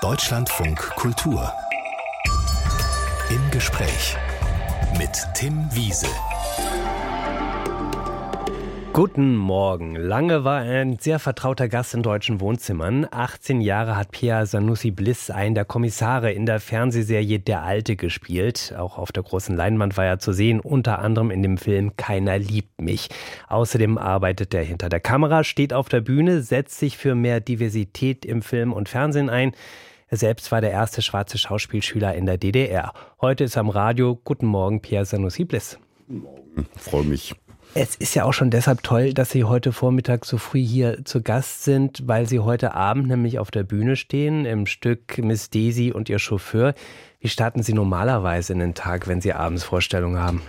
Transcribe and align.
Deutschlandfunk 0.00 0.78
Kultur. 0.96 1.52
Im 3.28 3.50
Gespräch 3.50 4.16
mit 4.98 5.10
Tim 5.34 5.68
Wiese. 5.72 6.06
Guten 8.94 9.36
Morgen. 9.36 9.94
Lange 9.96 10.42
war 10.42 10.64
er 10.64 10.80
ein 10.80 10.98
sehr 10.98 11.18
vertrauter 11.18 11.68
Gast 11.68 11.92
in 11.92 12.02
deutschen 12.02 12.40
Wohnzimmern. 12.40 13.06
18 13.10 13.60
Jahre 13.60 13.94
hat 13.94 14.10
Pia 14.10 14.46
Sanussi 14.46 14.90
Bliss 14.90 15.30
einen 15.30 15.54
der 15.54 15.66
Kommissare 15.66 16.32
in 16.32 16.46
der 16.46 16.60
Fernsehserie 16.60 17.38
Der 17.38 17.62
Alte 17.62 17.94
gespielt. 17.96 18.74
Auch 18.78 18.96
auf 18.96 19.12
der 19.12 19.22
großen 19.22 19.54
Leinwand 19.54 19.98
war 19.98 20.06
er 20.06 20.18
zu 20.18 20.32
sehen, 20.32 20.60
unter 20.60 20.98
anderem 21.00 21.30
in 21.30 21.42
dem 21.42 21.58
Film 21.58 21.96
Keiner 21.98 22.38
liebt 22.38 22.80
mich. 22.80 23.10
Außerdem 23.48 23.98
arbeitet 23.98 24.54
er 24.54 24.64
hinter 24.64 24.88
der 24.88 25.00
Kamera, 25.00 25.44
steht 25.44 25.74
auf 25.74 25.90
der 25.90 26.00
Bühne, 26.00 26.40
setzt 26.40 26.78
sich 26.78 26.96
für 26.96 27.14
mehr 27.14 27.40
Diversität 27.40 28.24
im 28.24 28.40
Film 28.40 28.72
und 28.72 28.88
Fernsehen 28.88 29.28
ein. 29.28 29.52
Er 30.12 30.16
selbst 30.16 30.50
war 30.50 30.60
der 30.60 30.72
erste 30.72 31.02
schwarze 31.02 31.38
Schauspielschüler 31.38 32.16
in 32.16 32.26
der 32.26 32.36
DDR. 32.36 32.92
Heute 33.20 33.44
ist 33.44 33.56
am 33.56 33.68
Radio. 33.68 34.20
Guten 34.24 34.46
Morgen, 34.46 34.82
Pierre 34.82 35.04
Sanussi 35.04 35.44
Bliss. 35.44 35.78
Guten 36.08 36.22
Morgen. 36.22 36.66
Freue 36.76 37.04
mich. 37.04 37.36
Es 37.74 37.94
ist 37.94 38.16
ja 38.16 38.24
auch 38.24 38.32
schon 38.32 38.50
deshalb 38.50 38.82
toll, 38.82 39.14
dass 39.14 39.30
Sie 39.30 39.44
heute 39.44 39.70
Vormittag 39.72 40.24
so 40.24 40.36
früh 40.36 40.64
hier 40.64 41.04
zu 41.04 41.22
Gast 41.22 41.62
sind, 41.62 42.08
weil 42.08 42.28
Sie 42.28 42.40
heute 42.40 42.74
Abend 42.74 43.06
nämlich 43.06 43.38
auf 43.38 43.52
der 43.52 43.62
Bühne 43.62 43.94
stehen 43.94 44.46
im 44.46 44.66
Stück 44.66 45.18
Miss 45.18 45.48
Daisy 45.48 45.92
und 45.92 46.08
ihr 46.08 46.18
Chauffeur. 46.18 46.74
Wie 47.20 47.28
starten 47.28 47.62
Sie 47.62 47.72
normalerweise 47.72 48.52
in 48.52 48.58
den 48.58 48.74
Tag, 48.74 49.06
wenn 49.06 49.20
Sie 49.20 49.32
abends 49.32 49.62
Vorstellungen 49.62 50.18
haben? 50.18 50.42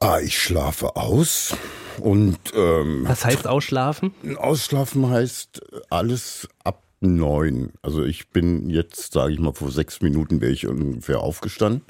Ah, 0.00 0.20
ich 0.20 0.38
schlafe 0.38 0.96
aus 0.96 1.54
und 2.00 2.38
ähm, 2.54 3.04
Was 3.06 3.26
heißt 3.26 3.46
ausschlafen? 3.46 4.14
Ausschlafen 4.38 5.10
heißt 5.10 5.60
alles 5.90 6.48
ab 6.64 6.82
neun. 7.00 7.72
Also 7.82 8.04
ich 8.04 8.30
bin 8.30 8.70
jetzt, 8.70 9.12
sage 9.12 9.32
ich 9.32 9.38
mal, 9.38 9.52
vor 9.52 9.70
sechs 9.70 10.00
Minuten 10.00 10.40
wäre 10.40 10.52
ich 10.52 10.66
ungefähr 10.66 11.20
aufgestanden 11.20 11.82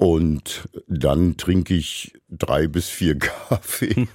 und 0.00 0.66
dann 0.88 1.36
trinke 1.36 1.74
ich 1.74 2.14
drei 2.30 2.68
bis 2.68 2.88
vier 2.88 3.18
Kaffee 3.18 4.08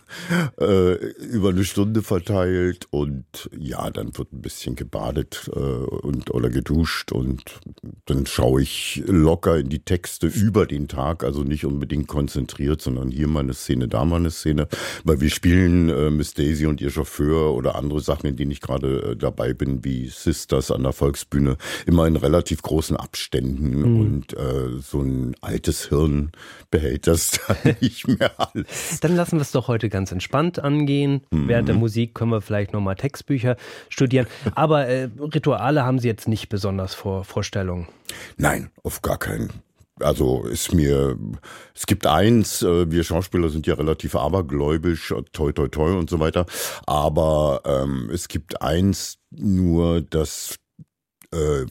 äh, 0.59 0.93
über 1.21 1.49
eine 1.49 1.63
Stunde 1.63 2.01
verteilt. 2.01 2.87
Und 2.89 3.25
ja, 3.55 3.91
dann 3.91 4.17
wird 4.17 4.33
ein 4.33 4.41
bisschen 4.41 4.75
gebadet 4.75 5.47
äh, 5.55 5.59
und 5.59 6.31
oder 6.31 6.49
geduscht. 6.49 7.11
Und 7.11 7.43
dann 8.05 8.25
schaue 8.25 8.63
ich 8.63 9.03
locker 9.05 9.59
in 9.59 9.69
die 9.69 9.83
Texte 9.83 10.25
über 10.25 10.65
den 10.65 10.87
Tag, 10.87 11.23
also 11.23 11.43
nicht 11.43 11.65
unbedingt 11.65 12.07
konzentriert, 12.07 12.81
sondern 12.81 13.11
hier 13.11 13.27
mal 13.27 13.41
eine 13.41 13.53
Szene, 13.53 13.87
da 13.87 14.05
mal 14.05 14.15
eine 14.15 14.31
Szene, 14.31 14.67
weil 15.03 15.21
wir 15.21 15.29
spielen 15.29 15.89
äh, 15.89 16.09
Miss 16.09 16.33
Daisy 16.33 16.65
und 16.65 16.81
ihr 16.81 16.89
Chauffeur 16.89 17.53
oder 17.53 17.75
andere 17.75 17.99
Sachen, 17.99 18.25
in 18.25 18.37
denen 18.37 18.49
ich 18.49 18.61
gerade 18.61 19.11
äh, 19.11 19.15
dabei 19.15 19.53
bin, 19.53 19.85
wie 19.85 20.07
Sisters 20.07 20.71
an 20.71 20.81
der 20.81 20.93
Volksbühne, 20.93 21.57
immer 21.85 22.07
in 22.07 22.15
relativ 22.15 22.63
großen 22.63 22.97
Abständen. 22.97 23.75
Mhm. 23.75 23.99
und 23.99 24.33
äh, 24.33 24.79
so 24.79 25.01
ein 25.01 25.35
altes 25.41 25.74
Hirn 25.83 26.31
behält 26.71 27.07
das 27.07 27.39
dann 27.47 27.75
nicht 27.81 28.07
mehr 28.07 28.31
alles. 28.37 28.99
Dann 29.01 29.15
lassen 29.15 29.37
wir 29.37 29.41
es 29.41 29.51
doch 29.51 29.67
heute 29.67 29.89
ganz 29.89 30.11
entspannt 30.11 30.59
angehen. 30.59 31.21
Mhm. 31.31 31.47
Während 31.47 31.67
der 31.67 31.75
Musik 31.75 32.15
können 32.15 32.31
wir 32.31 32.41
vielleicht 32.41 32.73
nochmal 32.73 32.95
Textbücher 32.95 33.57
studieren. 33.89 34.27
Aber 34.55 34.87
äh, 34.87 35.09
Rituale 35.19 35.83
haben 35.83 35.99
Sie 35.99 36.07
jetzt 36.07 36.27
nicht 36.27 36.49
besonders 36.49 36.95
vor 36.95 37.23
Vorstellungen? 37.23 37.87
Nein, 38.37 38.69
auf 38.83 39.01
gar 39.01 39.17
keinen 39.17 39.49
also 40.01 40.43
ist 40.43 40.73
mir, 40.73 41.17
es 41.73 41.85
gibt 41.85 42.05
eins, 42.05 42.61
äh, 42.61 42.91
wir 42.91 43.03
Schauspieler 43.03 43.49
sind 43.49 43.65
ja 43.65 43.75
relativ 43.75 44.15
abergläubisch, 44.15 45.13
toi 45.31 45.51
toi 45.53 45.69
toi 45.69 45.97
und 45.97 46.09
so 46.09 46.19
weiter, 46.19 46.45
aber 46.85 47.61
ähm, 47.65 48.09
es 48.13 48.27
gibt 48.27 48.61
eins 48.61 49.19
nur, 49.31 50.01
dass 50.01 50.57
äh, 51.35 51.65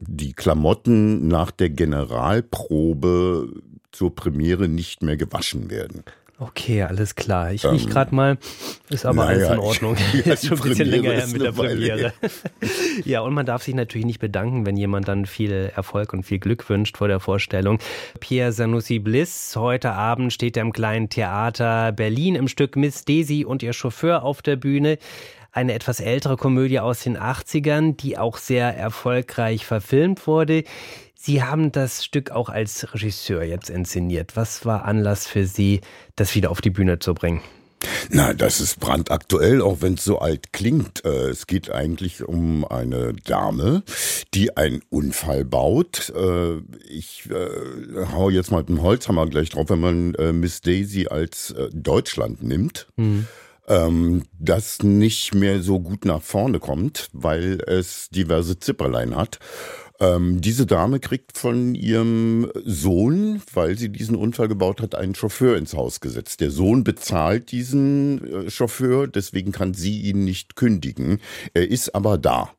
die 0.00 0.32
Klamotten 0.32 1.28
nach 1.28 1.50
der 1.50 1.70
Generalprobe 1.70 3.48
zur 3.92 4.14
Premiere 4.14 4.68
nicht 4.68 5.02
mehr 5.02 5.16
gewaschen 5.16 5.70
werden. 5.70 6.04
Okay, 6.40 6.82
alles 6.82 7.16
klar. 7.16 7.52
Ich 7.52 7.64
ähm, 7.64 7.72
riech 7.72 7.86
gerade 7.86 8.14
mal, 8.14 8.38
ist 8.88 9.04
aber 9.04 9.26
naja, 9.26 9.48
alles 9.48 9.50
in 9.50 9.58
Ordnung. 9.58 9.96
Ja, 10.24 10.32
ist 10.32 10.46
schon 10.46 10.56
ein 10.58 10.68
bisschen 10.68 10.88
länger 10.88 11.12
her 11.12 11.26
mit 11.26 11.42
der 11.42 11.52
Premiere. 11.52 12.14
ja, 13.04 13.20
und 13.20 13.34
man 13.34 13.44
darf 13.44 13.62
sich 13.62 13.74
natürlich 13.74 14.06
nicht 14.06 14.20
bedanken, 14.20 14.64
wenn 14.64 14.78
jemand 14.78 15.06
dann 15.06 15.26
viel 15.26 15.70
Erfolg 15.76 16.14
und 16.14 16.22
viel 16.22 16.38
Glück 16.38 16.66
wünscht 16.70 16.96
vor 16.96 17.08
der 17.08 17.20
Vorstellung. 17.20 17.78
Pierre 18.20 18.52
Sanussi 18.52 19.00
Bliss, 19.00 19.54
heute 19.54 19.92
Abend 19.92 20.32
steht 20.32 20.56
er 20.56 20.62
im 20.62 20.72
kleinen 20.72 21.10
Theater 21.10 21.92
Berlin 21.92 22.36
im 22.36 22.48
Stück 22.48 22.74
Miss 22.74 23.04
Daisy 23.04 23.44
und 23.44 23.62
ihr 23.62 23.74
Chauffeur 23.74 24.22
auf 24.22 24.40
der 24.40 24.56
Bühne 24.56 24.96
eine 25.52 25.74
etwas 25.74 26.00
ältere 26.00 26.36
Komödie 26.36 26.80
aus 26.80 27.00
den 27.00 27.18
80ern, 27.18 27.96
die 27.96 28.18
auch 28.18 28.38
sehr 28.38 28.76
erfolgreich 28.76 29.66
verfilmt 29.66 30.26
wurde. 30.26 30.64
Sie 31.14 31.42
haben 31.42 31.70
das 31.70 32.04
Stück 32.04 32.30
auch 32.30 32.48
als 32.48 32.94
Regisseur 32.94 33.42
jetzt 33.42 33.68
inszeniert. 33.68 34.36
Was 34.36 34.64
war 34.64 34.84
Anlass 34.84 35.26
für 35.26 35.46
Sie, 35.46 35.80
das 36.16 36.34
wieder 36.34 36.50
auf 36.50 36.60
die 36.60 36.70
Bühne 36.70 36.98
zu 36.98 37.14
bringen? 37.14 37.42
Na, 38.10 38.34
das 38.34 38.60
ist 38.60 38.80
brandaktuell, 38.80 39.62
auch 39.62 39.78
wenn 39.80 39.94
es 39.94 40.04
so 40.04 40.18
alt 40.18 40.52
klingt. 40.52 41.04
Äh, 41.04 41.28
es 41.28 41.46
geht 41.46 41.70
eigentlich 41.70 42.22
um 42.22 42.64
eine 42.64 43.14
Dame, 43.24 43.82
die 44.34 44.56
einen 44.56 44.82
Unfall 44.90 45.44
baut. 45.44 46.12
Äh, 46.14 46.58
ich 46.88 47.28
äh, 47.30 48.06
hau 48.12 48.30
jetzt 48.30 48.50
mal 48.50 48.58
mit 48.58 48.68
dem 48.68 48.82
Holzhammer 48.82 49.26
gleich 49.26 49.50
drauf, 49.50 49.70
wenn 49.70 49.80
man 49.80 50.40
Miss 50.40 50.60
Daisy 50.60 51.08
als 51.08 51.54
Deutschland 51.72 52.42
nimmt. 52.42 52.86
Mhm 52.96 53.26
ähm, 53.68 54.24
das 54.38 54.82
nicht 54.82 55.34
mehr 55.34 55.62
so 55.62 55.80
gut 55.80 56.04
nach 56.04 56.22
vorne 56.22 56.58
kommt, 56.58 57.08
weil 57.12 57.60
es 57.66 58.08
diverse 58.10 58.58
Zipperlein 58.58 59.16
hat. 59.16 59.38
Ähm, 60.00 60.40
diese 60.40 60.64
Dame 60.64 60.98
kriegt 60.98 61.36
von 61.36 61.74
ihrem 61.74 62.50
Sohn, 62.64 63.42
weil 63.52 63.76
sie 63.76 63.90
diesen 63.90 64.16
Unfall 64.16 64.48
gebaut 64.48 64.80
hat, 64.80 64.94
einen 64.94 65.14
Chauffeur 65.14 65.58
ins 65.58 65.74
Haus 65.74 66.00
gesetzt. 66.00 66.40
Der 66.40 66.50
Sohn 66.50 66.84
bezahlt 66.84 67.52
diesen 67.52 68.46
äh, 68.46 68.50
Chauffeur, 68.50 69.06
deswegen 69.06 69.52
kann 69.52 69.74
sie 69.74 70.00
ihn 70.00 70.24
nicht 70.24 70.56
kündigen. 70.56 71.20
Er 71.52 71.68
ist 71.70 71.94
aber 71.94 72.16
da 72.16 72.50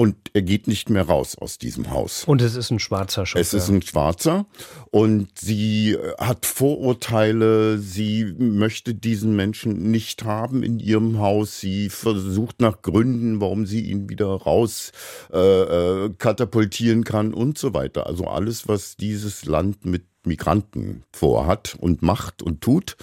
und 0.00 0.16
er 0.32 0.40
geht 0.40 0.66
nicht 0.66 0.88
mehr 0.88 1.02
raus 1.02 1.36
aus 1.36 1.58
diesem 1.58 1.90
Haus. 1.90 2.24
Und 2.24 2.40
es 2.40 2.56
ist 2.56 2.70
ein 2.70 2.78
schwarzer 2.78 3.26
Chauffeur. 3.26 3.42
Es 3.42 3.52
ist 3.52 3.68
ein 3.68 3.82
schwarzer 3.82 4.46
und 4.90 5.28
sie 5.38 5.92
äh, 5.92 6.14
hat 6.16 6.46
Vorurteile, 6.46 7.76
sie 7.76 8.34
möchte 8.38 8.94
diesen 8.94 9.36
Menschen 9.36 9.90
nicht 9.90 10.24
haben 10.24 10.62
in 10.62 10.78
ihrem 10.78 11.18
Haus, 11.18 11.60
sie 11.60 11.90
versucht 11.90 12.62
nach 12.62 12.80
Gründen, 12.80 13.42
warum 13.42 13.66
sie 13.66 13.82
ihn 13.82 14.08
wieder 14.08 14.28
raus 14.28 14.92
äh, 15.34 15.38
äh, 15.38 16.10
katapultieren 16.16 17.04
kann 17.04 17.34
und 17.34 17.58
so 17.58 17.74
weiter. 17.74 18.06
Also 18.06 18.24
alles, 18.24 18.68
was 18.68 18.96
dieses 18.96 19.44
Land 19.44 19.84
mit 19.84 20.04
Migranten 20.24 21.04
vorhat 21.12 21.76
und 21.78 22.00
macht 22.00 22.42
und 22.42 22.62
tut. 22.62 22.96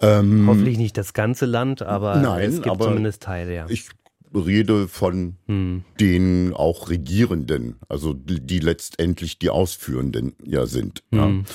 Ähm, 0.00 0.46
Hoffentlich 0.48 0.78
nicht 0.78 0.96
das 0.96 1.12
ganze 1.12 1.46
Land, 1.46 1.82
aber 1.82 2.16
nein, 2.16 2.50
es 2.50 2.62
gibt 2.62 2.82
zumindest 2.82 3.22
Teile, 3.22 3.54
ja. 3.54 3.66
Ich 3.68 3.90
rede 4.36 4.88
von 4.88 5.36
hm. 5.46 5.84
den 6.00 6.52
auch 6.52 6.88
Regierenden, 6.90 7.76
also 7.88 8.12
die, 8.12 8.40
die, 8.40 8.58
letztendlich 8.58 9.38
die 9.38 9.50
Ausführenden 9.50 10.34
ja 10.44 10.66
sind. 10.66 11.02
Hm. 11.12 11.18
Ja. 11.18 11.54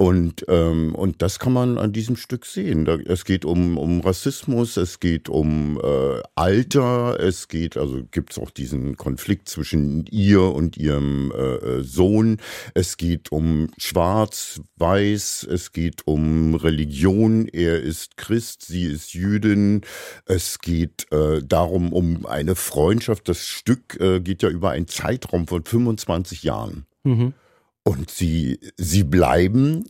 Und, 0.00 0.46
ähm, 0.48 0.94
und 0.94 1.20
das 1.20 1.38
kann 1.38 1.52
man 1.52 1.76
an 1.76 1.92
diesem 1.92 2.16
Stück 2.16 2.46
sehen. 2.46 2.86
Da, 2.86 2.96
es 3.04 3.26
geht 3.26 3.44
um, 3.44 3.76
um 3.76 4.00
Rassismus, 4.00 4.78
es 4.78 4.98
geht 4.98 5.28
um 5.28 5.78
äh, 5.78 6.22
Alter, 6.34 7.20
es 7.20 7.48
geht, 7.48 7.76
also 7.76 8.04
gibt 8.10 8.30
es 8.30 8.38
auch 8.38 8.48
diesen 8.48 8.96
Konflikt 8.96 9.50
zwischen 9.50 10.06
ihr 10.06 10.40
und 10.40 10.78
ihrem 10.78 11.30
äh, 11.32 11.36
äh, 11.36 11.82
Sohn, 11.82 12.38
es 12.72 12.96
geht 12.96 13.30
um 13.30 13.68
Schwarz, 13.76 14.62
Weiß, 14.76 15.46
es 15.50 15.70
geht 15.70 16.06
um 16.06 16.54
Religion, 16.54 17.46
er 17.46 17.82
ist 17.82 18.16
Christ, 18.16 18.62
sie 18.62 18.86
ist 18.86 19.12
Jüdin, 19.12 19.82
es 20.24 20.60
geht 20.60 21.12
äh, 21.12 21.42
darum, 21.44 21.92
um 21.92 22.24
eine 22.24 22.54
Freundschaft. 22.54 23.28
Das 23.28 23.46
Stück 23.46 24.00
äh, 24.00 24.20
geht 24.20 24.42
ja 24.42 24.48
über 24.48 24.70
einen 24.70 24.88
Zeitraum 24.88 25.46
von 25.46 25.62
25 25.62 26.42
Jahren. 26.42 26.86
Mhm. 27.04 27.34
Und 27.82 28.10
sie, 28.10 28.60
sie 28.76 29.04
bleiben, 29.04 29.84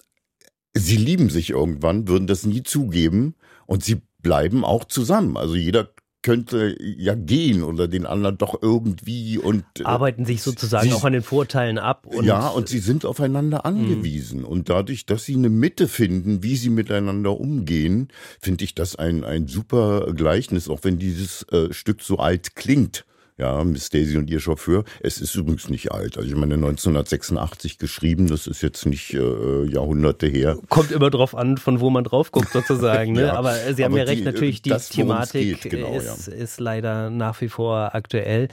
sie 0.75 0.97
lieben 0.97 1.31
sich 1.31 1.51
irgendwann, 1.51 2.09
würden 2.09 2.27
das 2.27 2.47
nie 2.47 2.63
zugeben 2.63 3.35
und 3.67 3.85
sie 3.85 4.03
bleiben 4.23 4.65
auch 4.65 4.85
zusammen. 4.85 5.37
Also 5.37 5.55
jeder 5.55 5.91
könnte 6.23 6.77
ja 6.81 7.15
gehen 7.15 7.63
oder 7.63 7.89
den 7.89 8.05
anderen 8.05 8.37
doch 8.37 8.61
irgendwie 8.61 9.39
und 9.39 9.65
äh, 9.79 9.85
arbeiten 9.85 10.27
sich 10.27 10.43
sozusagen 10.43 10.89
sie, 10.89 10.95
auch 10.95 11.05
an 11.05 11.15
den 11.15 11.23
Vorteilen 11.23 11.79
ab. 11.79 12.07
Und 12.07 12.25
ja, 12.25 12.49
und 12.49 12.69
sie 12.69 12.79
sind 12.79 13.07
aufeinander 13.07 13.59
mhm. 13.59 13.79
angewiesen. 13.79 14.45
Und 14.45 14.69
dadurch, 14.69 15.07
dass 15.07 15.25
sie 15.25 15.35
eine 15.35 15.49
Mitte 15.49 15.89
finden, 15.89 16.43
wie 16.43 16.57
sie 16.57 16.71
miteinander 16.71 17.41
umgehen, 17.41 18.09
finde 18.41 18.65
ich 18.65 18.75
das 18.75 18.97
ein, 18.97 19.25
ein 19.25 19.49
super 19.49 20.13
Gleichnis, 20.15 20.69
auch 20.69 20.81
wenn 20.83 20.99
dieses 20.99 21.43
äh, 21.45 21.73
Stück 21.73 22.03
so 22.03 22.19
alt 22.19 22.55
klingt. 22.55 23.07
Ja, 23.41 23.65
Miss 23.65 23.89
Daisy 23.89 24.19
und 24.19 24.29
ihr 24.29 24.39
Chauffeur. 24.39 24.85
Es 25.01 25.19
ist 25.19 25.35
übrigens 25.35 25.71
nicht 25.71 25.93
alt. 25.93 26.19
Also 26.19 26.29
ich 26.29 26.37
meine 26.37 26.57
1986 26.57 27.79
geschrieben, 27.79 28.27
das 28.27 28.47
ist 28.47 28.61
jetzt 28.61 28.85
nicht 28.85 29.15
äh, 29.15 29.65
Jahrhunderte 29.65 30.27
her. 30.27 30.59
Kommt 30.69 30.93
immer 30.93 31.09
drauf 31.09 31.35
an, 31.35 31.57
von 31.57 31.81
wo 31.81 31.89
man 31.89 32.05
drauf 32.05 32.33
guckt 32.33 32.53
sozusagen. 32.53 33.13
Ne? 33.13 33.23
ja, 33.29 33.33
aber 33.37 33.55
Sie 33.73 33.83
haben 33.83 33.97
ja 33.97 34.03
recht, 34.03 34.25
natürlich 34.25 34.61
die 34.61 34.69
das, 34.69 34.91
Thematik 34.91 35.63
geht, 35.63 35.73
genau, 35.73 35.95
ist, 35.95 36.27
ja. 36.27 36.35
ist 36.35 36.61
leider 36.61 37.09
nach 37.09 37.41
wie 37.41 37.49
vor 37.49 37.95
aktuell. 37.95 38.49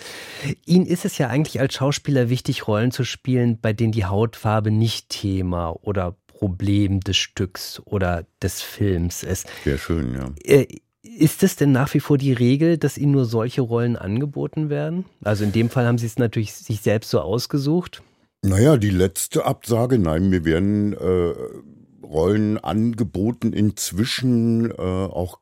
Ihnen 0.65 0.85
ist 0.85 1.03
es 1.03 1.17
ja 1.17 1.27
eigentlich 1.27 1.59
als 1.59 1.73
Schauspieler 1.73 2.29
wichtig, 2.29 2.65
Rollen 2.65 2.91
zu 2.91 3.03
spielen, 3.03 3.59
bei 3.59 3.73
denen 3.73 3.91
die 3.91 4.05
Hautfarbe 4.05 4.71
nicht 4.71 5.09
Thema 5.09 5.71
oder 5.81 6.15
Problem 6.27 7.01
des 7.01 7.17
Stücks 7.17 7.81
oder 7.83 8.25
des 8.41 8.61
Films 8.61 9.23
ist. 9.23 9.47
Sehr 9.65 9.77
schön, 9.77 10.13
ja. 10.13 10.31
Ist 11.17 11.41
es 11.41 11.55
denn 11.55 11.71
nach 11.71 11.95
wie 11.95 11.99
vor 11.99 12.19
die 12.19 12.31
Regel, 12.31 12.77
dass 12.77 12.97
Ihnen 12.97 13.13
nur 13.13 13.25
solche 13.25 13.61
Rollen 13.61 13.95
angeboten 13.95 14.69
werden? 14.69 15.05
Also 15.23 15.43
in 15.45 15.51
dem 15.51 15.71
Fall 15.71 15.87
haben 15.87 15.97
Sie 15.97 16.05
es 16.05 16.19
natürlich 16.19 16.53
sich 16.53 16.81
selbst 16.81 17.09
so 17.09 17.19
ausgesucht. 17.19 18.03
Naja, 18.43 18.77
die 18.77 18.91
letzte 18.91 19.43
Absage, 19.45 19.97
nein, 19.97 20.29
mir 20.29 20.45
werden 20.45 20.93
äh, 20.93 21.33
Rollen 22.05 22.59
angeboten, 22.59 23.51
inzwischen 23.51 24.69
äh, 24.69 24.75
auch 24.75 25.39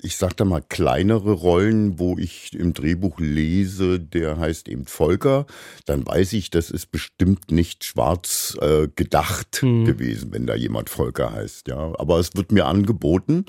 ich 0.00 0.16
sag 0.16 0.36
da 0.36 0.44
mal 0.44 0.62
kleinere 0.62 1.32
Rollen, 1.32 1.98
wo 1.98 2.16
ich 2.16 2.54
im 2.54 2.72
Drehbuch 2.72 3.18
lese, 3.18 3.98
der 3.98 4.38
heißt 4.38 4.68
eben 4.68 4.86
Volker, 4.86 5.44
dann 5.86 6.06
weiß 6.06 6.34
ich, 6.34 6.50
das 6.50 6.70
ist 6.70 6.92
bestimmt 6.92 7.50
nicht 7.50 7.82
schwarz 7.82 8.56
äh, 8.60 8.86
gedacht 8.94 9.56
hm. 9.60 9.84
gewesen, 9.84 10.32
wenn 10.32 10.46
da 10.46 10.54
jemand 10.54 10.88
Volker 10.88 11.32
heißt, 11.32 11.66
ja. 11.66 11.92
Aber 11.98 12.20
es 12.20 12.36
wird 12.36 12.52
mir 12.52 12.66
angeboten 12.66 13.44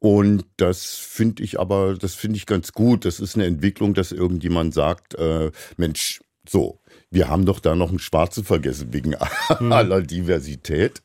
und 0.00 0.46
das 0.56 0.96
finde 0.96 1.42
ich 1.42 1.60
aber, 1.60 1.94
das 1.94 2.14
finde 2.14 2.38
ich 2.38 2.46
ganz 2.46 2.72
gut. 2.72 3.04
Das 3.04 3.20
ist 3.20 3.36
eine 3.36 3.44
Entwicklung, 3.44 3.94
dass 3.94 4.12
irgendjemand 4.12 4.74
sagt, 4.74 5.14
äh, 5.14 5.52
Mensch, 5.76 6.20
so, 6.48 6.80
wir 7.10 7.28
haben 7.28 7.44
doch 7.44 7.60
da 7.60 7.74
noch 7.74 7.90
einen 7.90 7.98
Schwarzen 7.98 8.44
vergessen 8.44 8.92
wegen 8.92 9.14
hm. 9.48 9.72
aller 9.72 10.00
Diversität. 10.00 11.02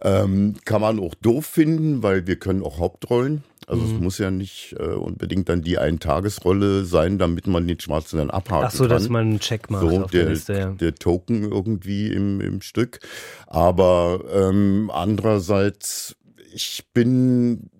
Ähm, 0.00 0.54
kann 0.64 0.80
man 0.80 1.00
auch 1.00 1.14
doof 1.16 1.44
finden, 1.44 2.04
weil 2.04 2.28
wir 2.28 2.36
können 2.36 2.62
auch 2.62 2.78
Hauptrollen. 2.78 3.42
Also 3.66 3.82
mhm. 3.82 3.94
es 3.94 4.00
muss 4.00 4.18
ja 4.18 4.30
nicht 4.30 4.76
äh, 4.78 4.84
unbedingt 4.84 5.48
dann 5.48 5.62
die 5.62 5.78
Eintagesrolle 5.78 6.84
sein, 6.84 7.18
damit 7.18 7.48
man 7.48 7.66
den 7.66 7.80
Schwarzen 7.80 8.18
dann 8.18 8.30
abhaken 8.30 8.66
Ach 8.68 8.70
so, 8.70 8.84
kann. 8.84 8.90
dass 8.90 9.08
man 9.08 9.26
einen 9.26 9.40
Check 9.40 9.70
macht 9.70 9.88
so, 9.88 10.04
auf 10.04 10.10
der, 10.12 10.22
der 10.22 10.32
Liste, 10.32 10.52
ja. 10.52 10.70
der 10.70 10.94
Token 10.94 11.50
irgendwie 11.50 12.12
im, 12.12 12.40
im 12.40 12.60
Stück. 12.60 13.00
Aber 13.48 14.20
ähm, 14.32 14.88
andererseits, 14.94 16.14
ich 16.54 16.84
bin 16.94 17.70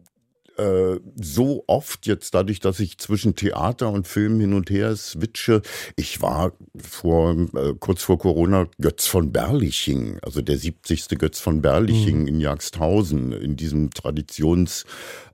äh, 0.59 1.01
so 1.15 1.65
oft 1.67 2.07
jetzt 2.07 2.35
dadurch, 2.35 2.61
dass 2.61 2.81
ich 2.81 2.99
zwischen 2.99 3.35
Theater 3.35 3.91
und 3.91 4.07
Film 4.07 4.41
hin 4.41 4.53
und 4.53 4.71
her 4.71 4.97
switche. 4.97 5.63
Ich 5.97 6.23
war 6.23 6.53
vor 6.77 7.37
äh, 7.55 7.75
kurz 7.79 8.03
vor 8.03 8.19
Corona 8.19 8.69
Götz 8.79 9.07
von 9.07 9.33
Berliching, 9.33 10.19
also 10.23 10.43
der 10.43 10.59
70. 10.59 11.09
Götz 11.19 11.41
von 11.41 11.63
Berliching 11.63 12.23
mhm. 12.23 12.29
in 12.29 12.41
Jagdshausen, 12.41 13.33
in 13.33 13.57
diesem 13.57 13.91
Traditions 13.91 14.85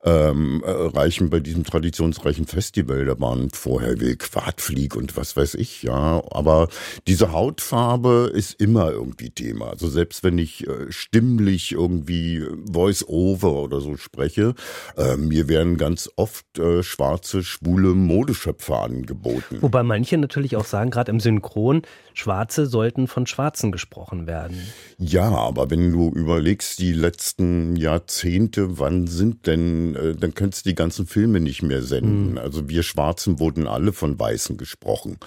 ähm, 0.05 0.63
äh, 0.67 0.89
bei 1.29 1.41
diesem 1.41 1.65
traditionsreichen 1.65 2.47
Festival. 2.47 3.05
Da 3.05 3.19
waren 3.21 3.51
vorher 3.51 4.01
Will 4.01 4.17
Quadflieg 4.17 4.97
und 4.97 5.17
was 5.17 5.37
weiß 5.37 5.55
ich, 5.55 5.83
ja. 5.83 6.23
Aber 6.31 6.69
diese 7.07 7.33
Hautfarbe 7.33 8.31
ist 8.35 8.61
immer 8.61 8.91
irgendwie 8.91 9.31
Thema. 9.31 9.71
Also 9.71 9.89
selbst 9.89 10.25
wenn 10.25 10.39
ich 10.39 10.67
äh, 10.67 10.91
stimmlich 10.91 11.73
irgendwie 11.73 12.45
Voice-Over 12.71 13.53
oder 13.53 13.81
so 13.81 13.97
spreche, 13.97 14.55
äh, 14.97 15.12
mir 15.17 15.49
werden 15.49 15.77
ganz 15.77 16.11
oft 16.17 16.59
äh, 16.59 16.83
schwarze, 16.83 17.43
schwule 17.43 17.95
Modeschöpfer 17.95 18.83
angeboten. 18.83 19.59
Wobei 19.61 19.83
manche 19.83 20.19
natürlich 20.19 20.57
auch 20.57 20.65
sagen, 20.65 20.91
gerade 20.91 21.11
im 21.11 21.21
Synchron, 21.21 21.83
Schwarze 22.15 22.67
sollten 22.67 23.09
von 23.09 23.27
Schwarzen 23.27 23.73
gesprochen 23.73 24.27
werden. 24.27 24.59
Ja, 24.99 25.31
aber 25.31 25.71
wenn 25.71 25.93
du 25.93 26.11
überlegst, 26.11 26.79
die 26.79 26.93
letzten 26.93 27.77
Jahrzehnte, 27.77 28.79
wann 28.79 29.07
sind 29.07 29.47
denn, 29.47 29.95
äh, 29.97 30.15
dann 30.15 30.35
könntest 30.35 30.67
du 30.67 30.71
die 30.71 30.75
ganzen 30.75 31.07
Filme 31.07 31.41
nicht 31.41 31.63
mehr 31.63 31.83
senden. 31.83 32.33
Mhm. 32.33 32.39
Also 32.39 32.69
wir 32.69 32.83
Schwarzen 32.83 33.39
wurden 33.39 33.67
alle 33.67 33.93
von 33.93 34.19
Weißen 34.19 34.57
gesprochen. 34.57 35.19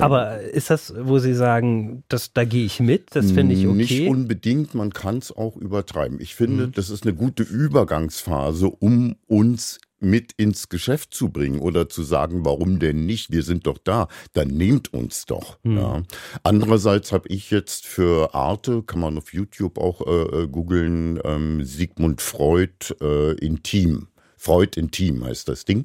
Aber 0.00 0.40
ist 0.40 0.70
das, 0.70 0.94
wo 0.98 1.18
Sie 1.18 1.34
sagen, 1.34 2.04
das, 2.08 2.32
da 2.32 2.44
gehe 2.44 2.64
ich 2.64 2.80
mit, 2.80 3.14
das 3.14 3.32
finde 3.32 3.54
ich 3.54 3.66
okay? 3.66 3.76
Nicht 3.76 4.08
unbedingt, 4.08 4.74
man 4.74 4.92
kann 4.92 5.18
es 5.18 5.34
auch 5.34 5.56
übertreiben. 5.56 6.20
Ich 6.20 6.34
finde, 6.34 6.68
mhm. 6.68 6.72
das 6.72 6.90
ist 6.90 7.04
eine 7.04 7.14
gute 7.14 7.42
Übergangsphase, 7.42 8.68
um 8.68 9.16
uns 9.26 9.78
mit 10.02 10.32
ins 10.32 10.68
Geschäft 10.68 11.14
zu 11.14 11.30
bringen 11.30 11.60
oder 11.60 11.88
zu 11.88 12.02
sagen, 12.02 12.44
warum 12.44 12.78
denn 12.78 13.06
nicht? 13.06 13.30
Wir 13.30 13.42
sind 13.42 13.66
doch 13.66 13.78
da, 13.78 14.08
dann 14.32 14.48
nehmt 14.48 14.92
uns 14.92 15.26
doch. 15.26 15.58
Mhm. 15.62 15.76
Ja. 15.76 16.02
Andererseits 16.42 17.12
habe 17.12 17.28
ich 17.28 17.50
jetzt 17.50 17.86
für 17.86 18.34
Arte, 18.34 18.82
kann 18.82 19.00
man 19.00 19.16
auf 19.16 19.32
YouTube 19.32 19.78
auch 19.78 20.06
äh, 20.06 20.42
äh 20.42 20.48
googeln, 20.48 21.20
ähm, 21.24 21.64
Sigmund 21.64 22.20
Freud 22.20 22.94
äh, 23.00 23.32
Intim. 23.34 24.08
Freud 24.42 24.78
Intim 24.78 25.24
heißt 25.24 25.48
das 25.48 25.64
Ding. 25.64 25.84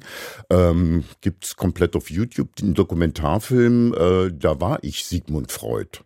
Ähm, 0.50 1.04
Gibt 1.20 1.56
komplett 1.56 1.94
auf 1.94 2.10
YouTube, 2.10 2.56
den 2.56 2.74
Dokumentarfilm, 2.74 3.94
äh, 3.94 4.32
da 4.32 4.60
war 4.60 4.82
ich 4.82 5.04
Sigmund 5.04 5.52
Freud. 5.52 6.00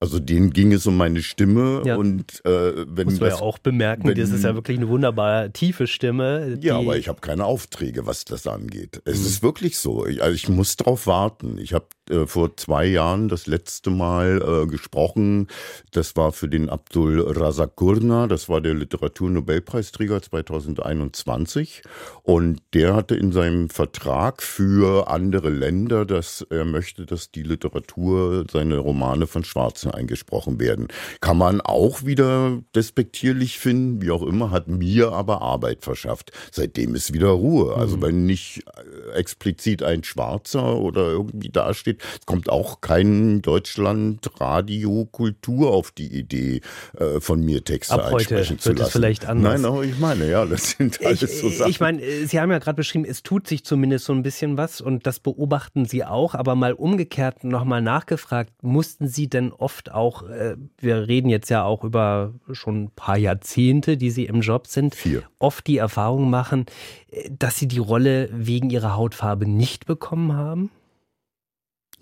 Also 0.00 0.18
denen 0.18 0.50
ging 0.50 0.70
es 0.72 0.86
um 0.86 0.98
meine 0.98 1.22
Stimme 1.22 1.82
ja. 1.86 1.96
und 1.96 2.44
äh, 2.44 2.84
wenn 2.86 3.06
Muss 3.06 3.20
man 3.20 3.30
ja 3.30 3.36
auch 3.36 3.58
bemerken, 3.58 4.08
wenn, 4.08 4.16
das 4.16 4.30
ist 4.30 4.44
ja 4.44 4.54
wirklich 4.54 4.76
eine 4.76 4.88
wunderbar 4.88 5.50
tiefe 5.50 5.86
Stimme. 5.86 6.58
Ja, 6.60 6.76
aber 6.76 6.98
ich 6.98 7.08
habe 7.08 7.22
keine 7.22 7.46
Aufträge, 7.46 8.04
was 8.04 8.26
das 8.26 8.46
angeht. 8.46 9.00
Es 9.06 9.20
mhm. 9.20 9.26
ist 9.26 9.42
wirklich 9.42 9.78
so. 9.78 10.04
Ich, 10.04 10.22
also 10.22 10.34
ich 10.34 10.46
muss 10.50 10.76
drauf 10.76 11.06
warten. 11.06 11.56
Ich 11.56 11.72
habe 11.72 11.86
äh, 12.10 12.26
vor 12.26 12.56
zwei 12.56 12.84
Jahren 12.84 13.28
das 13.28 13.46
letzte 13.46 13.90
Mal 13.90 14.42
äh, 14.42 14.66
gesprochen. 14.66 15.48
Das 15.92 16.16
war 16.16 16.32
für 16.32 16.48
den 16.48 16.68
Abdul 16.68 17.20
Razak 17.20 17.76
Gurna, 17.76 18.26
das 18.26 18.48
war 18.48 18.60
der 18.60 18.74
Literaturnobelpreisträger 18.74 20.20
2021. 20.20 21.82
Und 22.22 22.60
der 22.74 22.94
hatte 22.94 23.14
in 23.14 23.32
seinem 23.32 23.70
Vertrag 23.70 24.42
für 24.42 25.08
andere 25.08 25.48
Länder, 25.48 26.04
dass 26.04 26.46
er 26.50 26.64
möchte, 26.64 27.06
dass 27.06 27.30
die 27.30 27.42
Literatur, 27.42 28.44
seine 28.50 28.78
Romane 28.78 29.26
von 29.26 29.44
Schwarzen 29.44 29.90
eingesprochen 29.90 30.60
werden. 30.60 30.88
Kann 31.20 31.38
man 31.38 31.60
auch 31.60 32.04
wieder 32.04 32.60
despektierlich 32.74 33.58
finden, 33.58 34.02
wie 34.02 34.10
auch 34.10 34.22
immer, 34.22 34.50
hat 34.50 34.68
mir 34.68 35.12
aber 35.12 35.40
Arbeit 35.40 35.84
verschafft. 35.84 36.32
Seitdem 36.50 36.94
ist 36.94 37.12
wieder 37.12 37.28
Ruhe. 37.28 37.76
Also 37.76 37.96
mhm. 37.96 38.02
wenn 38.02 38.26
nicht 38.26 38.62
äh, 38.76 39.12
explizit 39.12 39.82
ein 39.82 40.04
Schwarzer 40.04 40.76
oder 40.76 41.06
irgendwie 41.08 41.48
dasteht, 41.48 41.93
steht. 41.94 42.20
Es 42.20 42.26
kommt 42.26 42.48
auch 42.48 42.80
kein 42.80 43.42
Deutschland 43.42 44.28
Radio 44.40 45.06
Kultur 45.10 45.72
auf 45.72 45.90
die 45.92 46.06
Idee, 46.06 46.60
äh, 46.98 47.20
von 47.20 47.44
mir 47.44 47.64
Texte 47.64 47.94
Ab 47.94 48.12
einsprechen 48.12 48.58
zu 48.58 48.72
lassen. 48.72 48.82
Es 48.82 48.92
vielleicht 48.92 49.26
anders. 49.26 49.60
Nein, 49.60 49.64
aber 49.64 49.84
ich 49.84 49.98
meine, 49.98 50.30
ja, 50.30 50.44
das 50.46 50.70
sind 50.70 51.04
alles 51.04 51.22
ich, 51.22 51.40
so 51.40 51.48
Sachen. 51.48 51.70
Ich 51.70 51.80
meine, 51.80 52.00
Sie 52.26 52.40
haben 52.40 52.50
ja 52.50 52.58
gerade 52.58 52.76
beschrieben, 52.76 53.04
es 53.04 53.22
tut 53.22 53.46
sich 53.46 53.64
zumindest 53.64 54.04
so 54.04 54.12
ein 54.12 54.22
bisschen 54.22 54.56
was 54.56 54.80
und 54.80 55.06
das 55.06 55.20
beobachten 55.20 55.84
Sie 55.84 56.04
auch, 56.04 56.34
aber 56.34 56.54
mal 56.54 56.72
umgekehrt 56.72 57.44
nochmal 57.44 57.82
nachgefragt, 57.82 58.52
mussten 58.62 59.08
Sie 59.08 59.28
denn 59.28 59.52
oft 59.52 59.92
auch, 59.92 60.28
äh, 60.28 60.56
wir 60.78 61.08
reden 61.08 61.28
jetzt 61.28 61.50
ja 61.50 61.64
auch 61.64 61.84
über 61.84 62.34
schon 62.52 62.84
ein 62.84 62.90
paar 62.94 63.16
Jahrzehnte, 63.16 63.96
die 63.96 64.10
Sie 64.10 64.26
im 64.26 64.40
Job 64.40 64.66
sind, 64.66 64.94
Vier. 64.94 65.22
oft 65.38 65.66
die 65.66 65.78
Erfahrung 65.78 66.30
machen, 66.30 66.66
äh, 67.10 67.30
dass 67.30 67.58
Sie 67.58 67.68
die 67.68 67.78
Rolle 67.78 68.28
wegen 68.32 68.70
Ihrer 68.70 68.96
Hautfarbe 68.96 69.48
nicht 69.48 69.86
bekommen 69.86 70.34
haben? 70.34 70.70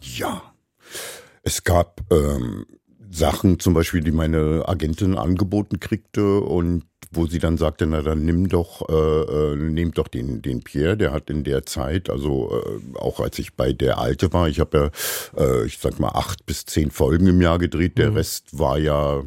Ja. 0.03 0.43
Es 1.43 1.65
gab 1.65 2.01
ähm, 2.11 2.67
Sachen 3.11 3.59
zum 3.61 3.75
Beispiel, 3.75 4.01
die 4.01 4.13
meine 4.13 4.65
Agentin 4.67 5.17
angeboten 5.17 5.81
kriegte 5.81 6.41
und 6.41 6.85
wo 7.11 7.27
sie 7.27 7.39
dann 7.39 7.59
sagte, 7.59 7.87
na 7.87 8.01
dann 8.01 8.25
nimm 8.25 8.49
doch, 8.49 8.89
äh, 8.89 8.93
äh, 9.53 9.57
nehmt 9.57 9.99
doch 9.99 10.09
den, 10.09 10.41
den 10.41 10.63
Pierre, 10.63 10.97
der 10.97 11.13
hat 11.13 11.29
in 11.29 11.45
der 11.45 11.67
Zeit, 11.67 12.09
also 12.09 12.51
äh, 12.59 12.99
auch 12.99 13.21
als 13.21 13.39
ich 13.39 13.55
bei 13.55 13.73
der 13.73 13.99
Alte 13.99 14.33
war, 14.33 14.49
ich 14.49 14.61
habe 14.61 14.91
ja, 15.37 15.43
äh, 15.45 15.67
ich 15.67 15.79
sag 15.79 15.99
mal, 15.99 16.09
acht 16.09 16.47
bis 16.47 16.65
zehn 16.65 16.91
Folgen 16.91 17.27
im 17.27 17.43
Jahr 17.43 17.59
gedreht, 17.59 17.99
der 17.99 18.11
mhm. 18.11 18.17
Rest 18.17 18.59
war 18.59 18.79
ja 18.79 19.23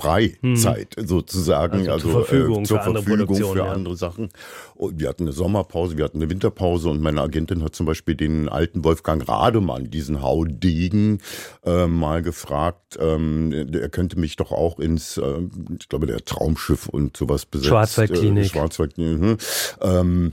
Freizeit 0.00 0.96
hm. 0.96 1.06
sozusagen, 1.06 1.80
also, 1.80 1.92
also 1.92 2.10
zur 2.10 2.24
Verfügung, 2.24 2.62
äh, 2.62 2.66
zur 2.66 2.80
für, 2.80 2.92
Verfügung 2.92 3.36
andere 3.36 3.52
für 3.52 3.58
ja. 3.58 3.72
andere 3.72 3.96
Sachen. 3.96 4.30
Und 4.74 4.98
wir 5.00 5.08
hatten 5.08 5.24
eine 5.24 5.32
Sommerpause, 5.32 5.96
wir 5.96 6.04
hatten 6.04 6.18
eine 6.18 6.30
Winterpause 6.30 6.88
und 6.88 7.00
meine 7.00 7.20
Agentin 7.20 7.62
hat 7.62 7.74
zum 7.74 7.86
Beispiel 7.86 8.14
den 8.14 8.48
alten 8.48 8.84
Wolfgang 8.84 9.28
Rademann, 9.28 9.90
diesen 9.90 10.22
Haudegen, 10.22 11.20
äh, 11.64 11.86
mal 11.86 12.22
gefragt, 12.22 12.98
ähm, 13.00 13.52
er 13.52 13.88
könnte 13.88 14.18
mich 14.18 14.36
doch 14.36 14.52
auch 14.52 14.78
ins, 14.78 15.18
äh, 15.18 15.40
ich 15.78 15.88
glaube, 15.88 16.06
der 16.06 16.24
Traumschiff 16.24 16.88
und 16.88 17.16
sowas 17.16 17.46
besetzen. 17.46 17.70
Schwarzwaldklinik. 17.70 18.44
Äh, 18.44 18.48
Schwarzwaldklinik. 18.48 19.20
Hm, 19.20 19.36
ähm, 19.82 20.32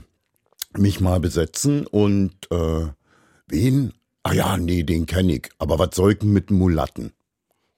mich 0.76 1.00
mal 1.00 1.20
besetzen 1.20 1.86
und 1.86 2.32
äh, 2.50 2.86
wen? 3.48 3.92
Ah 4.22 4.32
ja, 4.32 4.56
nee, 4.56 4.82
den 4.82 5.06
kenne 5.06 5.34
ich. 5.34 5.48
Aber 5.58 5.78
was 5.78 5.94
soll 5.94 6.12
ich 6.12 6.22
mit 6.22 6.50
Mulatten? 6.50 7.12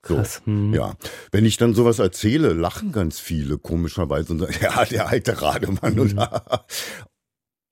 So, 0.06 0.16
Krass. 0.16 0.42
Hm. 0.44 0.72
Ja. 0.72 0.94
Wenn 1.30 1.44
ich 1.44 1.56
dann 1.56 1.74
sowas 1.74 1.98
erzähle, 1.98 2.52
lachen 2.52 2.92
ganz 2.92 3.18
viele 3.18 3.58
komischerweise 3.58 4.32
und 4.32 4.38
sagen, 4.40 4.54
ja, 4.62 4.84
der 4.84 5.08
alte 5.08 5.42
Rademann. 5.42 5.94
Hm. 5.94 6.00
Und 6.00 6.16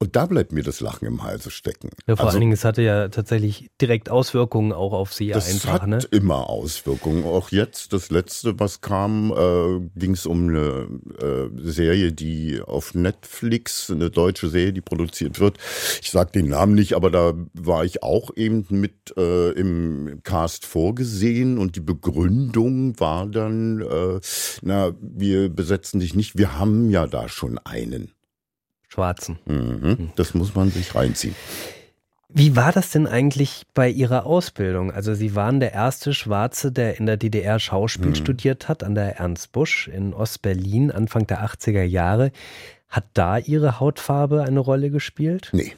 da 0.01 0.27
bleibt 0.27 0.53
mir 0.53 0.63
das 0.63 0.81
Lachen 0.81 1.07
im 1.07 1.25
Halse 1.25 1.51
stecken. 1.51 1.91
Ja, 2.07 2.15
vor 2.15 2.27
also, 2.27 2.37
allen 2.37 2.41
Dingen, 2.43 2.53
es 2.53 2.65
hatte 2.65 2.83
ja 2.83 3.09
tatsächlich 3.09 3.69
direkt 3.81 4.11
Auswirkungen 4.11 4.73
auch 4.73 4.93
auf 4.93 5.13
sie 5.13 5.29
das 5.29 5.49
einfach. 5.49 5.73
Das 5.73 5.83
hat 5.83 5.89
ne? 5.89 5.99
immer 6.13 6.49
Auswirkungen. 6.49 7.25
Auch 7.25 7.51
jetzt, 7.51 7.93
das 7.93 8.11
letzte, 8.11 8.61
was 8.61 8.81
kam, 8.81 9.33
äh, 9.33 9.99
ging 9.99 10.13
es 10.13 10.25
um 10.25 10.49
eine 10.49 10.89
äh, 11.21 11.49
Serie, 11.69 12.13
die 12.13 12.61
auf 12.65 12.95
Netflix, 12.95 13.91
eine 13.91 14.09
deutsche 14.11 14.49
Serie, 14.49 14.73
die 14.73 14.81
produziert 14.81 15.41
wird. 15.41 15.59
Ich 16.01 16.13
sage 16.13 16.31
den 16.31 16.49
Namen 16.49 16.75
nicht, 16.75 16.95
aber 16.95 17.11
da 17.11 17.33
war 17.55 17.85
ich 17.85 18.05
auch 18.05 18.31
eben 18.37 18.67
mit 18.71 19.17
äh, 19.17 19.51
im 19.51 20.21
Cast 20.23 20.65
vorgesehen 20.65 21.59
und 21.59 21.75
die 21.75 21.81
Begründung 21.81 22.99
war 23.01 23.27
dann, 23.27 23.81
äh, 23.81 24.21
na, 24.63 24.93
wir 25.01 25.49
besetzen 25.49 25.99
dich 25.99 26.15
nicht, 26.15 26.39
wir 26.39 26.57
haben 26.57 26.89
ja 26.89 27.09
da 27.09 27.29
schon 27.29 27.59
einen. 27.59 28.13
Schwarzen. 28.89 29.39
Mhm. 29.47 30.11
Das 30.17 30.35
muss 30.35 30.55
man 30.55 30.71
sich 30.71 30.95
reinziehen. 30.95 31.37
Wie 32.31 32.57
war 32.57 32.73
das 32.73 32.91
denn 32.91 33.07
eigentlich 33.07 33.65
bei 33.73 33.89
Ihrer 33.89 34.27
Ausbildung? 34.27 34.93
Also 34.93 35.15
Sie 35.15 35.35
waren 35.35 35.61
der 35.61 35.73
erste 35.73 36.13
Schwarze, 36.13 36.71
der 36.71 36.99
in 36.99 37.07
der 37.07 37.17
DDR 37.17 37.59
Schauspiel 37.59 38.11
mhm. 38.11 38.15
studiert 38.17 38.69
hat, 38.69 38.85
an 38.85 38.95
der 38.95 39.17
Ernst 39.17 39.53
Busch 39.53 39.89
in 39.89 40.13
Ostberlin 40.13 40.91
Anfang 40.91 41.27
der 41.27 41.43
80er 41.43 41.83
Jahre. 41.83 42.31
Hat 42.89 43.05
da 43.15 43.39
Ihre 43.39 43.81
Hautfarbe 43.81 44.43
eine 44.43 44.61
Rolle 44.61 44.91
gespielt? 44.91 45.49
Nee. 45.53 45.75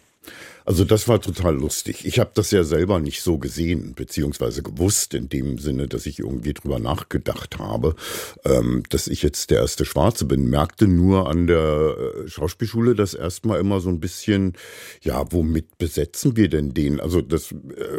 Also 0.71 0.85
das 0.85 1.09
war 1.09 1.21
total 1.21 1.57
lustig. 1.57 2.07
Ich 2.07 2.21
habe 2.21 2.31
das 2.33 2.53
ja 2.53 2.63
selber 2.63 3.01
nicht 3.01 3.23
so 3.23 3.39
gesehen, 3.39 3.95
beziehungsweise 3.97 4.63
gewusst, 4.63 5.15
in 5.15 5.29
dem 5.29 5.59
Sinne, 5.59 5.89
dass 5.89 6.07
ich 6.07 6.21
irgendwie 6.21 6.53
drüber 6.53 6.79
nachgedacht 6.79 7.59
habe, 7.59 7.97
ähm, 8.45 8.85
dass 8.89 9.09
ich 9.09 9.21
jetzt 9.25 9.51
der 9.51 9.63
erste 9.63 9.85
Schwarze 9.85 10.27
bin. 10.27 10.49
Merkte 10.49 10.87
nur 10.87 11.29
an 11.29 11.49
der 11.49 11.97
äh, 12.25 12.29
Schauspielschule 12.29 12.95
das 12.95 13.15
erstmal 13.15 13.59
immer 13.59 13.81
so 13.81 13.89
ein 13.89 13.99
bisschen, 13.99 14.53
ja, 15.03 15.25
womit 15.33 15.77
besetzen 15.77 16.37
wir 16.37 16.49
denn 16.49 16.73
den? 16.73 17.01
Also 17.01 17.21
das 17.21 17.51
äh, 17.51 17.57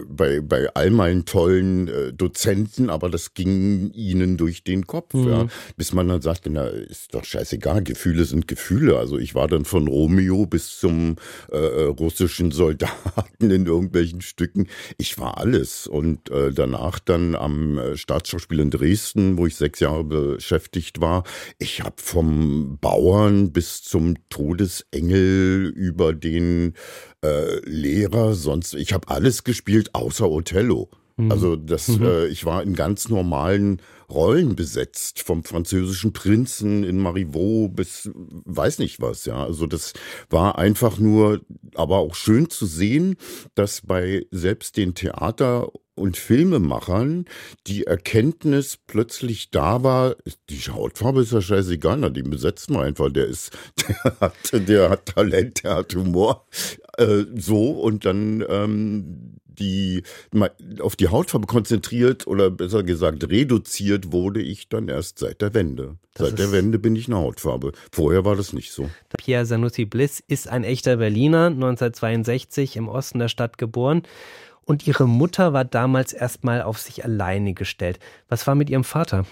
bei, 0.07 0.39
bei 0.39 0.73
all 0.73 0.91
meinen 0.91 1.25
tollen 1.25 1.89
äh, 1.89 2.13
Dozenten, 2.13 2.89
aber 2.89 3.09
das 3.09 3.33
ging 3.33 3.91
ihnen 3.91 4.37
durch 4.37 4.63
den 4.63 4.87
Kopf, 4.87 5.13
mhm. 5.13 5.29
ja, 5.29 5.47
bis 5.75 5.91
man 5.91 6.07
dann 6.07 6.21
sagte, 6.21 6.49
na, 6.49 6.67
ist 6.67 7.13
doch 7.13 7.25
scheißegal, 7.25 7.83
Gefühle 7.83 8.23
sind 8.23 8.47
Gefühle. 8.47 8.97
Also 8.97 9.17
ich 9.17 9.35
war 9.35 9.49
dann 9.49 9.65
von 9.65 9.89
Romeo 9.89 10.45
bis 10.45 10.79
zum 10.79 11.17
äh, 11.51 11.57
äh 11.57 11.83
russischen 11.87 12.53
Soldaten 12.61 13.49
in 13.49 13.65
irgendwelchen 13.65 14.21
Stücken. 14.21 14.67
Ich 14.99 15.17
war 15.17 15.39
alles. 15.39 15.87
Und 15.87 16.29
äh, 16.29 16.51
danach 16.51 16.99
dann 16.99 17.33
am 17.33 17.79
äh, 17.79 17.97
Staatsschauspiel 17.97 18.59
in 18.59 18.69
Dresden, 18.69 19.39
wo 19.39 19.47
ich 19.47 19.55
sechs 19.55 19.79
Jahre 19.79 20.03
beschäftigt 20.03 21.01
war. 21.01 21.23
Ich 21.57 21.81
habe 21.81 21.95
vom 21.97 22.77
Bauern 22.79 23.51
bis 23.51 23.81
zum 23.81 24.13
Todesengel 24.29 25.73
über 25.75 26.13
den 26.13 26.75
äh, 27.23 27.59
Lehrer, 27.67 28.35
sonst, 28.35 28.75
ich 28.75 28.93
habe 28.93 29.07
alles 29.07 29.43
gespielt, 29.43 29.95
außer 29.95 30.29
Othello. 30.29 30.91
Mhm. 31.17 31.31
Also 31.31 31.55
das, 31.55 31.87
mhm. 31.87 32.05
äh, 32.05 32.27
ich 32.27 32.45
war 32.45 32.61
in 32.61 32.75
ganz 32.75 33.09
normalen 33.09 33.81
Rollen 34.11 34.55
besetzt, 34.55 35.21
vom 35.21 35.43
französischen 35.43 36.13
Prinzen 36.13 36.83
in 36.83 36.97
Marivaux 36.97 37.69
bis 37.73 38.09
weiß 38.13 38.79
nicht 38.79 39.01
was, 39.01 39.25
ja. 39.25 39.43
Also 39.43 39.67
das 39.67 39.93
war 40.29 40.57
einfach 40.57 40.99
nur, 40.99 41.41
aber 41.75 41.97
auch 41.97 42.15
schön 42.15 42.49
zu 42.49 42.65
sehen, 42.65 43.15
dass 43.55 43.81
bei 43.81 44.25
selbst 44.31 44.77
den 44.77 44.93
Theater 44.95 45.69
und 45.95 46.17
Filmemachern 46.17 47.25
die 47.67 47.85
Erkenntnis 47.85 48.77
plötzlich 48.87 49.51
da 49.51 49.83
war, 49.83 50.15
die 50.49 50.59
Hautfarbe 50.59 51.21
ist 51.21 51.31
ja 51.31 51.41
scheißegal, 51.41 51.97
na, 51.97 52.09
den 52.09 52.29
besetzen 52.29 52.75
wir 52.75 52.81
einfach, 52.81 53.11
der 53.11 53.25
ist, 53.27 53.51
der 54.03 54.19
hat, 54.19 54.67
der 54.67 54.89
hat 54.89 55.05
Talent, 55.05 55.63
der 55.63 55.75
hat 55.75 55.95
Humor, 55.95 56.47
äh, 56.97 57.23
so 57.35 57.71
und 57.71 58.05
dann 58.05 58.43
ähm, 58.47 59.35
die 59.61 60.03
auf 60.79 60.95
die 60.95 61.07
Hautfarbe 61.07 61.47
konzentriert 61.47 62.27
oder 62.27 62.49
besser 62.49 62.83
gesagt 62.83 63.29
reduziert 63.29 64.11
wurde 64.11 64.41
ich 64.41 64.67
dann 64.67 64.87
erst 64.87 65.19
seit 65.19 65.41
der 65.41 65.53
Wende. 65.53 65.97
Das 66.13 66.29
seit 66.29 66.39
der 66.39 66.51
Wende 66.51 66.79
bin 66.79 66.95
ich 66.95 67.07
eine 67.07 67.17
Hautfarbe. 67.17 67.71
Vorher 67.91 68.25
war 68.25 68.35
das 68.35 68.53
nicht 68.53 68.71
so. 68.71 68.89
Pierre 69.17 69.45
Sanusi 69.45 69.85
Bliss 69.85 70.21
ist 70.27 70.47
ein 70.47 70.63
echter 70.63 70.97
Berliner, 70.97 71.47
1962 71.47 72.75
im 72.75 72.89
Osten 72.89 73.19
der 73.19 73.29
Stadt 73.29 73.57
geboren. 73.57 74.03
Und 74.65 74.87
ihre 74.87 75.07
Mutter 75.07 75.53
war 75.53 75.65
damals 75.65 76.13
erstmal 76.13 76.61
auf 76.61 76.79
sich 76.79 77.03
alleine 77.03 77.53
gestellt. 77.53 77.99
Was 78.29 78.45
war 78.47 78.55
mit 78.55 78.69
ihrem 78.69 78.83
Vater? 78.83 79.25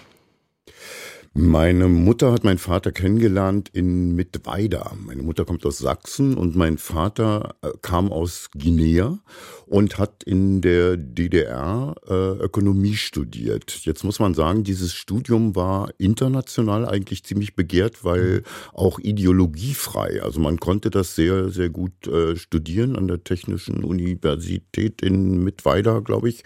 Meine 1.32 1.86
Mutter 1.86 2.32
hat 2.32 2.42
meinen 2.42 2.58
Vater 2.58 2.90
kennengelernt 2.90 3.68
in 3.72 4.16
Mittweida. 4.16 4.96
Meine 5.06 5.22
Mutter 5.22 5.44
kommt 5.44 5.64
aus 5.64 5.78
Sachsen 5.78 6.34
und 6.34 6.56
mein 6.56 6.76
Vater 6.76 7.54
äh, 7.62 7.70
kam 7.82 8.10
aus 8.10 8.50
Guinea 8.50 9.20
und 9.66 9.96
hat 9.96 10.24
in 10.24 10.60
der 10.60 10.96
DDR 10.96 11.94
äh, 12.08 12.42
Ökonomie 12.42 12.96
studiert. 12.96 13.70
Jetzt 13.84 14.02
muss 14.02 14.18
man 14.18 14.34
sagen, 14.34 14.64
dieses 14.64 14.92
Studium 14.92 15.54
war 15.54 15.90
international 15.98 16.84
eigentlich 16.84 17.22
ziemlich 17.22 17.54
begehrt, 17.54 18.04
weil 18.04 18.42
auch 18.72 18.98
ideologiefrei. 18.98 20.20
Also 20.24 20.40
man 20.40 20.58
konnte 20.58 20.90
das 20.90 21.14
sehr, 21.14 21.50
sehr 21.50 21.70
gut 21.70 22.08
äh, 22.08 22.34
studieren 22.34 22.96
an 22.96 23.06
der 23.06 23.22
Technischen 23.22 23.84
Universität 23.84 25.00
in 25.00 25.44
Mittweida, 25.44 26.00
glaube 26.00 26.28
ich. 26.28 26.42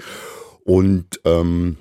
Und 0.62 1.20
ähm, 1.24 1.78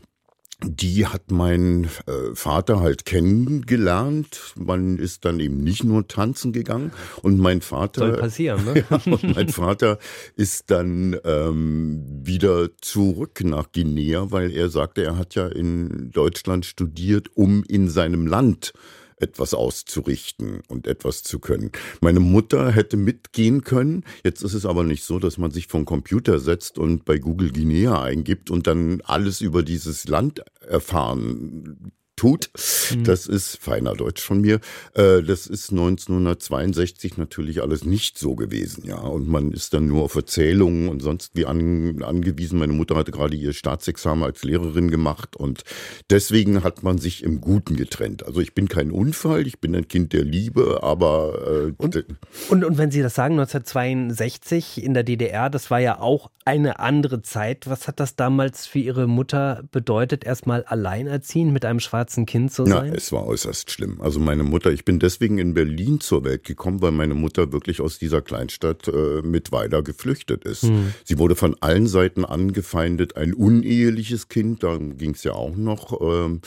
die 0.64 1.06
hat 1.06 1.32
mein 1.32 1.86
äh, 2.06 2.34
Vater 2.34 2.80
halt 2.80 3.06
kennengelernt. 3.06 4.54
Man 4.56 4.98
ist 4.98 5.26
dann 5.26 5.40
eben 5.40 5.64
nicht 5.64 5.84
nur 5.84 6.08
tanzen 6.08 6.54
gegangen 6.54 6.92
und 7.22 7.40
mein 7.40 7.62
Vater. 7.62 8.08
Soll 8.08 8.18
passieren, 8.18 8.66
ne? 8.66 8.86
ja, 8.90 9.00
und 9.06 9.36
mein 9.36 9.50
Vater 9.50 10.00
ist 10.36 10.72
dann 10.72 11.18
ähm, 11.24 12.04
wieder 12.24 12.70
zurück 12.78 13.42
nach 13.44 13.72
Guinea, 13.72 14.32
weil 14.32 14.52
er 14.52 14.70
sagte, 14.70 15.04
er 15.04 15.18
hat 15.18 15.36
ja 15.36 15.48
in 15.48 16.12
Deutschland 16.12 16.66
studiert, 16.66 17.30
um 17.36 17.64
in 17.68 17.90
seinem 17.90 18.28
Land 18.28 18.74
etwas 19.24 19.54
auszurichten 19.54 20.62
und 20.68 20.86
etwas 20.86 21.24
zu 21.24 21.40
können. 21.40 21.72
Meine 22.02 22.20
Mutter 22.20 22.72
hätte 22.72 22.98
mitgehen 22.98 23.64
können. 23.64 24.04
Jetzt 24.24 24.44
ist 24.44 24.54
es 24.54 24.66
aber 24.66 24.84
nicht 24.84 25.04
so, 25.04 25.18
dass 25.18 25.38
man 25.38 25.52
sich 25.52 25.68
vom 25.68 25.86
Computer 25.86 26.40
setzt 26.40 26.78
und 26.78 27.06
bei 27.06 27.18
Google 27.18 27.52
Guinea 27.52 28.02
eingibt 28.02 28.52
und 28.52 28.68
dann 28.68 29.02
alles 29.02 29.42
über 29.42 29.64
dieses 29.64 30.08
Land 30.08 30.44
erfahren 30.68 31.94
tut. 32.16 32.50
Mhm. 32.92 33.04
Das 33.04 33.26
ist 33.26 33.58
feiner 33.58 33.94
Deutsch 33.94 34.22
von 34.22 34.42
mir. 34.42 34.60
Äh, 34.94 35.24
das 35.24 35.48
ist 35.48 35.72
1962 35.72 37.18
natürlich 37.18 37.62
alles 37.62 37.86
nicht 37.86 38.18
so 38.18 38.36
gewesen, 38.36 38.86
ja. 38.86 38.98
Und 38.98 39.28
man 39.28 39.52
ist 39.52 39.74
dann 39.74 39.88
nur 39.88 40.04
auf 40.04 40.16
Erzählungen 40.16 40.90
und 40.90 41.02
sonst 41.02 41.32
wie 41.36 41.46
an, 41.46 42.04
angewiesen. 42.04 42.60
Meine 42.60 42.74
Mutter 42.74 42.96
hatte 42.96 43.12
gerade 43.12 43.36
ihr 43.36 43.54
Staatsexamen 43.54 44.24
als 44.24 44.44
Lehrerin 44.44 44.92
gemacht 44.92 45.36
und 45.36 45.64
deswegen 46.10 46.64
hat 46.64 46.84
man 46.84 46.98
sich 46.98 47.24
im 47.24 47.42
Guten 47.42 47.76
getrennt. 47.76 48.26
Also 48.26 48.42
ich 48.42 48.54
bin 48.54 48.68
kein 48.68 48.92
Unfall, 48.92 49.48
ich 49.48 49.60
bin 49.60 49.76
ein 49.76 49.88
Kind 49.88 50.14
der 50.14 50.24
Liebe, 50.24 50.82
aber 50.84 51.68
äh, 51.68 51.74
und, 51.78 52.06
und, 52.50 52.64
und 52.64 52.78
wenn 52.78 52.92
Sie 52.92 53.02
das 53.02 53.16
sagen, 53.16 53.40
1962 53.40 54.84
in 54.84 54.94
der 54.94 55.04
DDR, 55.04 55.50
das 55.50 55.72
war 55.72 55.80
ja 55.80 56.00
auch 56.00 56.30
eine 56.46 56.80
andere 56.80 57.22
Zeit. 57.22 57.70
Was 57.70 57.88
hat 57.88 58.00
das 58.00 58.16
damals 58.16 58.68
für 58.68 58.80
Ihre 58.80 59.08
Mutter 59.08 59.64
bedeutet, 59.72 60.26
erstmal 60.26 60.64
alleinerziehend 60.64 61.54
mit 61.54 61.66
einem 61.66 61.80
schwarzen 61.80 62.03
schwarzen 62.04 62.26
Kind 62.26 62.52
zu 62.52 62.66
sein? 62.66 62.88
Ja, 62.88 62.94
es 62.94 63.12
war 63.12 63.26
äußerst 63.26 63.72
schlimm. 63.72 64.02
Also 64.02 64.20
meine 64.20 64.44
Mutter, 64.44 64.72
ich 64.72 64.86
bin 64.86 65.00
deswegen 65.00 65.38
in 65.38 65.54
Berlin 65.54 66.00
zur 66.00 66.24
Welt 66.24 66.44
gekommen, 66.44 66.82
weil 66.82 66.92
meine 66.92 67.14
Mutter 67.14 67.52
wirklich 67.52 67.82
aus 67.82 67.98
dieser 67.98 68.22
Kleinstadt 68.22 68.88
äh, 68.88 69.22
mit 69.22 69.52
weiter 69.52 69.82
geflüchtet 69.82 70.44
ist. 70.46 70.64
Hm. 70.64 70.94
Sie 71.04 71.18
wurde 71.18 71.36
von 71.36 71.56
allen 71.62 71.88
Seiten 71.88 72.26
angefeindet, 72.26 73.16
ein 73.16 73.34
uneheliches 73.34 74.28
Kind, 74.28 74.64
da 74.64 74.78
ging 74.78 75.12
es 75.12 75.24
ja 75.24 75.34
auch 75.34 75.56
noch. 75.56 76.02
Ähm, 76.02 76.42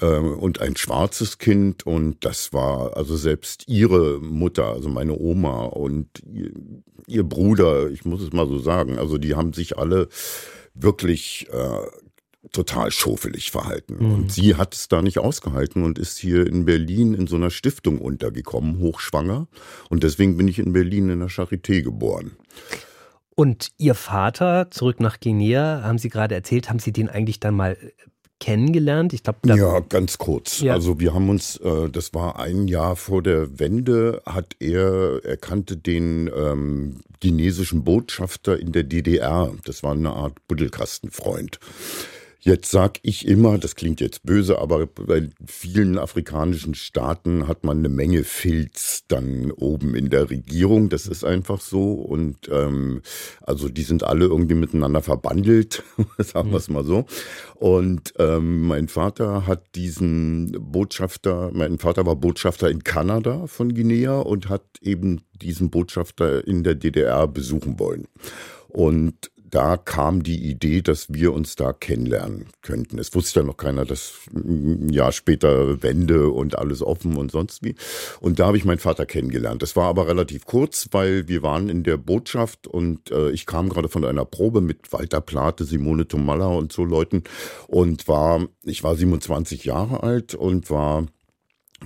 äh, 0.00 0.06
und 0.06 0.60
ein 0.60 0.76
schwarzes 0.76 1.38
Kind 1.38 1.86
und 1.86 2.24
das 2.24 2.52
war 2.52 2.96
also 2.96 3.16
selbst 3.16 3.64
ihre 3.68 4.20
Mutter, 4.20 4.66
also 4.66 4.88
meine 4.88 5.18
Oma 5.18 5.64
und 5.64 6.08
ihr, 6.32 6.50
ihr 7.06 7.24
Bruder, 7.24 7.90
ich 7.90 8.04
muss 8.04 8.22
es 8.22 8.32
mal 8.32 8.46
so 8.46 8.58
sagen, 8.58 8.98
also 8.98 9.18
die 9.18 9.34
haben 9.34 9.52
sich 9.52 9.78
alle 9.78 10.08
wirklich 10.74 11.48
äh, 11.50 12.07
total 12.52 12.90
schofelig 12.90 13.50
verhalten. 13.50 13.96
Mhm. 13.98 14.14
Und 14.14 14.32
sie 14.32 14.56
hat 14.56 14.74
es 14.74 14.88
da 14.88 15.02
nicht 15.02 15.18
ausgehalten 15.18 15.82
und 15.84 15.98
ist 15.98 16.18
hier 16.18 16.46
in 16.46 16.64
Berlin 16.64 17.14
in 17.14 17.26
so 17.26 17.36
einer 17.36 17.50
Stiftung 17.50 17.98
untergekommen, 17.98 18.78
hochschwanger. 18.78 19.48
Und 19.90 20.02
deswegen 20.02 20.36
bin 20.36 20.48
ich 20.48 20.58
in 20.58 20.72
Berlin 20.72 21.10
in 21.10 21.20
der 21.20 21.28
Charité 21.28 21.82
geboren. 21.82 22.32
Und 23.34 23.70
Ihr 23.78 23.94
Vater, 23.94 24.70
zurück 24.70 24.98
nach 24.98 25.20
Guinea, 25.20 25.82
haben 25.84 25.98
Sie 25.98 26.08
gerade 26.08 26.34
erzählt, 26.34 26.68
haben 26.68 26.80
Sie 26.80 26.92
den 26.92 27.08
eigentlich 27.08 27.38
dann 27.38 27.54
mal 27.54 27.76
kennengelernt? 28.40 29.12
Ich 29.12 29.22
glaube, 29.22 29.38
ja, 29.44 29.80
ganz 29.80 30.18
kurz. 30.18 30.60
Ja. 30.60 30.72
Also 30.72 31.00
wir 31.00 31.14
haben 31.14 31.28
uns, 31.28 31.56
äh, 31.58 31.88
das 31.88 32.14
war 32.14 32.38
ein 32.38 32.68
Jahr 32.68 32.96
vor 32.96 33.22
der 33.22 33.58
Wende, 33.58 34.22
hat 34.26 34.56
er, 34.60 35.20
er 35.24 35.36
kannte 35.36 35.76
den 35.76 36.30
ähm, 36.34 37.00
chinesischen 37.22 37.84
Botschafter 37.84 38.58
in 38.58 38.72
der 38.72 38.84
DDR. 38.84 39.52
Das 39.64 39.82
war 39.82 39.92
eine 39.92 40.10
Art 40.10 40.34
Buddelkastenfreund. 40.48 41.58
Jetzt 42.40 42.70
sag 42.70 43.00
ich 43.02 43.26
immer, 43.26 43.58
das 43.58 43.74
klingt 43.74 44.00
jetzt 44.00 44.22
böse, 44.22 44.60
aber 44.60 44.86
bei 44.86 45.28
vielen 45.44 45.98
afrikanischen 45.98 46.74
Staaten 46.74 47.48
hat 47.48 47.64
man 47.64 47.78
eine 47.78 47.88
Menge 47.88 48.22
Filz 48.22 49.02
dann 49.08 49.50
oben 49.50 49.96
in 49.96 50.08
der 50.08 50.30
Regierung. 50.30 50.88
Das 50.88 51.08
ist 51.08 51.24
einfach 51.24 51.60
so. 51.60 51.94
Und 51.94 52.48
ähm, 52.48 53.02
also 53.42 53.68
die 53.68 53.82
sind 53.82 54.04
alle 54.04 54.26
irgendwie 54.26 54.54
miteinander 54.54 55.02
verbandelt, 55.02 55.82
sagen 56.18 56.52
wir 56.52 56.58
es 56.58 56.68
mal 56.68 56.84
so. 56.84 57.06
Und 57.56 58.14
ähm, 58.20 58.68
mein 58.68 58.86
Vater 58.86 59.48
hat 59.48 59.74
diesen 59.74 60.52
Botschafter, 60.60 61.50
mein 61.52 61.80
Vater 61.80 62.06
war 62.06 62.14
Botschafter 62.14 62.70
in 62.70 62.84
Kanada 62.84 63.48
von 63.48 63.74
Guinea 63.74 64.20
und 64.20 64.48
hat 64.48 64.62
eben 64.80 65.22
diesen 65.42 65.70
Botschafter 65.70 66.46
in 66.46 66.62
der 66.62 66.76
DDR 66.76 67.26
besuchen 67.26 67.80
wollen. 67.80 68.06
Und 68.68 69.32
da 69.50 69.76
kam 69.76 70.22
die 70.22 70.48
Idee, 70.48 70.82
dass 70.82 71.12
wir 71.12 71.32
uns 71.32 71.56
da 71.56 71.72
kennenlernen 71.72 72.46
könnten. 72.62 72.98
Es 72.98 73.14
wusste 73.14 73.40
ja 73.40 73.46
noch 73.46 73.56
keiner, 73.56 73.84
dass 73.84 74.14
ein 74.34 74.88
Jahr 74.90 75.12
später 75.12 75.82
Wende 75.82 76.30
und 76.30 76.58
alles 76.58 76.82
offen 76.82 77.16
und 77.16 77.30
sonst 77.30 77.62
wie. 77.62 77.74
Und 78.20 78.38
da 78.38 78.46
habe 78.46 78.56
ich 78.56 78.64
meinen 78.64 78.78
Vater 78.78 79.06
kennengelernt. 79.06 79.62
Das 79.62 79.76
war 79.76 79.86
aber 79.86 80.06
relativ 80.06 80.44
kurz, 80.44 80.88
weil 80.92 81.28
wir 81.28 81.42
waren 81.42 81.68
in 81.68 81.82
der 81.82 81.96
Botschaft 81.96 82.66
und 82.66 83.10
äh, 83.10 83.30
ich 83.30 83.46
kam 83.46 83.68
gerade 83.68 83.88
von 83.88 84.04
einer 84.04 84.24
Probe 84.24 84.60
mit 84.60 84.92
Walter 84.92 85.20
Plate, 85.20 85.64
Simone 85.64 86.06
Tomalla 86.06 86.46
und 86.46 86.72
so 86.72 86.84
Leuten 86.84 87.24
und 87.66 88.08
war, 88.08 88.46
ich 88.64 88.82
war 88.84 88.96
27 88.96 89.64
Jahre 89.64 90.02
alt 90.02 90.34
und 90.34 90.70
war 90.70 91.06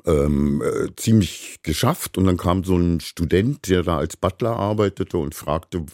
ähm, 0.07 0.63
äh, 0.63 0.89
ziemlich 0.97 1.59
geschafft 1.63 2.19
und 2.19 2.25
dann 2.25 2.37
kam 2.37 2.65
so 2.65 2.77
ein 2.77 3.01
Student, 3.01 3.69
der 3.69 3.83
da 3.83 3.99
als 3.99 4.17
Butler 4.17 4.57
arbeitete 4.57 5.19
und 5.19 5.35
fragte, 5.35 5.85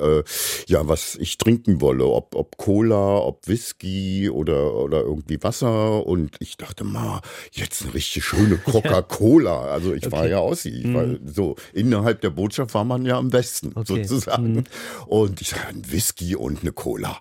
äh, 0.00 0.22
ja, 0.66 0.86
was 0.86 1.16
ich 1.16 1.38
trinken 1.38 1.80
wolle, 1.80 2.06
ob, 2.06 2.34
ob 2.34 2.56
Cola, 2.58 3.18
ob 3.18 3.48
Whisky 3.48 4.30
oder, 4.30 4.74
oder 4.74 5.00
irgendwie 5.00 5.42
Wasser 5.42 6.06
und 6.06 6.36
ich 6.38 6.56
dachte, 6.56 6.84
ma, 6.84 7.20
jetzt 7.50 7.82
eine 7.82 7.94
richtig 7.94 8.24
schöne 8.24 8.56
Coca-Cola. 8.64 9.62
Also 9.62 9.94
ich 9.94 10.06
okay. 10.06 10.16
war 10.16 10.26
ja 10.28 10.40
Ossi, 10.40 10.70
ich 10.70 10.94
war 10.94 11.06
mhm. 11.06 11.20
so, 11.24 11.56
innerhalb 11.72 12.20
der 12.20 12.30
Botschaft 12.30 12.74
war 12.74 12.84
man 12.84 13.04
ja 13.04 13.18
am 13.18 13.30
besten 13.30 13.72
okay. 13.74 14.04
sozusagen. 14.04 14.52
Mhm. 14.52 14.64
Und 15.06 15.40
ich 15.40 15.50
sage, 15.50 15.68
ein 15.68 15.90
Whisky 15.90 16.36
und 16.36 16.60
eine 16.60 16.72
Cola. 16.72 17.18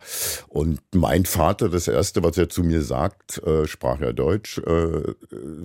Und 0.47 0.81
mein 0.93 1.25
Vater, 1.25 1.69
das 1.69 1.87
erste, 1.87 2.23
was 2.23 2.37
er 2.37 2.49
zu 2.49 2.63
mir 2.63 2.81
sagt, 2.81 3.41
äh, 3.43 3.67
sprach 3.67 4.01
ja 4.01 4.11
Deutsch, 4.11 4.59
äh, 4.59 5.13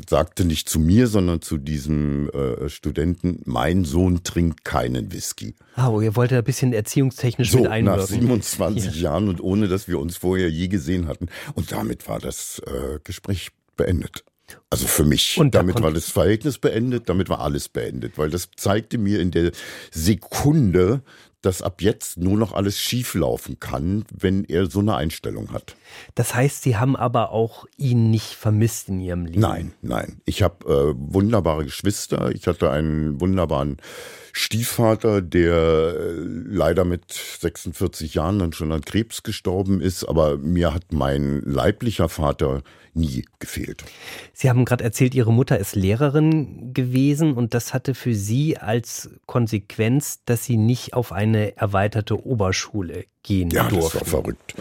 sagte 0.09 0.45
nicht, 0.45 0.60
nicht 0.61 0.69
zu 0.69 0.79
mir, 0.79 1.07
sondern 1.07 1.41
zu 1.41 1.57
diesem 1.57 2.29
äh, 2.31 2.69
Studenten, 2.69 3.41
mein 3.47 3.85
Sohn 3.85 4.25
trinkt 4.25 4.63
keinen 4.63 5.11
Whisky. 5.11 5.55
Ah, 5.75 5.89
oh, 5.89 6.03
ihr 6.03 6.17
wollt 6.17 6.33
ja 6.33 6.39
ein 6.39 6.45
bisschen 6.45 6.75
erziehungstechnisch 6.75 7.51
so, 7.51 7.61
mit 7.61 7.69
einwirken. 7.69 8.01
nach 8.01 8.07
27 8.07 8.97
ja. 8.97 9.03
Jahren 9.11 9.31
und 9.31 9.41
ohne, 9.41 9.69
dass 9.69 9.89
wir 9.89 9.99
uns 9.99 10.19
vorher 10.19 10.51
je 10.51 10.69
gesehen 10.69 11.09
hatten. 11.09 11.29
Und 11.55 11.73
damit 11.73 12.09
war 12.09 12.19
das 12.19 12.61
äh, 12.67 12.99
Gespräch 13.05 13.53
beendet. 13.77 14.23
Also 14.69 14.87
für 14.87 15.05
mich. 15.05 15.39
Und 15.39 15.55
damit 15.55 15.79
da 15.79 15.83
war 15.83 15.93
das 15.93 16.11
Verhältnis 16.11 16.59
beendet, 16.59 17.09
damit 17.09 17.31
war 17.31 17.41
alles 17.41 17.71
beendet, 17.71 18.19
weil 18.19 18.29
das 18.29 18.51
zeigte 18.55 18.99
mir 18.99 19.21
in 19.21 19.31
der 19.31 19.53
Sekunde, 19.91 21.03
dass 21.43 21.63
ab 21.63 21.81
jetzt 21.83 22.19
nur 22.19 22.37
noch 22.37 22.53
alles 22.53 22.79
schieflaufen 22.79 23.61
kann, 23.61 24.05
wenn 24.13 24.45
er 24.45 24.67
so 24.67 24.81
eine 24.81 24.97
Einstellung 24.97 25.53
hat. 25.53 25.77
Das 26.15 26.35
heißt, 26.35 26.63
Sie 26.63 26.77
haben 26.77 26.97
aber 26.97 27.33
auch 27.33 27.67
ihn 27.77 28.11
nicht 28.11 28.35
vermisst 28.35 28.89
in 28.89 29.01
Ihrem 29.01 29.27
Leben? 29.27 29.41
Nein, 29.41 29.73
nein. 29.83 30.21
Ich 30.25 30.43
habe 30.43 30.67
äh, 30.67 30.95
wunderbare 30.97 31.65
Geschwister. 31.65 32.31
Ich 32.33 32.47
hatte 32.47 32.71
einen 32.71 33.21
wunderbaren 33.21 33.79
Stiefvater, 34.33 35.23
der 35.23 35.55
äh, 35.55 36.15
leider 36.17 36.85
mit 36.85 37.13
46 37.13 38.15
Jahren 38.15 38.39
dann 38.39 38.53
schon 38.53 38.73
an 38.73 38.83
Krebs 38.83 39.23
gestorben 39.23 39.81
ist. 39.81 40.05
Aber 40.05 40.39
mir 40.39 40.75
hat 40.75 40.93
mein 40.93 41.41
leiblicher 41.41 42.09
Vater 42.09 42.63
nie 42.95 43.25
gefehlt. 43.39 43.85
Sie 44.33 44.49
haben 44.49 44.65
gerade 44.65 44.85
erzählt, 44.85 45.15
Ihre 45.15 45.33
Mutter 45.33 45.59
ist 45.59 45.77
Lehrerin 45.77 46.73
gewesen 46.75 47.35
und 47.35 47.55
das 47.55 47.73
hatte 47.73 47.95
für 47.95 48.15
Sie 48.15 48.59
als 48.59 49.11
Konsequenz, 49.27 50.21
dass 50.25 50.45
Sie 50.45 50.57
nicht 50.57 50.95
auf 50.95 51.13
eine 51.13 51.57
erweiterte 51.57 52.25
Oberschule 52.25 53.05
gehen 53.23 53.51
ja, 53.51 53.69
durften. 53.69 53.99
Ja, 53.99 54.01
das 54.01 54.13
war 54.13 54.23
verrückt. 54.23 54.55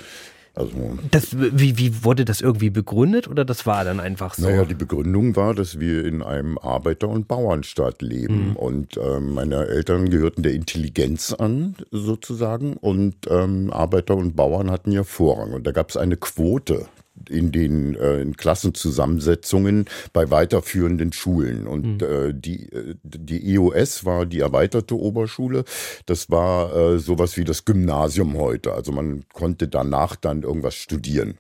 Also, 0.60 0.98
das, 1.12 1.38
wie, 1.40 1.78
wie 1.78 2.04
wurde 2.04 2.26
das 2.26 2.42
irgendwie 2.42 2.70
begründet 2.70 3.30
oder 3.30 3.46
das 3.46 3.66
war 3.66 3.86
dann 3.86 4.02
einfach 4.02 4.34
so? 4.34 4.46
Naja, 4.46 4.66
die 4.66 4.74
Begründung 4.74 5.38
war, 5.38 5.54
dass 5.54 5.80
wir 5.80 6.04
in 6.04 6.22
einem 6.22 6.58
Arbeiter- 6.58 7.08
und 7.08 7.30
Bauernstaat 7.30 8.02
leben. 8.02 8.50
Mhm. 8.50 8.56
Und 8.58 8.98
ähm, 8.98 9.34
meine 9.36 9.68
Eltern 9.68 10.10
gehörten 10.10 10.44
der 10.44 10.54
Intelligenz 10.54 11.32
an, 11.32 11.76
sozusagen. 11.92 12.74
Und 12.74 13.16
ähm, 13.30 13.72
Arbeiter 13.72 14.18
und 14.18 14.36
Bauern 14.36 14.70
hatten 14.70 14.92
ja 14.92 15.06
Vorrang. 15.06 15.54
Und 15.54 15.66
da 15.66 15.72
gab 15.72 15.92
es 15.92 15.98
eine 15.98 16.18
Quote 16.18 16.88
in 17.30 17.52
den 17.52 17.96
äh, 17.96 18.22
in 18.22 18.38
Klassenzusammensetzungen 18.38 19.86
bei 20.14 20.30
weiterführenden 20.30 21.14
Schulen. 21.14 21.68
Und 21.68 22.02
mhm. 22.02 22.08
äh, 22.08 22.34
die, 22.34 22.72
äh, 22.72 22.96
die 23.04 23.56
EOS 23.56 24.06
war 24.06 24.26
die 24.26 24.40
erweiterte 24.40 24.96
Oberschule. 24.96 25.64
Das 26.06 26.30
war 26.30 26.76
äh, 26.76 27.00
sowas 27.00 27.38
wie 27.38 27.44
das 27.44 27.66
Gymnasium 27.66 28.38
heute. 28.38 28.74
Also 28.74 28.92
man 28.92 29.26
konnte 29.34 29.68
danach 29.68 30.16
dann 30.16 30.44
irgendwas 30.44 30.76
studieren. 30.76 31.38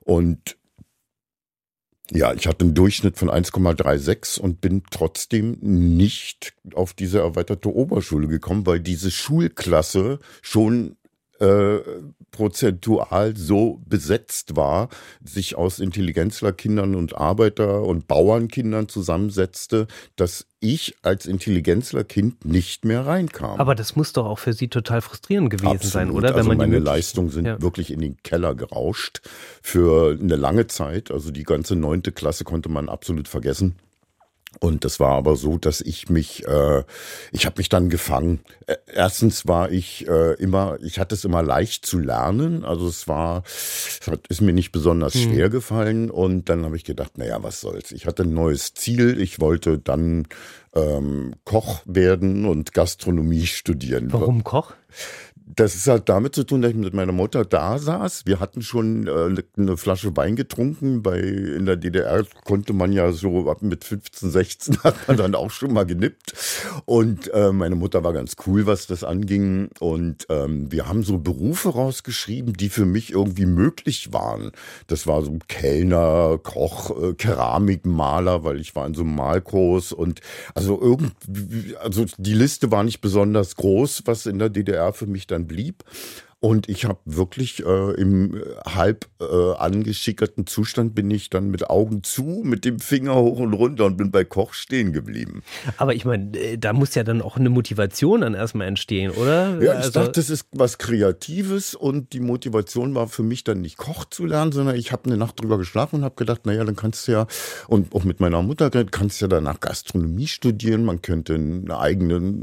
Und 0.00 0.56
ja, 2.10 2.34
ich 2.34 2.46
hatte 2.46 2.64
einen 2.64 2.74
Durchschnitt 2.74 3.16
von 3.16 3.30
1,36 3.30 4.38
und 4.38 4.60
bin 4.60 4.82
trotzdem 4.90 5.56
nicht 5.60 6.52
auf 6.74 6.92
diese 6.92 7.20
erweiterte 7.20 7.74
Oberschule 7.74 8.28
gekommen, 8.28 8.66
weil 8.66 8.80
diese 8.80 9.10
Schulklasse 9.10 10.18
schon 10.42 10.96
äh, 11.42 11.80
prozentual 12.30 13.36
so 13.36 13.80
besetzt 13.84 14.54
war, 14.54 14.88
sich 15.24 15.56
aus 15.56 15.80
Intelligenzlerkindern 15.80 16.94
und 16.94 17.16
Arbeiter- 17.16 17.82
und 17.82 18.06
Bauernkindern 18.06 18.88
zusammensetzte, 18.88 19.88
dass 20.14 20.46
ich 20.60 20.94
als 21.02 21.26
Intelligenzlerkind 21.26 22.44
nicht 22.44 22.84
mehr 22.84 23.04
reinkam. 23.04 23.58
Aber 23.58 23.74
das 23.74 23.96
muss 23.96 24.12
doch 24.12 24.26
auch 24.26 24.38
für 24.38 24.52
Sie 24.52 24.68
total 24.68 25.00
frustrierend 25.00 25.50
gewesen 25.50 25.66
Absolut. 25.66 25.92
sein, 25.92 26.10
oder? 26.12 26.28
Wenn 26.30 26.36
also 26.36 26.54
meine 26.54 26.78
Leistungen 26.78 27.30
sind 27.30 27.46
ja. 27.46 27.60
wirklich 27.60 27.90
in 27.90 28.00
den 28.00 28.16
Keller 28.22 28.54
gerauscht 28.54 29.20
für 29.62 30.16
eine 30.18 30.36
lange 30.36 30.68
Zeit. 30.68 31.10
Also 31.10 31.32
die 31.32 31.42
ganze 31.42 31.74
neunte 31.74 32.12
Klasse 32.12 32.44
konnte 32.44 32.68
man 32.68 32.88
absolut 32.88 33.26
vergessen. 33.26 33.74
Und 34.60 34.84
das 34.84 35.00
war 35.00 35.12
aber 35.12 35.36
so, 35.36 35.58
dass 35.58 35.80
ich 35.80 36.08
mich, 36.08 36.46
äh, 36.46 36.84
ich 37.32 37.46
habe 37.46 37.56
mich 37.58 37.68
dann 37.68 37.88
gefangen. 37.88 38.40
Erstens 38.86 39.46
war 39.46 39.70
ich 39.70 40.06
äh, 40.08 40.34
immer, 40.34 40.78
ich 40.82 40.98
hatte 40.98 41.14
es 41.14 41.24
immer 41.24 41.42
leicht 41.42 41.84
zu 41.86 41.98
lernen. 41.98 42.64
Also 42.64 42.86
es 42.86 43.08
war, 43.08 43.42
es 43.46 44.00
ist 44.28 44.40
mir 44.40 44.52
nicht 44.52 44.72
besonders 44.72 45.14
hm. 45.14 45.22
schwer 45.22 45.48
gefallen. 45.48 46.10
Und 46.10 46.48
dann 46.48 46.64
habe 46.64 46.76
ich 46.76 46.84
gedacht, 46.84 47.18
naja, 47.18 47.42
was 47.42 47.60
soll's. 47.60 47.92
Ich 47.92 48.06
hatte 48.06 48.22
ein 48.22 48.34
neues 48.34 48.74
Ziel. 48.74 49.20
Ich 49.20 49.40
wollte 49.40 49.78
dann 49.78 50.28
ähm, 50.74 51.34
Koch 51.44 51.80
werden 51.84 52.46
und 52.46 52.72
Gastronomie 52.72 53.46
studieren. 53.46 54.12
Warum 54.12 54.44
Koch? 54.44 54.74
Das 55.46 55.74
ist 55.74 55.86
halt 55.88 56.08
damit 56.08 56.34
zu 56.34 56.44
tun, 56.44 56.62
dass 56.62 56.70
ich 56.70 56.76
mit 56.76 56.94
meiner 56.94 57.12
Mutter 57.12 57.44
da 57.44 57.78
saß. 57.78 58.26
Wir 58.26 58.40
hatten 58.40 58.62
schon 58.62 59.06
äh, 59.06 59.42
eine 59.56 59.76
Flasche 59.76 60.16
Wein 60.16 60.36
getrunken. 60.36 61.02
Bei, 61.02 61.18
in 61.18 61.66
der 61.66 61.76
DDR 61.76 62.24
konnte 62.44 62.72
man 62.72 62.92
ja 62.92 63.12
so 63.12 63.54
mit 63.60 63.84
15, 63.84 64.30
16 64.30 64.78
hat 64.84 65.08
man 65.08 65.16
dann 65.16 65.34
auch 65.34 65.50
schon 65.50 65.72
mal 65.72 65.84
genippt. 65.84 66.34
Und 66.84 67.32
äh, 67.32 67.52
meine 67.52 67.76
Mutter 67.76 68.04
war 68.04 68.12
ganz 68.12 68.36
cool, 68.46 68.66
was 68.66 68.86
das 68.86 69.04
anging. 69.04 69.70
Und 69.80 70.26
ähm, 70.28 70.70
wir 70.70 70.88
haben 70.88 71.02
so 71.02 71.18
Berufe 71.18 71.70
rausgeschrieben, 71.70 72.54
die 72.54 72.68
für 72.68 72.86
mich 72.86 73.12
irgendwie 73.12 73.46
möglich 73.46 74.12
waren. 74.12 74.52
Das 74.86 75.06
war 75.06 75.22
so 75.22 75.38
Kellner, 75.48 76.38
Koch, 76.42 76.90
äh, 77.02 77.14
Keramikmaler, 77.14 78.44
weil 78.44 78.60
ich 78.60 78.74
war 78.74 78.86
in 78.86 78.94
so 78.94 79.02
einem 79.02 79.16
Malkurs. 79.16 79.92
Und 79.92 80.20
also 80.54 80.80
irgendwie, 80.80 81.76
also 81.76 82.06
die 82.16 82.34
Liste 82.34 82.70
war 82.70 82.84
nicht 82.84 83.00
besonders 83.00 83.56
groß, 83.56 84.02
was 84.06 84.26
in 84.26 84.38
der 84.38 84.48
DDR 84.48 84.92
für 84.92 85.06
mich 85.06 85.26
dann 85.32 85.46
blieb. 85.46 85.84
Und 86.44 86.68
ich 86.68 86.86
habe 86.86 86.98
wirklich 87.04 87.64
äh, 87.64 87.92
im 87.92 88.42
halb 88.66 89.06
äh, 89.20 89.52
angeschickerten 89.54 90.44
Zustand 90.44 90.92
bin 90.92 91.08
ich 91.08 91.30
dann 91.30 91.52
mit 91.52 91.70
Augen 91.70 92.02
zu, 92.02 92.42
mit 92.44 92.64
dem 92.64 92.80
Finger 92.80 93.14
hoch 93.14 93.38
und 93.38 93.54
runter 93.54 93.84
und 93.84 93.96
bin 93.96 94.10
bei 94.10 94.24
Koch 94.24 94.52
stehen 94.52 94.92
geblieben. 94.92 95.44
Aber 95.76 95.94
ich 95.94 96.04
meine, 96.04 96.36
äh, 96.36 96.58
da 96.58 96.72
muss 96.72 96.96
ja 96.96 97.04
dann 97.04 97.22
auch 97.22 97.36
eine 97.36 97.48
Motivation 97.48 98.22
dann 98.22 98.34
erstmal 98.34 98.66
entstehen, 98.66 99.12
oder? 99.12 99.56
Ja, 99.60 99.74
ich 99.74 99.78
also 99.78 99.90
dachte, 99.92 100.12
das 100.16 100.30
ist 100.30 100.48
was 100.50 100.78
Kreatives 100.78 101.76
und 101.76 102.12
die 102.12 102.18
Motivation 102.18 102.92
war 102.96 103.06
für 103.06 103.22
mich 103.22 103.44
dann 103.44 103.60
nicht 103.60 103.76
Koch 103.76 104.04
zu 104.06 104.26
lernen, 104.26 104.50
sondern 104.50 104.74
ich 104.74 104.90
habe 104.90 105.04
eine 105.04 105.16
Nacht 105.16 105.40
drüber 105.40 105.58
geschlafen 105.58 106.00
und 106.00 106.04
habe 106.04 106.16
gedacht, 106.16 106.44
naja, 106.44 106.64
dann 106.64 106.74
kannst 106.74 107.06
du 107.06 107.12
ja, 107.12 107.28
und 107.68 107.94
auch 107.94 108.02
mit 108.02 108.18
meiner 108.18 108.42
Mutter, 108.42 108.68
kannst 108.68 109.20
du 109.20 109.26
ja 109.26 109.28
danach 109.28 109.60
Gastronomie 109.60 110.26
studieren, 110.26 110.84
man 110.84 111.02
könnte 111.02 111.36
eine 111.36 111.78
eigene 111.78 112.34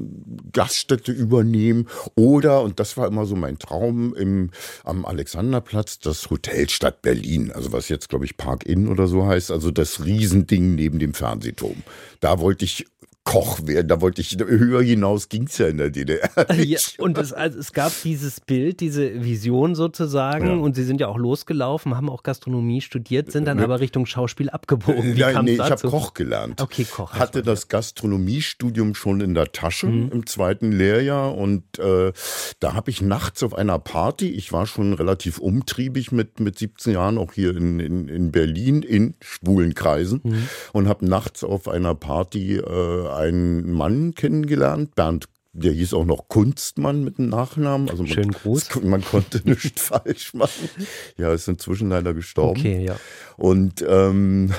Gaststätte 0.54 1.12
übernehmen 1.12 1.88
oder, 2.16 2.62
und 2.62 2.80
das 2.80 2.96
war 2.96 3.06
immer 3.06 3.26
so 3.26 3.36
mein 3.36 3.60
Traum, 3.60 3.89
Raum 3.90 4.14
im, 4.14 4.52
am 4.84 5.06
Alexanderplatz 5.06 6.00
das 6.00 6.30
Hotel 6.30 6.70
Stadt 6.70 7.02
Berlin, 7.02 7.52
also 7.52 7.72
was 7.72 7.90
jetzt, 7.90 8.10
glaube 8.10 8.26
ich, 8.26 8.38
Park 8.38 8.66
Inn 8.66 8.88
oder 8.88 9.08
so 9.08 9.26
heißt, 9.26 9.52
also 9.52 9.72
das 9.72 10.06
Riesending 10.06 10.76
neben 10.76 11.00
dem 11.00 11.14
Fernsehturm. 11.14 11.84
Da 12.20 12.40
wollte 12.40 12.66
ich 12.66 12.86
Koch 13.30 13.60
werden. 13.68 13.88
Da 13.88 14.02
wollte 14.02 14.22
ich 14.22 14.36
höher 14.40 14.82
hinaus, 14.82 15.30
ging 15.30 15.44
es 15.44 15.60
ja 15.60 15.68
in 15.68 15.78
der 15.78 15.92
DDR. 15.92 16.30
Ja, 16.56 16.80
und 16.98 17.18
es, 17.20 17.32
also 17.32 17.60
es 17.60 17.74
gab 17.74 17.92
dieses 18.04 18.40
Bild, 18.42 18.80
diese 18.80 19.24
Vision 19.24 19.76
sozusagen. 19.76 20.48
Ja. 20.48 20.54
Und 20.54 20.76
Sie 20.76 20.84
sind 20.84 21.00
ja 21.00 21.08
auch 21.08 21.18
losgelaufen, 21.18 21.96
haben 21.96 22.10
auch 22.10 22.24
Gastronomie 22.24 22.82
studiert, 22.82 23.32
sind 23.32 23.46
dann 23.46 23.58
ne? 23.58 23.66
aber 23.66 23.82
Richtung 23.82 24.08
Schauspiel 24.08 24.50
abgebogen. 24.50 25.16
Wie 25.16 25.20
Nein, 25.20 25.46
nee, 25.46 25.54
ich 25.54 25.60
habe 25.60 25.90
Koch 25.90 26.16
gelernt. 26.16 26.60
Okay, 26.60 26.86
Koch. 26.86 27.14
Hatte 27.14 27.44
das 27.44 27.68
Gastronomiestudium 27.68 28.96
schon 28.96 29.22
in 29.22 29.36
der 29.36 29.52
Tasche 29.52 29.86
mhm. 29.88 30.10
im 30.12 30.26
zweiten 30.26 30.72
Lehrjahr. 30.72 31.38
Und 31.38 31.78
äh, 31.78 32.12
da 32.60 32.74
habe 32.74 32.90
ich 32.90 33.04
nachts 33.04 33.44
auf 33.44 33.54
einer 33.54 33.78
Party, 33.78 34.30
ich 34.30 34.52
war 34.52 34.66
schon 34.66 34.94
relativ 34.94 35.38
umtriebig 35.38 36.12
mit, 36.12 36.40
mit 36.40 36.58
17 36.58 36.94
Jahren, 36.94 37.20
auch 37.20 37.34
hier 37.34 37.56
in, 37.56 37.80
in, 37.80 38.08
in 38.08 38.32
Berlin, 38.32 38.82
in 38.82 39.14
schwulen 39.22 39.76
Kreisen. 39.76 40.22
Mhm. 40.24 40.50
Und 40.74 40.88
habe 40.88 41.06
nachts 41.06 41.44
auf 41.44 41.68
einer 41.68 41.94
Party 41.94 42.58
äh, 42.58 43.19
einen 43.20 43.72
Mann 43.72 44.16
kennengelernt, 44.16 44.96
Bernd 44.96 45.28
der 45.52 45.72
hieß 45.72 45.94
auch 45.94 46.06
noch 46.06 46.28
Kunstmann 46.28 47.04
mit 47.04 47.18
dem 47.18 47.30
Nachnamen. 47.30 47.90
Also 47.90 48.04
man, 48.04 48.12
Schönen 48.12 48.32
Gruß. 48.32 48.76
Man 48.84 49.04
konnte 49.04 49.42
nichts 49.46 49.82
falsch 49.82 50.34
machen. 50.34 50.70
Ja, 51.18 51.34
ist 51.34 51.48
inzwischen 51.48 51.90
leider 51.90 52.14
gestorben. 52.14 52.60
Okay, 52.60 52.86
ja. 52.86 52.96
Und 53.36 53.84
ähm, 53.88 54.54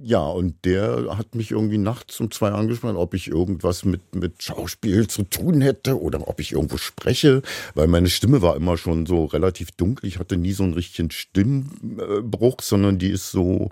ja, 0.00 0.20
und 0.20 0.64
der 0.64 1.16
hat 1.16 1.34
mich 1.34 1.50
irgendwie 1.50 1.78
nachts 1.78 2.20
um 2.20 2.30
zwei 2.30 2.50
angesprochen, 2.50 2.96
ob 2.96 3.14
ich 3.14 3.28
irgendwas 3.28 3.84
mit, 3.84 4.14
mit 4.14 4.42
Schauspiel 4.42 5.08
zu 5.08 5.24
tun 5.24 5.60
hätte 5.60 6.00
oder 6.00 6.28
ob 6.28 6.38
ich 6.40 6.52
irgendwo 6.52 6.76
spreche, 6.76 7.42
weil 7.74 7.88
meine 7.88 8.08
Stimme 8.08 8.40
war 8.40 8.54
immer 8.54 8.76
schon 8.76 9.06
so 9.06 9.24
relativ 9.24 9.72
dunkel. 9.72 10.06
Ich 10.08 10.18
hatte 10.20 10.36
nie 10.36 10.52
so 10.52 10.62
einen 10.62 10.74
richtigen 10.74 11.10
Stimmbruch, 11.10 12.60
sondern 12.62 12.98
die 12.98 13.10
ist 13.10 13.32
so 13.32 13.70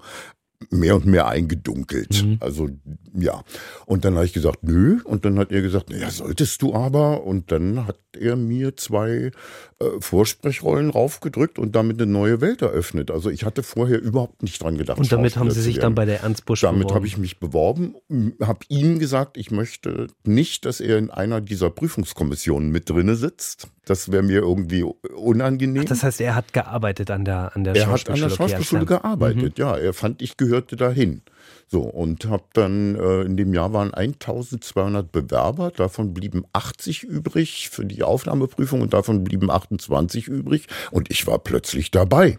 mehr 0.71 0.97
und 0.97 1.07
mehr 1.07 1.27
eingedunkelt. 1.27 2.25
Mhm. 2.25 2.39
Also 2.41 2.69
ja. 3.15 3.43
Und 3.87 4.05
dann 4.05 4.15
habe 4.15 4.25
ich 4.25 4.33
gesagt, 4.33 4.63
nö. 4.63 5.01
Und 5.05 5.25
dann 5.25 5.39
hat 5.39 5.53
er 5.53 5.63
gesagt, 5.63 5.91
naja, 5.91 6.11
solltest 6.11 6.63
du 6.63 6.75
aber. 6.75 7.25
Und 7.25 7.53
dann 7.53 7.87
hat 8.17 8.23
er 8.23 8.37
mir 8.37 8.77
zwei 8.77 9.31
äh, 9.79 9.85
Vorsprechrollen 10.01 10.91
raufgedrückt 10.91 11.59
und 11.59 11.77
damit 11.77 12.01
eine 12.01 12.11
neue 12.11 12.41
Welt 12.41 12.63
eröffnet. 12.63 13.11
Also 13.11 13.31
ich 13.31 13.45
hatte 13.45 13.63
vorher 13.63 14.01
überhaupt 14.01 14.43
nicht 14.43 14.63
dran 14.63 14.79
gedacht. 14.79 14.99
Und 14.99 15.11
damit 15.13 15.37
haben 15.37 15.51
Sie 15.51 15.61
sich 15.61 15.79
dann 15.79 15.95
bei 15.95 16.05
der 16.05 16.23
Ernst 16.23 16.47
Busch 16.47 16.63
Damit 16.63 16.93
habe 16.93 17.07
ich 17.07 17.19
mich 17.19 17.39
beworben, 17.39 17.95
habe 18.41 18.61
ihm 18.69 18.99
gesagt, 18.99 19.37
ich 19.37 19.51
möchte 19.51 20.09
nicht, 20.25 20.65
dass 20.65 20.81
er 20.81 20.99
in 20.99 21.11
einer 21.11 21.41
dieser 21.41 21.71
Prüfungskommissionen 21.71 22.71
mit 22.71 22.89
drinne 22.89 23.17
sitzt. 23.17 23.69
Das 23.85 24.11
wäre 24.11 24.23
mir 24.23 24.41
irgendwie 24.41 24.83
unangenehm. 24.83 25.83
Ach, 25.85 25.89
das 25.89 26.03
heißt, 26.03 26.21
er 26.21 26.35
hat 26.35 26.53
gearbeitet 26.53 27.11
an 27.11 27.25
der 27.25 27.55
an 27.55 27.65
der 27.65 27.77
Er 27.77 27.87
hat 27.89 28.09
an 28.09 28.19
der 28.19 28.31
Schauspielschule 28.31 28.87
gearbeitet, 28.87 29.59
mhm. 29.59 29.63
ja. 29.63 29.77
Er 29.77 29.93
fand, 29.93 30.23
ich 30.23 30.37
gehörte 30.37 30.77
dahin. 30.77 31.23
So, 31.69 31.81
und 31.81 32.27
habe 32.27 32.45
dann, 32.53 32.95
äh, 32.95 33.23
in 33.23 33.37
dem 33.37 33.53
Jahr 33.53 33.73
waren 33.73 33.93
1200 33.93 35.11
Bewerber, 35.11 35.73
davon 35.73 36.15
blieben 36.15 36.45
80 36.53 37.03
übrig 37.03 37.71
für 37.71 37.85
die 37.85 38.05
Aufnahmeprüfung 38.05 38.83
und 38.83 38.95
davon 38.95 39.25
blieben 39.25 39.51
28 39.51 40.29
übrig 40.29 40.69
und 40.93 41.11
ich 41.11 41.27
war 41.27 41.41
plötzlich 41.41 41.91
dabei 41.91 42.39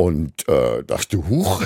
und 0.00 0.48
äh, 0.48 0.82
dachte, 0.82 1.28
huch. 1.28 1.62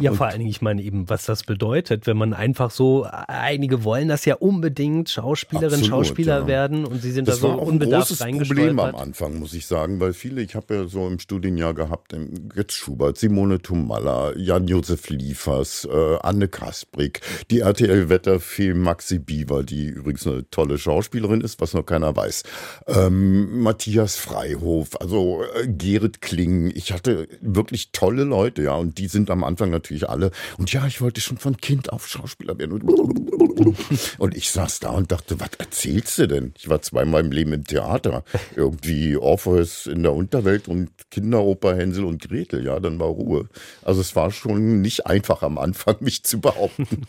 ja, 0.00 0.12
vor 0.12 0.26
allen 0.26 0.40
Dingen, 0.40 0.50
ich 0.50 0.60
meine 0.60 0.82
eben, 0.82 1.08
was 1.08 1.24
das 1.24 1.44
bedeutet, 1.44 2.08
wenn 2.08 2.16
man 2.16 2.34
einfach 2.34 2.72
so, 2.72 3.06
einige 3.28 3.84
wollen 3.84 4.08
das 4.08 4.24
ja 4.24 4.34
unbedingt, 4.34 5.08
Schauspielerin, 5.08 5.84
Schauspieler 5.84 6.40
ja. 6.40 6.46
werden 6.48 6.84
und 6.84 7.00
sie 7.00 7.12
sind 7.12 7.28
das 7.28 7.36
da 7.36 7.42
so 7.42 7.48
war 7.48 7.58
auch 7.58 7.66
unbedarft 7.68 8.20
ein 8.22 8.38
großes 8.38 8.48
Problem 8.48 8.78
am 8.80 8.96
Anfang, 8.96 9.38
muss 9.38 9.54
ich 9.54 9.66
sagen, 9.66 10.00
weil 10.00 10.14
viele, 10.14 10.42
ich 10.42 10.56
habe 10.56 10.74
ja 10.74 10.88
so 10.88 11.06
im 11.06 11.20
Studienjahr 11.20 11.74
gehabt, 11.74 12.12
Götz 12.48 12.72
Schubert, 12.72 13.16
Simone 13.18 13.62
Tumalla, 13.62 14.36
Jan-Josef 14.36 15.08
Liefers, 15.08 15.88
äh, 15.88 16.16
Anne 16.22 16.48
Kasprick, 16.48 17.20
die 17.52 17.60
RTL-Wetterfee 17.60 18.74
Maxi 18.74 19.20
Bieber, 19.20 19.62
die 19.62 19.86
übrigens 19.86 20.26
eine 20.26 20.50
tolle 20.50 20.76
Schauspielerin 20.76 21.40
ist, 21.40 21.60
was 21.60 21.72
noch 21.72 21.86
keiner 21.86 22.16
weiß, 22.16 22.42
ähm, 22.88 23.62
Matthias 23.62 24.16
Freihof, 24.16 25.00
also 25.00 25.44
äh, 25.54 25.68
Gerrit 25.68 26.20
Kling, 26.20 26.72
ich 26.74 26.92
hatte 26.92 27.11
wirklich 27.40 27.92
tolle 27.92 28.24
Leute, 28.24 28.62
ja, 28.62 28.74
und 28.74 28.98
die 28.98 29.08
sind 29.08 29.30
am 29.30 29.44
Anfang 29.44 29.70
natürlich 29.70 30.08
alle. 30.08 30.30
Und 30.58 30.72
ja, 30.72 30.86
ich 30.86 31.00
wollte 31.00 31.20
schon 31.20 31.38
von 31.38 31.56
Kind 31.56 31.92
auf 31.92 32.08
Schauspieler 32.08 32.58
werden. 32.58 32.82
Und 34.18 34.36
ich 34.36 34.50
saß 34.50 34.80
da 34.80 34.90
und 34.90 35.12
dachte, 35.12 35.38
was 35.40 35.50
erzählst 35.58 36.18
du 36.18 36.26
denn? 36.26 36.54
Ich 36.58 36.68
war 36.68 36.82
zweimal 36.82 37.24
im 37.24 37.32
Leben 37.32 37.52
im 37.52 37.64
Theater. 37.64 38.24
Irgendwie 38.56 39.16
Orpheus 39.16 39.86
in 39.86 40.02
der 40.02 40.12
Unterwelt 40.12 40.68
und 40.68 40.90
Kinderoper 41.10 41.76
Hänsel 41.76 42.04
und 42.04 42.22
Gretel, 42.22 42.64
ja, 42.64 42.80
dann 42.80 42.98
war 42.98 43.08
Ruhe. 43.08 43.48
Also 43.82 44.00
es 44.00 44.16
war 44.16 44.30
schon 44.30 44.80
nicht 44.80 45.06
einfach 45.06 45.42
am 45.42 45.58
Anfang, 45.58 45.96
mich 46.00 46.24
zu 46.24 46.40
behaupten. 46.40 47.06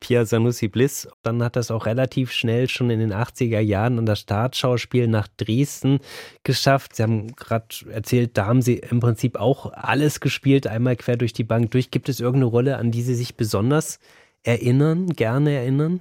Pierre 0.00 0.26
Sanussi 0.26 0.68
Bliss, 0.68 1.08
dann 1.22 1.42
hat 1.42 1.56
das 1.56 1.70
auch 1.70 1.86
relativ 1.86 2.32
schnell 2.32 2.68
schon 2.68 2.90
in 2.90 2.98
den 2.98 3.12
80er 3.12 3.60
Jahren 3.60 3.98
an 3.98 4.06
das 4.06 4.20
Staatsschauspiel 4.20 5.08
nach 5.08 5.28
Dresden 5.36 6.00
geschafft. 6.42 6.96
Sie 6.96 7.02
haben 7.02 7.34
gerade 7.36 7.66
erzählt, 7.90 8.36
da 8.36 8.46
haben 8.46 8.62
Sie 8.62 8.74
im 8.74 9.00
Prinzip 9.00 9.35
auch 9.36 9.72
alles 9.72 10.20
gespielt, 10.20 10.66
einmal 10.66 10.96
quer 10.96 11.16
durch 11.16 11.32
die 11.32 11.44
Bank 11.44 11.70
durch. 11.70 11.90
Gibt 11.90 12.08
es 12.08 12.20
irgendeine 12.20 12.46
Rolle, 12.46 12.76
an 12.76 12.90
die 12.90 13.02
Sie 13.02 13.14
sich 13.14 13.36
besonders 13.36 13.98
erinnern, 14.42 15.10
gerne 15.10 15.52
erinnern? 15.52 16.00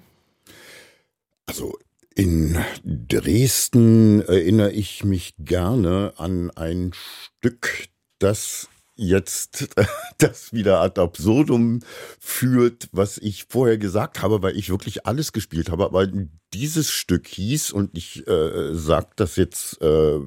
Also 1.48 1.78
in 2.16 2.58
Dresden 2.84 4.22
erinnere 4.22 4.72
ich 4.72 5.04
mich 5.04 5.36
gerne 5.38 6.14
an 6.18 6.50
ein 6.52 6.92
Stück, 6.94 7.88
das 8.20 8.70
jetzt 8.96 9.76
das 10.18 10.54
wieder 10.54 10.80
ad 10.80 11.00
absurdum 11.00 11.82
führt, 12.20 12.88
was 12.92 13.18
ich 13.18 13.46
vorher 13.50 13.78
gesagt 13.78 14.22
habe, 14.22 14.42
weil 14.42 14.58
ich 14.58 14.70
wirklich 14.70 15.06
alles 15.06 15.34
gespielt 15.34 15.70
habe. 15.70 15.86
Aber 15.86 16.08
dieses 16.54 16.90
Stück 16.90 17.28
hieß, 17.28 17.72
und 17.72 17.98
ich 17.98 18.26
äh, 18.28 18.74
sage 18.74 19.10
das 19.18 19.36
jetzt 19.36 19.82
äh, 19.82 20.20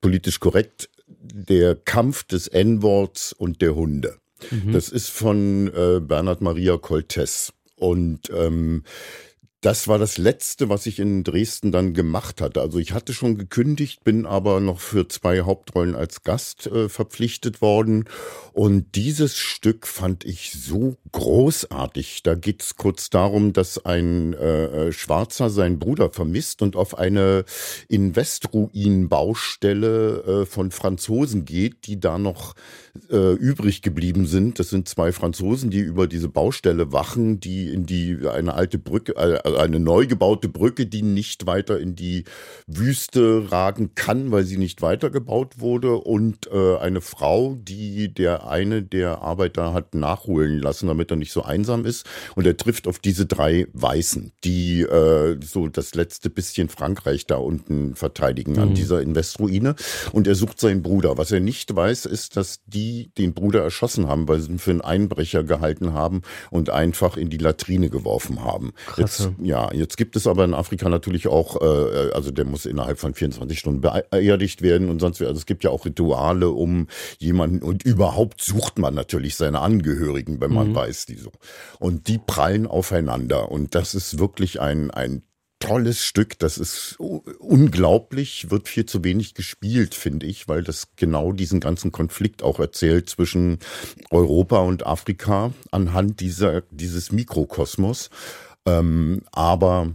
politisch 0.00 0.40
korrekt, 0.40 0.88
der 1.06 1.74
Kampf 1.74 2.24
des 2.24 2.48
N-Worts 2.48 3.32
und 3.32 3.62
der 3.62 3.74
Hunde. 3.74 4.16
Mhm. 4.50 4.72
Das 4.72 4.88
ist 4.88 5.10
von 5.10 5.68
äh, 5.68 6.00
Bernhard 6.00 6.40
Maria 6.40 6.76
Coltes. 6.76 7.52
Und 7.76 8.30
ähm, 8.30 8.84
das 9.66 9.88
war 9.88 9.98
das 9.98 10.16
Letzte, 10.16 10.68
was 10.68 10.86
ich 10.86 11.00
in 11.00 11.24
Dresden 11.24 11.72
dann 11.72 11.92
gemacht 11.92 12.40
hatte. 12.40 12.60
Also 12.60 12.78
ich 12.78 12.92
hatte 12.92 13.12
schon 13.12 13.36
gekündigt, 13.36 14.04
bin 14.04 14.24
aber 14.24 14.60
noch 14.60 14.78
für 14.78 15.08
zwei 15.08 15.40
Hauptrollen 15.40 15.96
als 15.96 16.22
Gast 16.22 16.68
äh, 16.68 16.88
verpflichtet 16.88 17.60
worden. 17.60 18.04
Und 18.52 18.94
dieses 18.94 19.36
Stück 19.36 19.88
fand 19.88 20.24
ich 20.24 20.52
so 20.52 20.98
großartig. 21.10 22.22
Da 22.22 22.36
geht 22.36 22.62
es 22.62 22.76
kurz 22.76 23.10
darum, 23.10 23.52
dass 23.52 23.84
ein 23.84 24.34
äh, 24.34 24.66
äh, 24.66 24.92
Schwarzer 24.92 25.50
seinen 25.50 25.80
Bruder 25.80 26.10
vermisst 26.10 26.62
und 26.62 26.76
auf 26.76 26.96
eine 26.96 27.44
Investroin-Baustelle 27.88 30.42
äh, 30.42 30.46
von 30.46 30.70
Franzosen 30.70 31.44
geht, 31.44 31.88
die 31.88 31.98
da 31.98 32.18
noch 32.18 32.54
äh, 33.10 33.32
übrig 33.32 33.82
geblieben 33.82 34.26
sind. 34.26 34.58
Das 34.58 34.70
sind 34.70 34.88
zwei 34.88 35.12
Franzosen, 35.12 35.70
die 35.70 35.80
über 35.80 36.06
diese 36.06 36.28
Baustelle 36.28 36.92
wachen, 36.92 37.40
die 37.40 37.72
in 37.72 37.84
die 37.84 38.18
eine 38.28 38.54
alte 38.54 38.78
Brücke, 38.78 39.16
äh, 39.16 39.55
eine 39.56 39.80
neu 39.80 40.06
gebaute 40.06 40.48
Brücke, 40.48 40.86
die 40.86 41.02
nicht 41.02 41.46
weiter 41.46 41.78
in 41.80 41.94
die 41.96 42.24
Wüste 42.66 43.50
ragen 43.50 43.94
kann, 43.94 44.30
weil 44.30 44.44
sie 44.44 44.56
nicht 44.56 44.82
weitergebaut 44.82 45.58
wurde, 45.58 45.96
und 45.96 46.48
äh, 46.52 46.76
eine 46.78 47.00
Frau, 47.00 47.56
die 47.60 48.12
der 48.12 48.48
eine 48.48 48.82
der 48.82 49.22
Arbeiter 49.22 49.72
hat 49.72 49.94
nachholen 49.94 50.60
lassen, 50.60 50.86
damit 50.86 51.10
er 51.10 51.16
nicht 51.16 51.32
so 51.32 51.42
einsam 51.42 51.84
ist. 51.84 52.06
Und 52.34 52.46
er 52.46 52.56
trifft 52.56 52.86
auf 52.86 52.98
diese 52.98 53.26
drei 53.26 53.66
Weißen, 53.72 54.32
die 54.44 54.82
äh, 54.82 55.38
so 55.42 55.68
das 55.68 55.94
letzte 55.94 56.30
bisschen 56.30 56.68
Frankreich 56.68 57.26
da 57.26 57.36
unten 57.36 57.94
verteidigen 57.94 58.52
mhm. 58.52 58.58
an 58.58 58.74
dieser 58.74 59.00
Investroine. 59.00 59.74
Und 60.12 60.26
er 60.26 60.34
sucht 60.34 60.60
seinen 60.60 60.82
Bruder. 60.82 61.18
Was 61.18 61.32
er 61.32 61.40
nicht 61.40 61.74
weiß, 61.74 62.06
ist, 62.06 62.36
dass 62.36 62.60
die 62.66 63.10
den 63.18 63.34
Bruder 63.34 63.62
erschossen 63.62 64.08
haben, 64.08 64.28
weil 64.28 64.40
sie 64.40 64.50
ihn 64.50 64.58
für 64.58 64.70
einen 64.70 64.80
Einbrecher 64.80 65.44
gehalten 65.44 65.92
haben 65.92 66.22
und 66.50 66.70
einfach 66.70 67.16
in 67.16 67.30
die 67.30 67.38
Latrine 67.38 67.90
geworfen 67.90 68.44
haben. 68.44 68.72
Jetzt, 68.96 69.30
ja, 69.46 69.72
jetzt 69.72 69.96
gibt 69.96 70.16
es 70.16 70.26
aber 70.26 70.44
in 70.44 70.54
Afrika 70.54 70.88
natürlich 70.88 71.28
auch, 71.28 71.60
äh, 71.60 72.10
also 72.12 72.32
der 72.32 72.44
muss 72.44 72.66
innerhalb 72.66 72.98
von 72.98 73.14
24 73.14 73.58
Stunden 73.58 73.80
beerdigt 73.80 74.60
werden 74.60 74.90
und 74.90 75.00
sonst, 75.00 75.22
also 75.22 75.38
es 75.38 75.46
gibt 75.46 75.62
ja 75.62 75.70
auch 75.70 75.84
Rituale 75.84 76.50
um 76.50 76.88
jemanden 77.18 77.62
und 77.62 77.84
überhaupt 77.84 78.40
sucht 78.40 78.78
man 78.78 78.94
natürlich 78.94 79.36
seine 79.36 79.60
Angehörigen, 79.60 80.40
wenn 80.40 80.52
man 80.52 80.70
mhm. 80.70 80.74
weiß, 80.74 81.06
die 81.06 81.16
so. 81.16 81.30
Und 81.78 82.08
die 82.08 82.18
prallen 82.18 82.66
aufeinander 82.66 83.50
und 83.52 83.74
das 83.76 83.94
ist 83.94 84.18
wirklich 84.18 84.60
ein, 84.60 84.90
ein 84.90 85.22
tolles 85.58 86.04
Stück. 86.04 86.38
Das 86.38 86.58
ist 86.58 86.96
unglaublich, 86.98 88.50
wird 88.50 88.68
viel 88.68 88.86
zu 88.86 89.04
wenig 89.04 89.34
gespielt, 89.34 89.94
finde 89.94 90.26
ich, 90.26 90.48
weil 90.48 90.62
das 90.62 90.88
genau 90.96 91.32
diesen 91.32 91.60
ganzen 91.60 91.92
Konflikt 91.92 92.42
auch 92.42 92.58
erzählt 92.60 93.08
zwischen 93.08 93.58
Europa 94.10 94.58
und 94.58 94.86
Afrika 94.86 95.52
anhand 95.70 96.20
dieser, 96.20 96.62
dieses 96.70 97.12
Mikrokosmos. 97.12 98.10
Ähm, 98.66 99.22
aber 99.32 99.94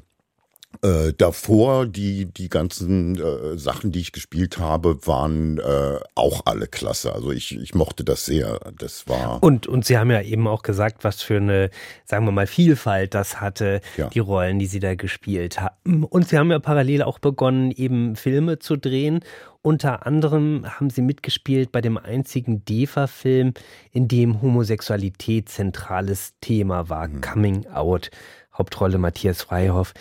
Äh, 0.84 1.14
davor, 1.16 1.86
die, 1.86 2.26
die 2.26 2.48
ganzen 2.48 3.16
äh, 3.20 3.58
Sachen, 3.58 3.92
die 3.92 4.00
ich 4.00 4.14
gespielt 4.14 4.58
habe, 4.58 5.06
waren 5.06 5.60
äh, 5.60 6.00
auch 6.16 6.44
alle 6.46 6.66
klasse. 6.66 7.14
Also 7.14 7.32
ich, 7.32 7.56
ich 7.56 7.76
mochte 7.76 8.04
das 8.04 8.26
sehr. 8.26 8.58
Das 8.80 9.08
war. 9.08 9.44
Und, 9.44 9.68
und 9.68 9.86
Sie 9.86 9.98
haben 9.98 10.10
ja 10.10 10.22
eben 10.22 10.48
auch 10.48 10.64
gesagt, 10.64 11.04
was 11.04 11.22
für 11.22 11.38
eine, 11.38 11.70
sagen 12.06 12.26
wir 12.26 12.32
mal, 12.32 12.48
Vielfalt 12.48 13.14
das 13.14 13.42
hatte, 13.42 13.82
ja. 13.98 14.08
die 14.08 14.20
Rollen, 14.20 14.60
die 14.60 14.66
Sie 14.66 14.80
da 14.80 14.96
gespielt 14.96 15.60
haben. 15.60 16.06
Und 16.06 16.30
Sie 16.30 16.38
haben 16.38 16.50
ja 16.50 16.60
parallel 16.60 17.04
auch 17.04 17.20
begonnen, 17.20 17.72
eben 17.72 18.16
Filme 18.16 18.58
zu 18.58 18.78
drehen. 18.78 19.20
Unter 19.62 20.08
anderem 20.08 20.66
haben 20.66 20.90
Sie 20.90 21.04
mitgespielt 21.04 21.72
bei 21.72 21.82
dem 21.82 21.98
einzigen 21.98 22.66
DEFA-Film, 22.66 23.54
in 23.92 24.08
dem 24.08 24.42
Homosexualität 24.42 25.50
zentrales 25.50 26.34
Thema 26.40 26.90
war, 26.90 27.10
mhm. 27.10 27.22
Coming 27.22 27.68
Out. 27.68 28.10
Hauptrolle 28.54 28.98
Matthias 28.98 29.42
Freihoff. 29.42 29.94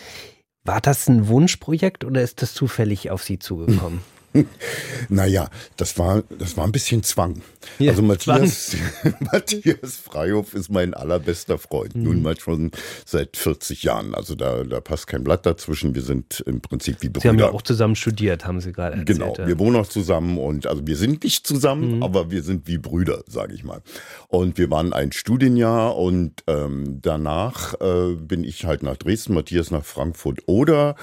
War 0.64 0.80
das 0.80 1.08
ein 1.08 1.28
Wunschprojekt 1.28 2.04
oder 2.04 2.22
ist 2.22 2.42
das 2.42 2.54
zufällig 2.54 3.10
auf 3.10 3.22
Sie 3.22 3.38
zugekommen? 3.38 4.00
naja, 5.08 5.48
das 5.76 5.98
war, 5.98 6.22
das 6.38 6.56
war 6.56 6.64
ein 6.64 6.72
bisschen 6.72 7.02
Zwang. 7.02 7.42
Ja, 7.78 7.90
also 7.90 8.02
Matthias, 8.02 8.76
Matthias 9.32 9.96
Freihof 9.96 10.54
ist 10.54 10.70
mein 10.70 10.94
allerbester 10.94 11.58
Freund. 11.58 11.96
Mhm. 11.96 12.02
Nun 12.04 12.22
mal 12.22 12.38
schon 12.38 12.70
seit 13.04 13.36
40 13.36 13.82
Jahren. 13.82 14.14
Also 14.14 14.34
da, 14.34 14.62
da 14.64 14.80
passt 14.80 15.06
kein 15.06 15.24
Blatt 15.24 15.46
dazwischen. 15.46 15.94
Wir 15.94 16.02
sind 16.02 16.42
im 16.46 16.60
Prinzip 16.60 16.96
wie 17.00 17.08
Brüder. 17.08 17.22
Sie 17.22 17.28
haben 17.28 17.38
ja 17.38 17.50
auch 17.50 17.62
zusammen 17.62 17.96
studiert, 17.96 18.46
haben 18.46 18.60
Sie 18.60 18.72
gerade 18.72 18.96
erzählt. 18.96 19.18
Genau, 19.18 19.36
wir 19.36 19.58
wohnen 19.58 19.76
auch 19.76 19.88
zusammen 19.88 20.38
und 20.38 20.66
also 20.66 20.86
wir 20.86 20.96
sind 20.96 21.24
nicht 21.24 21.46
zusammen, 21.46 21.96
mhm. 21.96 22.02
aber 22.02 22.30
wir 22.30 22.42
sind 22.42 22.66
wie 22.66 22.78
Brüder, 22.78 23.24
sage 23.26 23.54
ich 23.54 23.64
mal. 23.64 23.82
Und 24.28 24.58
wir 24.58 24.70
waren 24.70 24.92
ein 24.92 25.12
Studienjahr 25.12 25.96
und 25.96 26.44
ähm, 26.46 27.00
danach 27.02 27.74
äh, 27.80 28.14
bin 28.14 28.44
ich 28.44 28.64
halt 28.64 28.82
nach 28.82 28.96
Dresden, 28.96 29.34
Matthias 29.34 29.70
nach 29.70 29.84
Frankfurt 29.84 30.40
oder 30.46 30.94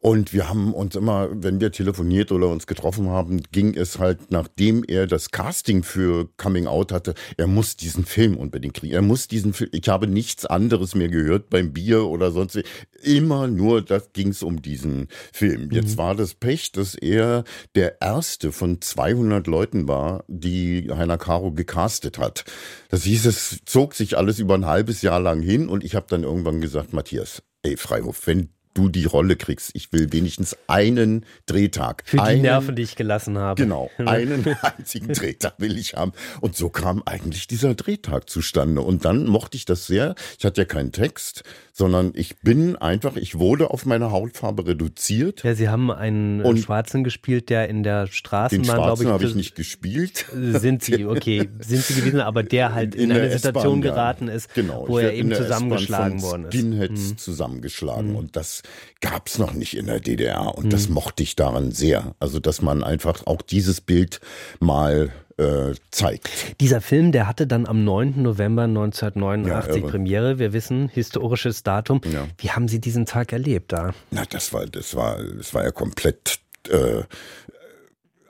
und 0.00 0.34
wir 0.34 0.50
haben 0.50 0.74
uns 0.74 0.96
immer, 0.96 1.28
wenn 1.32 1.60
wir 1.60 1.72
telefoniert 1.72 2.30
oder 2.30 2.48
uns 2.48 2.66
getroffen 2.74 3.08
haben, 3.08 3.42
ging 3.52 3.74
es 3.74 3.98
halt, 3.98 4.30
nachdem 4.30 4.84
er 4.86 5.06
das 5.06 5.30
Casting 5.30 5.82
für 5.82 6.28
Coming 6.36 6.66
Out 6.66 6.92
hatte, 6.92 7.14
er 7.36 7.46
muss 7.46 7.76
diesen 7.76 8.04
Film 8.04 8.36
unbedingt 8.36 8.74
kriegen. 8.74 8.92
Er 8.92 9.02
muss 9.02 9.28
diesen 9.28 9.52
Film, 9.52 9.70
ich 9.72 9.88
habe 9.88 10.06
nichts 10.06 10.44
anderes 10.44 10.94
mehr 10.94 11.08
gehört 11.08 11.50
beim 11.50 11.72
Bier 11.72 12.04
oder 12.06 12.30
sonst, 12.30 12.60
immer 13.02 13.46
nur, 13.46 13.82
das 13.82 14.12
ging 14.12 14.28
es 14.28 14.42
um 14.42 14.60
diesen 14.60 15.08
Film. 15.32 15.70
Jetzt 15.70 15.92
mhm. 15.92 15.98
war 15.98 16.14
das 16.14 16.34
Pech, 16.34 16.72
dass 16.72 16.94
er 16.94 17.44
der 17.74 18.00
erste 18.00 18.52
von 18.52 18.80
200 18.80 19.46
Leuten 19.46 19.88
war, 19.88 20.24
die 20.28 20.90
Heiner 20.90 21.18
Caro 21.18 21.52
gecastet 21.52 22.18
hat. 22.18 22.44
Das 22.88 23.04
hieß, 23.04 23.26
es 23.26 23.60
zog 23.64 23.94
sich 23.94 24.16
alles 24.18 24.38
über 24.38 24.54
ein 24.54 24.66
halbes 24.66 25.02
Jahr 25.02 25.20
lang 25.20 25.40
hin 25.40 25.68
und 25.68 25.84
ich 25.84 25.94
habe 25.94 26.06
dann 26.08 26.24
irgendwann 26.24 26.60
gesagt, 26.60 26.92
Matthias, 26.92 27.42
ey 27.62 27.76
Freihof, 27.76 28.26
wenn 28.26 28.53
du 28.74 28.88
die 28.88 29.04
Rolle 29.04 29.36
kriegst. 29.36 29.70
Ich 29.74 29.92
will 29.92 30.12
wenigstens 30.12 30.56
einen 30.66 31.24
Drehtag. 31.46 32.02
Für 32.04 32.22
einen, 32.22 32.36
die 32.36 32.42
Nerven, 32.42 32.76
die 32.76 32.82
ich 32.82 32.96
gelassen 32.96 33.38
habe. 33.38 33.62
Genau, 33.62 33.90
einen 33.98 34.44
einzigen 34.62 35.12
Drehtag 35.12 35.54
will 35.58 35.78
ich 35.78 35.94
haben. 35.94 36.12
Und 36.40 36.56
so 36.56 36.68
kam 36.68 37.02
eigentlich 37.06 37.46
dieser 37.46 37.74
Drehtag 37.74 38.28
zustande. 38.28 38.82
Und 38.82 39.04
dann 39.04 39.26
mochte 39.26 39.56
ich 39.56 39.64
das 39.64 39.86
sehr. 39.86 40.14
Ich 40.38 40.44
hatte 40.44 40.62
ja 40.62 40.64
keinen 40.64 40.92
Text, 40.92 41.44
sondern 41.72 42.12
ich 42.14 42.38
bin 42.38 42.76
einfach, 42.76 43.16
ich 43.16 43.38
wurde 43.38 43.70
auf 43.70 43.86
meine 43.86 44.10
Hautfarbe 44.10 44.66
reduziert. 44.66 45.42
Ja, 45.44 45.54
Sie 45.54 45.68
haben 45.68 45.90
einen 45.90 46.42
und 46.42 46.58
Schwarzen 46.58 47.04
gespielt, 47.04 47.48
der 47.50 47.68
in 47.68 47.82
der 47.82 48.06
Straßenbahn, 48.08 48.76
glaube 48.76 49.02
ich. 49.02 49.06
Den 49.08 49.12
habe 49.12 49.24
ich 49.24 49.34
nicht 49.34 49.54
gespielt. 49.54 50.26
Sind 50.32 50.82
Sie, 50.82 51.04
okay, 51.06 51.48
sind 51.60 51.82
Sie 51.82 51.94
gewesen, 51.94 52.20
aber 52.20 52.42
der 52.42 52.74
halt 52.74 52.94
in, 52.94 53.10
in 53.10 53.16
eine 53.16 53.30
Situation 53.30 53.80
geraten 53.80 54.28
ist, 54.28 54.52
genau, 54.54 54.88
wo 54.88 54.98
er 54.98 55.14
eben 55.14 55.32
zusammengeschlagen 55.32 56.22
worden 56.22 56.44
ist. 56.46 56.54
Skinheads 56.54 57.08
hm. 57.10 57.18
zusammengeschlagen. 57.18 58.08
Hm. 58.10 58.16
Und 58.16 58.36
das 58.36 58.62
gab 59.00 59.28
es 59.28 59.38
noch 59.38 59.52
nicht 59.52 59.76
in 59.76 59.86
der 59.86 60.00
DDR. 60.00 60.56
Und 60.56 60.64
hm. 60.64 60.70
das 60.70 60.88
mochte 60.88 61.22
ich 61.22 61.36
daran 61.36 61.72
sehr. 61.72 62.14
Also, 62.20 62.38
dass 62.38 62.62
man 62.62 62.82
einfach 62.82 63.26
auch 63.26 63.42
dieses 63.42 63.80
Bild 63.80 64.20
mal 64.60 65.12
äh, 65.36 65.74
zeigt. 65.90 66.28
Dieser 66.60 66.80
Film, 66.80 67.12
der 67.12 67.26
hatte 67.26 67.46
dann 67.46 67.66
am 67.66 67.84
9. 67.84 68.22
November 68.22 68.62
1989 68.64 69.82
ja, 69.82 69.90
Premiere. 69.90 70.38
Wir 70.38 70.52
wissen, 70.52 70.88
historisches 70.88 71.62
Datum. 71.62 72.00
Ja. 72.10 72.26
Wie 72.38 72.50
haben 72.50 72.68
Sie 72.68 72.80
diesen 72.80 73.06
Tag 73.06 73.32
erlebt 73.32 73.72
da? 73.72 73.94
Na, 74.10 74.24
das 74.28 74.52
war, 74.52 74.66
das 74.66 74.94
war, 74.94 75.22
das 75.22 75.52
war 75.54 75.64
ja 75.64 75.70
komplett 75.70 76.38
äh, 76.68 77.02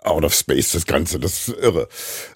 out 0.02 0.24
of 0.24 0.34
space, 0.34 0.72
das 0.72 0.86
Ganze, 0.86 1.18
das 1.18 1.48
ist 1.48 1.56
irre. 1.56 1.88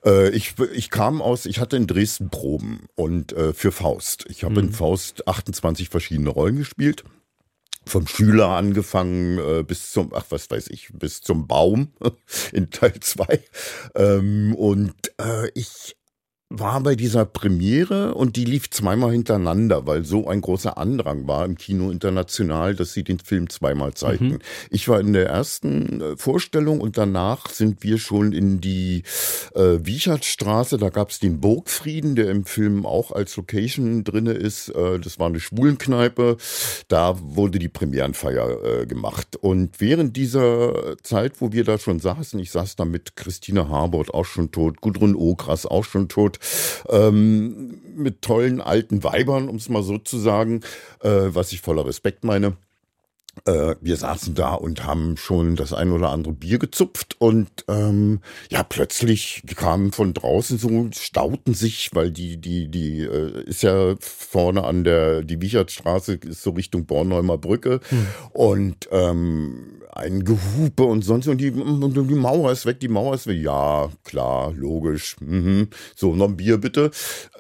Äh, 0.05 0.31
ich, 0.31 0.55
ich 0.73 0.91
kam 0.91 1.21
aus, 1.23 1.47
ich 1.47 1.61
hatte 1.61 1.77
in 1.77 1.87
Dresden 1.87 2.31
Proben 2.31 2.87
und 2.95 3.33
äh, 3.33 3.53
für 3.53 3.73
Faust. 3.73 4.25
Ich 4.29 4.45
habe 4.45 4.61
mhm. 4.61 4.69
in 4.69 4.73
Faust 4.73 5.29
28 5.29 5.89
verschiedene 5.89 6.31
Rollen 6.31 6.57
gespielt 6.57 7.05
vom 7.89 8.07
Schüler 8.07 8.49
angefangen 8.49 9.39
äh, 9.39 9.63
bis 9.63 9.93
zum, 9.93 10.13
ach 10.15 10.27
was 10.31 10.51
weiß 10.51 10.69
ich, 10.69 10.91
bis 10.93 11.21
zum 11.21 11.47
Baum 11.47 11.93
in 12.53 12.71
Teil 12.71 13.01
zwei. 13.01 13.43
Ähm, 13.95 14.55
und 14.55 14.95
äh, 15.21 15.51
ich 15.55 15.98
war 16.51 16.81
bei 16.81 16.95
dieser 16.95 17.27
Premiere 17.27 18.15
und 18.15 18.37
die 18.37 18.47
lief 18.47 18.71
zweimal 18.71 19.13
hintereinander, 19.13 19.87
weil 19.87 20.07
so 20.07 20.29
ein 20.29 20.41
großer 20.41 20.79
Andrang 20.79 21.29
war 21.29 21.45
im 21.45 21.59
Kino 21.59 21.91
international, 21.91 22.75
dass 22.75 22.95
sie 22.95 23.05
den 23.05 23.19
Film 23.19 23.51
zweimal 23.51 23.93
zeigten. 23.93 24.29
Mhm. 24.29 24.39
Ich 24.71 24.89
war 24.89 24.99
in 24.99 25.13
der 25.13 25.27
ersten 25.27 26.01
äh, 26.01 26.17
Vorstellung 26.17 26.81
und 26.81 26.97
danach 26.97 27.51
sind 27.51 27.83
wir 27.83 27.99
schon 27.99 28.33
in 28.33 28.63
die 28.63 29.03
äh, 29.55 29.79
Wiechertstraße. 29.83 30.79
Da 30.79 30.89
gab 30.89 31.11
es 31.11 31.19
den 31.19 31.39
Burgfrieden, 31.39 32.17
der 32.17 32.31
im 32.31 32.47
Film 32.47 32.87
auch 32.87 33.13
als 33.13 33.37
Location 33.37 34.05
drinne 34.05 34.33
ist. 34.33 34.71
Äh, 34.71 35.01
das 35.01 35.19
war 35.19 35.27
eine 35.27 35.41
Schwulenkneipe. 35.41 36.39
Da 36.89 37.19
wurde 37.21 37.59
die 37.59 37.69
Premierenfeier 37.69 38.65
äh, 38.65 38.87
gemacht. 38.87 39.37
Und 39.37 39.83
während 39.83 40.17
dieser 40.17 40.97
Zeit, 41.03 41.43
wo 41.43 41.53
wir 41.53 41.65
da 41.65 41.77
schon 41.77 42.01
saßen, 42.01 42.41
ich 42.41 42.53
saß 42.53 42.77
da 42.77 42.87
mit 42.87 43.17
Christine 43.17 43.69
Harbord 43.69 44.15
auch 44.15 44.25
schon 44.25 44.51
tot, 44.51 44.81
Gudrun 44.81 45.15
Ogras 45.15 45.67
auch 45.67 45.85
schon 45.85 46.09
tot, 46.09 46.38
ähm, 46.89 47.81
mit 47.97 48.23
tollen 48.23 48.61
alten 48.61 49.03
Weibern, 49.05 49.49
um 49.49 49.57
es 49.57 49.69
mal 49.69 49.83
so 49.83 49.99
zu 49.99 50.19
sagen, 50.19 50.61
äh, 51.01 51.29
was 51.29 51.53
ich 51.53 51.61
voller 51.61 51.87
Respekt 51.87 52.25
meine. 52.25 52.57
Äh, 53.45 53.77
wir 53.81 53.97
saßen 53.97 54.35
da 54.35 54.55
und 54.55 54.85
haben 54.85 55.17
schon 55.17 55.57
das 55.57 55.73
ein 55.73 55.93
oder 55.93 56.11
andere 56.11 56.33
Bier 56.33 56.59
gezupft 56.59 57.17
und 57.19 57.49
ähm, 57.69 58.21
ja, 58.51 58.63
plötzlich 58.63 59.43
kamen 59.55 59.93
von 59.93 60.15
draußen 60.15 60.59
so, 60.59 60.89
stauten 60.93 61.55
sich, 61.55 61.91
weil 61.93 62.11
die, 62.11 62.39
die, 62.39 62.69
die 62.69 63.03
äh, 63.03 63.45
ist 63.45 63.63
ja 63.63 63.95
vorne 64.01 64.65
an 64.65 64.85
der, 64.85 65.23
die 65.23 65.41
Wichertstraße 65.41 66.15
ist 66.15 66.43
so 66.43 66.51
Richtung 66.51 66.87
Bornholmer 66.87 67.39
Brücke 67.39 67.81
hm. 67.89 68.07
und 68.33 68.89
ähm, 68.91 69.78
ein 69.93 70.25
Gehupe 70.25 70.85
und 70.85 71.03
sonst 71.03 71.29
und 71.29 71.39
die, 71.39 71.51
und 71.51 71.95
die 71.95 72.15
Mauer 72.15 72.53
ist 72.53 72.67
weg, 72.67 72.81
die 72.81 72.89
Mauer 72.89 73.15
ist 73.15 73.27
weg. 73.27 73.43
Ja, 73.43 73.89
klar, 74.05 74.53
logisch. 74.55 75.17
Mhm. 75.21 75.69
So, 75.97 76.15
noch 76.15 76.29
ein 76.29 76.37
Bier 76.37 76.59
bitte. 76.59 76.91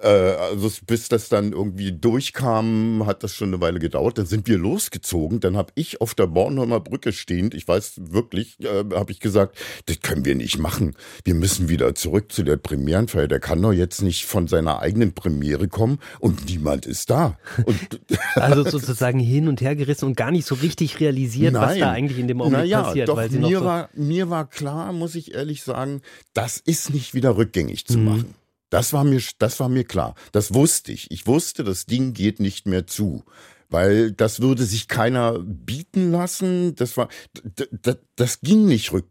Äh, 0.02 0.08
also 0.08 0.70
bis 0.86 1.08
das 1.08 1.28
dann 1.28 1.52
irgendwie 1.52 1.92
durchkam, 1.92 3.04
hat 3.06 3.22
das 3.22 3.34
schon 3.34 3.48
eine 3.48 3.60
Weile 3.60 3.78
gedauert. 3.78 4.18
Dann 4.18 4.26
sind 4.26 4.48
wir 4.48 4.58
losgezogen. 4.58 5.40
Dann 5.40 5.56
habe 5.56 5.72
ich 5.74 6.00
auf 6.00 6.14
der 6.14 6.26
Bornholmer 6.26 6.80
Brücke 6.80 7.12
stehend, 7.12 7.54
ich 7.54 7.66
weiß 7.66 8.00
wirklich, 8.10 8.58
äh, 8.60 8.84
habe 8.94 9.12
ich 9.12 9.20
gesagt, 9.20 9.56
das 9.86 10.00
können 10.00 10.24
wir 10.24 10.34
nicht 10.34 10.58
machen. 10.58 10.94
Wir 11.24 11.34
müssen 11.34 11.68
wieder 11.68 11.94
zurück 11.94 12.32
zu 12.32 12.42
der 12.42 12.56
Premierenfeier. 12.56 13.28
Der 13.28 13.40
kann 13.40 13.60
doch 13.62 13.72
jetzt 13.72 14.02
nicht 14.02 14.26
von 14.26 14.48
seiner 14.48 14.80
eigenen 14.80 15.12
Premiere 15.12 15.68
kommen 15.68 15.98
und 16.20 16.46
niemand 16.48 16.86
ist 16.86 17.10
da. 17.10 17.36
Also 18.34 18.62
sozusagen 18.70 19.18
hin 19.18 19.48
und 19.48 19.60
her 19.60 19.76
gerissen 19.76 20.06
und 20.06 20.16
gar 20.16 20.30
nicht 20.30 20.46
so 20.46 20.54
richtig 20.54 21.00
realisiert, 21.00 21.54
Nein. 21.54 21.62
was 21.62 21.78
da 21.78 21.90
eigentlich 21.90 22.18
in 22.18 22.28
dem 22.28 22.37
Augenblick 22.40 22.64
naja, 22.64 22.82
passiert. 22.82 23.08
Doch, 23.08 23.16
weil 23.16 23.30
sie 23.30 23.38
mir, 23.38 23.58
so 23.58 23.64
war, 23.64 23.88
mir 23.94 24.30
war 24.30 24.48
klar, 24.48 24.92
muss 24.92 25.14
ich 25.14 25.34
ehrlich 25.34 25.62
sagen, 25.62 26.02
das 26.34 26.58
ist 26.58 26.92
nicht 26.92 27.14
wieder 27.14 27.36
rückgängig 27.36 27.86
zu 27.86 27.98
mhm. 27.98 28.04
machen. 28.04 28.34
Das 28.70 28.92
war 28.92 29.04
mir, 29.04 29.20
das 29.38 29.60
war 29.60 29.68
mir 29.68 29.84
klar. 29.84 30.14
Das 30.32 30.52
wusste 30.52 30.92
ich. 30.92 31.10
Ich 31.10 31.26
wusste, 31.26 31.64
das 31.64 31.86
Ding 31.86 32.12
geht 32.12 32.38
nicht 32.40 32.66
mehr 32.66 32.86
zu 32.86 33.24
weil 33.70 34.12
das 34.12 34.40
würde 34.40 34.64
sich 34.64 34.88
keiner 34.88 35.38
bieten 35.38 36.10
lassen. 36.12 36.74
Das 36.76 36.96
war, 36.96 37.08
das, 37.82 37.98
das 38.16 38.40
ging 38.40 38.66
nicht 38.66 38.92
rück, 38.92 39.06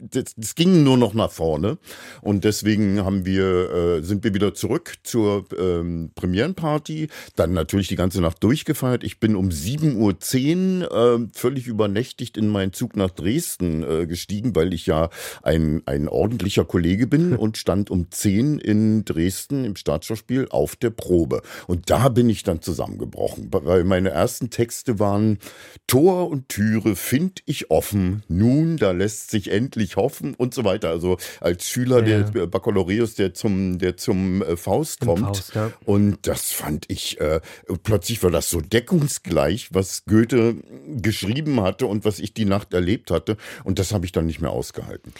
das, 0.00 0.34
das, 0.36 0.54
ging 0.54 0.84
nur 0.84 0.96
noch 0.96 1.14
nach 1.14 1.30
vorne. 1.30 1.78
Und 2.20 2.44
deswegen 2.44 3.04
haben 3.04 3.24
wir, 3.24 3.70
äh, 3.72 4.02
sind 4.02 4.22
wir 4.22 4.34
wieder 4.34 4.54
zurück 4.54 4.94
zur 5.02 5.46
ähm, 5.58 6.10
Premierenparty. 6.14 7.08
Dann 7.36 7.52
natürlich 7.52 7.88
die 7.88 7.96
ganze 7.96 8.20
Nacht 8.20 8.42
durchgefeiert. 8.44 9.02
Ich 9.02 9.18
bin 9.18 9.34
um 9.34 9.48
7.10 9.48 10.88
Uhr 10.88 10.92
äh, 10.92 11.28
völlig 11.32 11.66
übernächtigt 11.66 12.36
in 12.36 12.48
meinen 12.48 12.72
Zug 12.72 12.96
nach 12.96 13.10
Dresden 13.10 13.82
äh, 13.82 14.06
gestiegen, 14.06 14.54
weil 14.54 14.74
ich 14.74 14.86
ja 14.86 15.08
ein, 15.42 15.82
ein 15.86 16.08
ordentlicher 16.08 16.64
Kollege 16.64 17.06
bin 17.06 17.34
und 17.36 17.56
stand 17.56 17.90
um 17.90 18.10
10 18.10 18.58
in 18.58 19.04
Dresden 19.04 19.64
im 19.64 19.76
Staatsschauspiel 19.76 20.48
auf 20.50 20.76
der 20.76 20.90
Probe. 20.90 21.42
Und 21.66 21.90
da 21.90 22.08
bin 22.08 22.28
ich 22.28 22.42
dann 22.42 22.62
zusammengebrochen, 22.62 23.48
weil 23.50 23.84
mein 23.84 24.01
meine 24.02 24.14
ersten 24.14 24.50
Texte 24.50 24.98
waren 24.98 25.38
Tor 25.86 26.28
und 26.28 26.48
Türe 26.48 26.96
find 26.96 27.40
ich 27.46 27.70
offen, 27.70 28.24
nun, 28.26 28.76
da 28.76 28.90
lässt 28.90 29.30
sich 29.30 29.50
endlich 29.50 29.96
hoffen 29.96 30.34
und 30.34 30.54
so 30.54 30.64
weiter. 30.64 30.90
Also 30.90 31.18
als 31.40 31.68
Schüler 31.68 32.04
ja. 32.04 32.22
der 32.22 32.46
Baccalaureus, 32.46 33.14
der 33.14 33.32
zum, 33.32 33.78
der 33.78 33.96
zum 33.96 34.42
äh, 34.42 34.56
Faust 34.56 35.00
kommt. 35.00 35.20
Faust, 35.20 35.54
ja. 35.54 35.70
Und 35.84 36.26
das 36.26 36.50
fand 36.50 36.86
ich, 36.88 37.20
äh, 37.20 37.40
plötzlich 37.84 38.22
war 38.24 38.30
das 38.30 38.50
so 38.50 38.60
deckungsgleich, 38.60 39.68
was 39.72 40.04
Goethe 40.04 40.56
geschrieben 40.88 41.60
hatte 41.60 41.86
und 41.86 42.04
was 42.04 42.18
ich 42.18 42.34
die 42.34 42.44
Nacht 42.44 42.74
erlebt 42.74 43.10
hatte. 43.10 43.36
Und 43.62 43.78
das 43.78 43.92
habe 43.92 44.04
ich 44.04 44.10
dann 44.12 44.26
nicht 44.26 44.40
mehr 44.40 44.50
ausgehalten. 44.50 45.12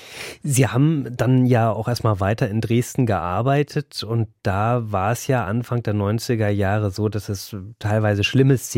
Sie 0.43 0.67
haben 0.67 1.17
dann 1.17 1.47
ja 1.47 1.71
auch 1.71 1.87
erstmal 1.87 2.19
weiter 2.19 2.49
in 2.49 2.61
Dresden 2.61 3.07
gearbeitet 3.07 4.03
und 4.03 4.29
da 4.43 4.91
war 4.91 5.13
es 5.13 5.29
ja 5.29 5.45
Anfang 5.45 5.85
der 5.85 5.95
90er 5.95 6.49
Jahre 6.49 6.91
so, 6.91 7.09
dass 7.09 7.29
es 7.29 7.55
teilweise 7.79 8.25
schlimme 8.25 8.59
Szenen 8.59 8.72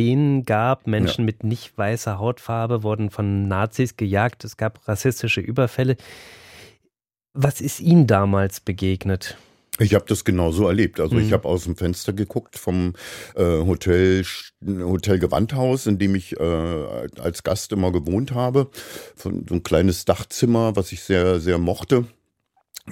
gab. 0.44 0.86
Menschen 0.86 1.22
ja. 1.22 1.26
mit 1.26 1.44
nicht 1.44 1.76
weißer 1.76 2.18
Hautfarbe 2.18 2.82
wurden 2.82 3.10
von 3.10 3.48
Nazis 3.48 3.96
gejagt. 3.96 4.44
Es 4.44 4.56
gab 4.56 4.86
rassistische 4.88 5.40
Überfälle. 5.40 5.96
Was 7.32 7.60
ist 7.60 7.80
Ihnen 7.80 8.06
damals 8.06 8.60
begegnet? 8.60 9.36
Ich 9.80 9.94
habe 9.94 10.04
das 10.06 10.24
genauso 10.24 10.68
erlebt. 10.68 11.00
Also 11.00 11.16
mhm. 11.16 11.22
ich 11.22 11.32
habe 11.32 11.48
aus 11.48 11.64
dem 11.64 11.76
Fenster 11.76 12.12
geguckt 12.12 12.56
vom 12.58 12.94
äh, 13.34 13.42
Hotel 13.42 14.24
Hotel 14.64 15.18
Gewandhaus, 15.18 15.86
in 15.86 15.98
dem 15.98 16.14
ich 16.14 16.38
äh, 16.38 16.44
als 17.18 17.42
Gast 17.42 17.72
immer 17.72 17.90
gewohnt 17.90 18.32
habe. 18.32 18.68
Von, 19.16 19.44
so 19.48 19.56
ein 19.56 19.64
kleines 19.64 20.04
Dachzimmer, 20.04 20.76
was 20.76 20.92
ich 20.92 21.02
sehr 21.02 21.40
sehr 21.40 21.58
mochte. 21.58 22.06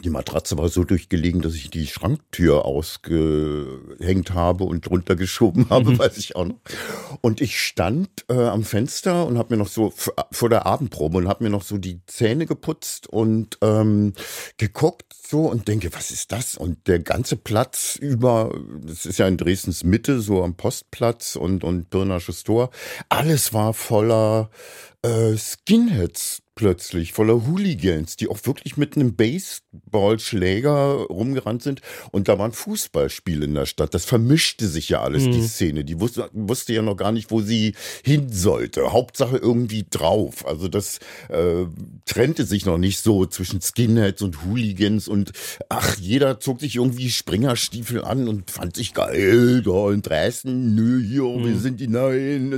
Die 0.01 0.09
Matratze 0.09 0.57
war 0.57 0.71
so 0.71 0.85
durchgelegen, 0.85 1.43
dass 1.43 1.55
ich 1.55 1.69
die 1.69 1.87
Schranktür 1.87 2.65
ausgehängt 2.65 4.33
habe 4.33 4.65
und 4.65 4.89
drunter 4.89 5.17
geschoben 5.17 5.69
habe, 5.69 5.91
mhm. 5.91 5.99
weiß 5.99 6.17
ich 6.17 6.35
auch 6.35 6.47
noch. 6.47 6.61
Und 7.21 7.43
ich 7.43 7.61
stand 7.61 8.25
äh, 8.31 8.33
am 8.33 8.65
Fenster 8.65 9.27
und 9.27 9.37
habe 9.37 9.55
mir 9.55 9.59
noch 9.59 9.69
so 9.69 9.93
vor 10.31 10.49
der 10.49 10.65
Abendprobe 10.65 11.19
und 11.19 11.29
habe 11.29 11.45
mir 11.45 11.51
noch 11.51 11.63
so 11.63 11.77
die 11.77 12.01
Zähne 12.07 12.47
geputzt 12.47 13.07
und 13.07 13.59
ähm, 13.61 14.15
geguckt 14.57 15.13
so 15.13 15.43
und 15.43 15.69
denke, 15.69 15.93
was 15.93 16.11
ist 16.11 16.33
das? 16.33 16.57
Und 16.57 16.89
der 16.89 16.99
ganze 16.99 17.37
Platz 17.37 17.97
über, 17.97 18.59
das 18.81 19.05
ist 19.05 19.19
ja 19.19 19.29
in 19.29 19.37
Dresdens 19.37 19.85
Mitte, 19.85 20.21
so 20.21 20.43
am 20.43 20.57
Postplatz 20.57 21.37
und 21.37 21.65
und 21.65 21.91
Pirnasches 21.91 22.45
Tor, 22.45 22.71
alles 23.11 23.53
war 23.53 23.75
voller 23.75 24.49
äh, 25.03 25.37
Skinheads 25.37 26.43
plötzlich 26.55 27.13
voller 27.13 27.47
Hooligans, 27.47 28.17
die 28.17 28.29
auch 28.29 28.39
wirklich 28.45 28.77
mit 28.77 28.97
einem 28.97 29.17
Baseballschläger 29.17 31.07
rumgerannt 31.09 31.63
sind. 31.63 31.81
Und 32.11 32.29
da 32.29 32.39
waren 32.39 32.53
Fußballspiele 32.53 33.47
in 33.47 33.55
der 33.55 33.65
Stadt. 33.65 33.95
Das 33.95 34.05
vermischte 34.05 34.69
sich 34.69 34.91
ja 34.91 35.03
alles, 35.03 35.25
mhm. 35.25 35.33
die 35.33 35.43
Szene. 35.47 35.85
Die 35.85 35.99
wusste, 35.99 36.29
wusste 36.33 36.75
ja 36.75 36.83
noch 36.83 36.97
gar 36.97 37.11
nicht, 37.11 37.31
wo 37.31 37.41
sie 37.41 37.75
hin 38.05 38.29
sollte. 38.31 38.93
Hauptsache 38.93 39.39
irgendwie 39.39 39.87
drauf. 39.89 40.47
Also 40.47 40.69
das 40.69 40.99
äh, 41.31 41.65
trennte 42.05 42.45
sich 42.45 42.67
noch 42.67 42.79
nicht 42.79 43.01
so 43.01 43.25
zwischen 43.25 43.63
Skinheads 43.63 44.21
und 44.21 44.45
Hooligans. 44.45 45.09
Und 45.09 45.33
ach, 45.71 45.97
jeder 45.97 46.39
zog 46.39 46.61
sich 46.61 46.77
irgendwie 46.77 47.11
Springerstiefel 47.11 48.05
an 48.05 48.29
und 48.29 48.51
fand 48.51 48.77
sich 48.77 48.93
geil. 48.93 49.63
Da 49.63 49.91
in 49.91 50.03
Dresden, 50.03 50.75
nö, 50.75 51.03
hier, 51.03 51.23
mhm. 51.23 51.47
wir 51.47 51.59
sind 51.59 51.81
die 51.81 51.89
Neuen. 51.89 52.53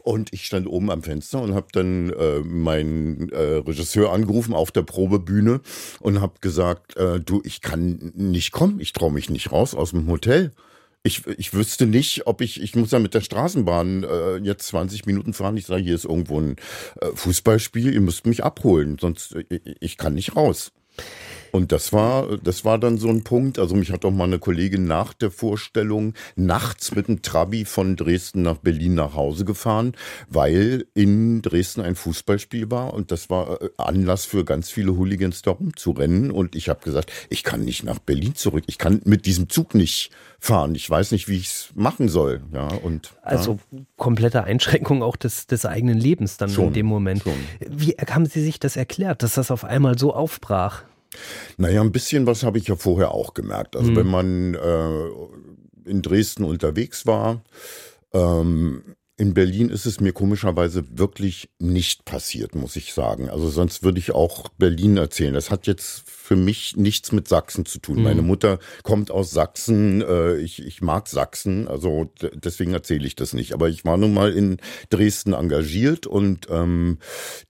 Und, 0.00 0.32
ich 0.32 0.46
stand 0.46 0.66
oben 0.66 0.90
am 0.90 1.02
Fenster 1.02 1.42
und 1.44 1.54
habe 1.54 1.68
dann 1.72 2.10
äh, 2.10 2.40
mein 2.40 3.30
äh, 3.30 3.56
Regisseur 3.58 4.12
angerufen 4.12 4.54
auf 4.54 4.72
der 4.72 4.82
Probebühne 4.82 5.60
und 6.00 6.20
habe 6.20 6.34
gesagt, 6.40 6.96
äh, 6.96 7.20
du, 7.20 7.40
ich 7.44 7.60
kann 7.60 8.12
nicht 8.16 8.52
kommen, 8.52 8.80
ich 8.80 8.92
traue 8.92 9.12
mich 9.12 9.30
nicht 9.30 9.52
raus 9.52 9.74
aus 9.74 9.90
dem 9.90 10.08
Hotel. 10.08 10.52
Ich, 11.06 11.26
ich 11.26 11.52
wüsste 11.52 11.86
nicht, 11.86 12.26
ob 12.26 12.40
ich, 12.40 12.62
ich 12.62 12.74
muss 12.74 12.90
ja 12.90 12.98
mit 12.98 13.12
der 13.12 13.20
Straßenbahn 13.20 14.04
äh, 14.04 14.36
jetzt 14.38 14.68
20 14.68 15.04
Minuten 15.04 15.34
fahren. 15.34 15.56
Ich 15.58 15.66
sage, 15.66 15.82
hier 15.82 15.94
ist 15.94 16.06
irgendwo 16.06 16.40
ein 16.40 16.56
äh, 17.00 17.08
Fußballspiel, 17.14 17.92
ihr 17.92 18.00
müsst 18.00 18.26
mich 18.26 18.42
abholen, 18.42 18.96
sonst 18.98 19.34
äh, 19.34 19.60
ich 19.80 19.98
kann 19.98 20.14
nicht 20.14 20.34
raus. 20.34 20.72
Und 21.54 21.70
das 21.70 21.92
war, 21.92 22.36
das 22.38 22.64
war 22.64 22.78
dann 22.78 22.98
so 22.98 23.08
ein 23.08 23.22
Punkt. 23.22 23.60
Also 23.60 23.76
mich 23.76 23.92
hat 23.92 24.04
auch 24.04 24.10
mal 24.10 24.24
eine 24.24 24.40
Kollegin 24.40 24.88
nach 24.88 25.12
der 25.12 25.30
Vorstellung 25.30 26.14
nachts 26.34 26.96
mit 26.96 27.06
dem 27.06 27.22
Trabi 27.22 27.64
von 27.64 27.94
Dresden 27.94 28.42
nach 28.42 28.56
Berlin 28.56 28.94
nach 28.94 29.14
Hause 29.14 29.44
gefahren, 29.44 29.92
weil 30.28 30.86
in 30.94 31.42
Dresden 31.42 31.80
ein 31.82 31.94
Fußballspiel 31.94 32.72
war 32.72 32.92
und 32.92 33.12
das 33.12 33.30
war 33.30 33.62
äh, 33.62 33.68
Anlass 33.76 34.24
für 34.24 34.44
ganz 34.44 34.68
viele 34.68 34.96
Hooligans 34.96 35.42
da 35.42 35.52
rumzurennen. 35.52 36.32
Und 36.32 36.56
ich 36.56 36.68
habe 36.68 36.80
gesagt, 36.82 37.12
ich 37.30 37.44
kann 37.44 37.60
nicht 37.60 37.84
nach 37.84 38.00
Berlin 38.00 38.34
zurück. 38.34 38.64
Ich 38.66 38.78
kann 38.78 39.00
mit 39.04 39.24
diesem 39.24 39.48
Zug 39.48 39.76
nicht 39.76 40.10
fahren. 40.40 40.74
Ich 40.74 40.90
weiß 40.90 41.12
nicht, 41.12 41.28
wie 41.28 41.36
ich 41.36 41.46
es 41.46 41.68
machen 41.76 42.08
soll. 42.08 42.42
Ja, 42.52 42.66
und, 42.66 43.12
also 43.22 43.60
ja. 43.70 43.78
komplette 43.96 44.42
Einschränkung 44.42 45.04
auch 45.04 45.14
des, 45.14 45.46
des 45.46 45.66
eigenen 45.66 45.98
Lebens 45.98 46.36
dann 46.36 46.50
schon, 46.50 46.66
in 46.66 46.72
dem 46.72 46.86
Moment. 46.86 47.22
Schon. 47.22 47.34
Wie 47.60 47.92
haben 47.92 48.26
Sie 48.26 48.42
sich 48.42 48.58
das 48.58 48.74
erklärt, 48.74 49.22
dass 49.22 49.34
das 49.34 49.52
auf 49.52 49.62
einmal 49.62 49.96
so 49.96 50.12
aufbrach? 50.12 50.82
Naja, 51.56 51.80
ein 51.80 51.92
bisschen 51.92 52.26
was 52.26 52.42
habe 52.42 52.58
ich 52.58 52.68
ja 52.68 52.76
vorher 52.76 53.12
auch 53.12 53.34
gemerkt. 53.34 53.76
Also 53.76 53.90
mhm. 53.90 53.96
wenn 53.96 54.06
man 54.06 54.54
äh, 54.54 55.88
in 55.90 56.02
Dresden 56.02 56.44
unterwegs 56.44 57.06
war, 57.06 57.42
ähm, 58.12 58.96
in 59.16 59.32
Berlin 59.32 59.68
ist 59.68 59.86
es 59.86 60.00
mir 60.00 60.12
komischerweise 60.12 60.84
wirklich 60.98 61.48
nicht 61.60 62.04
passiert, 62.04 62.56
muss 62.56 62.74
ich 62.74 62.92
sagen. 62.92 63.30
Also 63.30 63.48
sonst 63.48 63.84
würde 63.84 64.00
ich 64.00 64.12
auch 64.12 64.48
Berlin 64.58 64.96
erzählen. 64.96 65.34
Das 65.34 65.52
hat 65.52 65.68
jetzt 65.68 66.02
für 66.10 66.34
mich 66.34 66.76
nichts 66.76 67.12
mit 67.12 67.28
Sachsen 67.28 67.64
zu 67.64 67.78
tun. 67.78 67.98
Mhm. 67.98 68.02
Meine 68.02 68.22
Mutter 68.22 68.58
kommt 68.82 69.12
aus 69.12 69.30
Sachsen. 69.30 70.02
Äh, 70.02 70.38
ich, 70.38 70.66
ich 70.66 70.82
mag 70.82 71.06
Sachsen, 71.06 71.68
also 71.68 72.10
deswegen 72.32 72.72
erzähle 72.72 73.06
ich 73.06 73.14
das 73.14 73.34
nicht. 73.34 73.52
Aber 73.52 73.68
ich 73.68 73.84
war 73.84 73.96
nun 73.96 74.14
mal 74.14 74.32
in 74.32 74.56
Dresden 74.90 75.32
engagiert 75.32 76.08
und 76.08 76.48
ähm, 76.50 76.98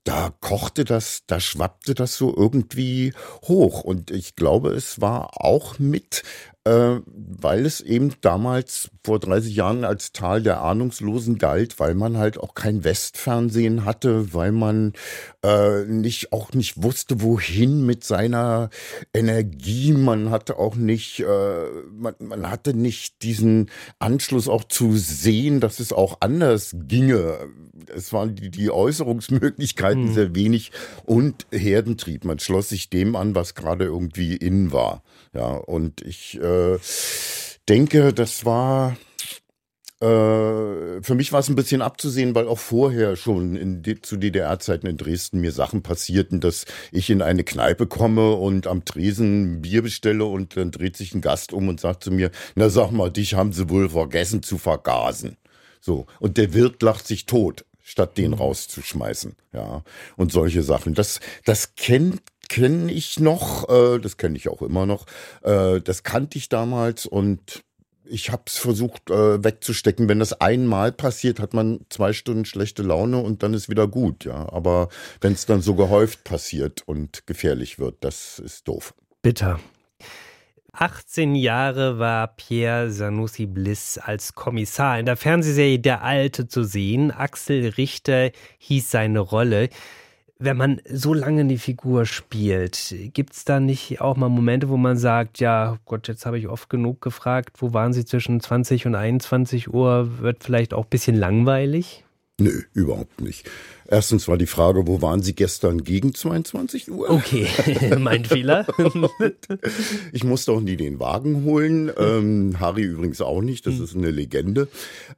da 0.04 0.34
kochte 0.40 0.84
das, 0.84 1.22
da 1.26 1.40
schwappte 1.40 1.94
das 1.94 2.16
so 2.16 2.34
irgendwie 2.36 3.14
hoch. 3.44 3.84
Und 3.84 4.10
ich 4.10 4.36
glaube, 4.36 4.72
es 4.72 5.00
war 5.00 5.42
auch 5.42 5.78
mit 5.78 6.24
äh, 6.64 7.00
weil 7.06 7.66
es 7.66 7.82
eben 7.82 8.14
damals 8.22 8.90
vor 9.04 9.18
30 9.20 9.54
Jahren 9.54 9.84
als 9.84 10.12
Tal 10.12 10.42
der 10.42 10.62
Ahnungslosen 10.62 11.36
galt, 11.36 11.78
weil 11.78 11.94
man 11.94 12.16
halt 12.16 12.38
auch 12.38 12.54
kein 12.54 12.84
Westfernsehen 12.84 13.84
hatte, 13.84 14.32
weil 14.32 14.50
man 14.50 14.94
äh, 15.44 15.84
nicht 15.84 16.32
auch 16.32 16.52
nicht 16.52 16.82
wusste, 16.82 17.20
wohin 17.20 17.84
mit 17.84 18.02
seiner 18.02 18.70
Energie. 19.12 19.92
Man 19.92 20.30
hatte 20.30 20.58
auch 20.58 20.74
nicht, 20.74 21.20
äh, 21.20 21.66
man, 21.92 22.14
man 22.18 22.50
hatte 22.50 22.72
nicht 22.72 23.22
diesen 23.22 23.70
Anschluss 23.98 24.48
auch 24.48 24.64
zu 24.64 24.96
sehen, 24.96 25.60
dass 25.60 25.80
es 25.80 25.92
auch 25.92 26.18
anders 26.20 26.74
ginge. 26.88 27.40
Es 27.94 28.14
waren 28.14 28.36
die, 28.36 28.50
die 28.50 28.70
Äußerungsmöglichkeiten 28.70 30.08
hm. 30.08 30.14
sehr 30.14 30.34
wenig 30.34 30.72
und 31.04 31.46
Herdentrieb. 31.52 32.24
Man 32.24 32.38
schloss 32.38 32.70
sich 32.70 32.88
dem 32.88 33.16
an, 33.16 33.34
was 33.34 33.54
gerade 33.54 33.84
irgendwie 33.84 34.34
in 34.34 34.72
war. 34.72 35.02
Ja, 35.34 35.48
und 35.56 36.00
ich 36.02 36.40
äh, 36.40 36.78
denke, 37.68 38.12
das 38.12 38.44
war 38.44 38.96
äh, 40.00 41.02
für 41.02 41.14
mich 41.14 41.32
war 41.32 41.40
es 41.40 41.48
ein 41.48 41.54
bisschen 41.54 41.80
abzusehen, 41.80 42.34
weil 42.34 42.46
auch 42.46 42.58
vorher 42.58 43.16
schon 43.16 43.56
in, 43.56 43.82
zu 44.02 44.16
DDR-Zeiten 44.16 44.86
in 44.86 44.96
Dresden 44.96 45.40
mir 45.40 45.52
Sachen 45.52 45.82
passierten, 45.82 46.40
dass 46.40 46.66
ich 46.92 47.10
in 47.10 47.22
eine 47.22 47.42
Kneipe 47.42 47.86
komme 47.86 48.34
und 48.34 48.66
am 48.66 48.84
Tresen 48.84 49.62
Bier 49.62 49.82
bestelle 49.82 50.26
und 50.26 50.56
dann 50.56 50.70
dreht 50.70 50.96
sich 50.96 51.14
ein 51.14 51.20
Gast 51.20 51.52
um 51.52 51.68
und 51.68 51.80
sagt 51.80 52.04
zu 52.04 52.10
mir, 52.10 52.30
na 52.54 52.68
sag 52.68 52.90
mal, 52.90 53.10
dich 53.10 53.34
haben 53.34 53.52
sie 53.52 53.70
wohl 53.70 53.88
vergessen 53.88 54.42
zu 54.42 54.58
vergasen. 54.58 55.36
So. 55.80 56.06
Und 56.20 56.36
der 56.36 56.52
Wirt 56.54 56.82
lacht 56.82 57.06
sich 57.06 57.26
tot 57.26 57.64
statt 57.82 58.18
den 58.18 58.32
mhm. 58.32 58.38
rauszuschmeißen. 58.38 59.36
Ja, 59.52 59.84
und 60.16 60.32
solche 60.32 60.62
Sachen. 60.62 60.94
Das, 60.94 61.20
das 61.44 61.76
kennt 61.76 62.22
kenne 62.48 62.92
ich 62.92 63.20
noch, 63.20 63.68
äh, 63.68 63.98
das 63.98 64.16
kenne 64.16 64.36
ich 64.36 64.48
auch 64.48 64.62
immer 64.62 64.86
noch. 64.86 65.06
Äh, 65.42 65.80
das 65.80 66.02
kannte 66.02 66.38
ich 66.38 66.48
damals 66.48 67.06
und 67.06 67.64
ich 68.06 68.30
habe 68.30 68.42
es 68.46 68.58
versucht 68.58 69.10
äh, 69.10 69.42
wegzustecken. 69.42 70.08
Wenn 70.08 70.18
das 70.18 70.40
einmal 70.40 70.92
passiert, 70.92 71.40
hat 71.40 71.54
man 71.54 71.80
zwei 71.88 72.12
Stunden 72.12 72.44
schlechte 72.44 72.82
Laune 72.82 73.18
und 73.18 73.42
dann 73.42 73.54
ist 73.54 73.68
wieder 73.68 73.88
gut. 73.88 74.24
Ja, 74.24 74.52
aber 74.52 74.88
wenn 75.20 75.32
es 75.32 75.46
dann 75.46 75.62
so 75.62 75.74
gehäuft 75.74 76.24
passiert 76.24 76.82
und 76.86 77.26
gefährlich 77.26 77.78
wird, 77.78 77.96
das 78.00 78.38
ist 78.38 78.68
doof. 78.68 78.94
Bitter. 79.22 79.58
18 80.76 81.36
Jahre 81.36 82.00
war 82.00 82.26
Pierre 82.26 82.90
Sanussi 82.90 83.46
Bliss 83.46 83.96
als 83.96 84.34
Kommissar 84.34 84.98
in 84.98 85.06
der 85.06 85.16
Fernsehserie 85.16 85.78
Der 85.78 86.02
Alte 86.02 86.48
zu 86.48 86.64
sehen. 86.64 87.12
Axel 87.12 87.68
Richter 87.68 88.32
hieß 88.58 88.90
seine 88.90 89.20
Rolle. 89.20 89.68
Wenn 90.38 90.56
man 90.56 90.80
so 90.90 91.14
lange 91.14 91.44
die 91.44 91.58
Figur 91.58 92.06
spielt, 92.06 92.94
gibt 93.12 93.34
es 93.34 93.44
da 93.44 93.60
nicht 93.60 94.00
auch 94.00 94.16
mal 94.16 94.28
Momente, 94.28 94.68
wo 94.68 94.76
man 94.76 94.96
sagt, 94.96 95.38
ja, 95.38 95.78
Gott, 95.84 96.08
jetzt 96.08 96.26
habe 96.26 96.38
ich 96.38 96.48
oft 96.48 96.68
genug 96.68 97.00
gefragt, 97.00 97.62
wo 97.62 97.72
waren 97.72 97.92
Sie 97.92 98.04
zwischen 98.04 98.40
20 98.40 98.86
und 98.86 98.96
21 98.96 99.72
Uhr, 99.72 100.18
wird 100.18 100.42
vielleicht 100.42 100.74
auch 100.74 100.84
ein 100.84 100.90
bisschen 100.90 101.16
langweilig? 101.16 102.04
Nö, 102.40 102.62
überhaupt 102.72 103.20
nicht. 103.20 103.48
Erstens 103.88 104.28
war 104.28 104.38
die 104.38 104.46
Frage, 104.46 104.86
wo 104.86 105.02
waren 105.02 105.22
Sie 105.22 105.34
gestern 105.34 105.84
gegen 105.84 106.14
22 106.14 106.90
Uhr? 106.90 107.10
Okay, 107.10 107.46
mein 107.98 108.24
Fehler. 108.24 108.66
ich 110.12 110.24
musste 110.24 110.52
auch 110.52 110.60
nie 110.60 110.76
den 110.76 111.00
Wagen 111.00 111.44
holen. 111.44 111.90
Ähm, 111.96 112.56
Harry 112.60 112.82
übrigens 112.82 113.20
auch 113.20 113.42
nicht, 113.42 113.66
das 113.66 113.78
ist 113.78 113.94
eine 113.94 114.10
Legende. 114.10 114.68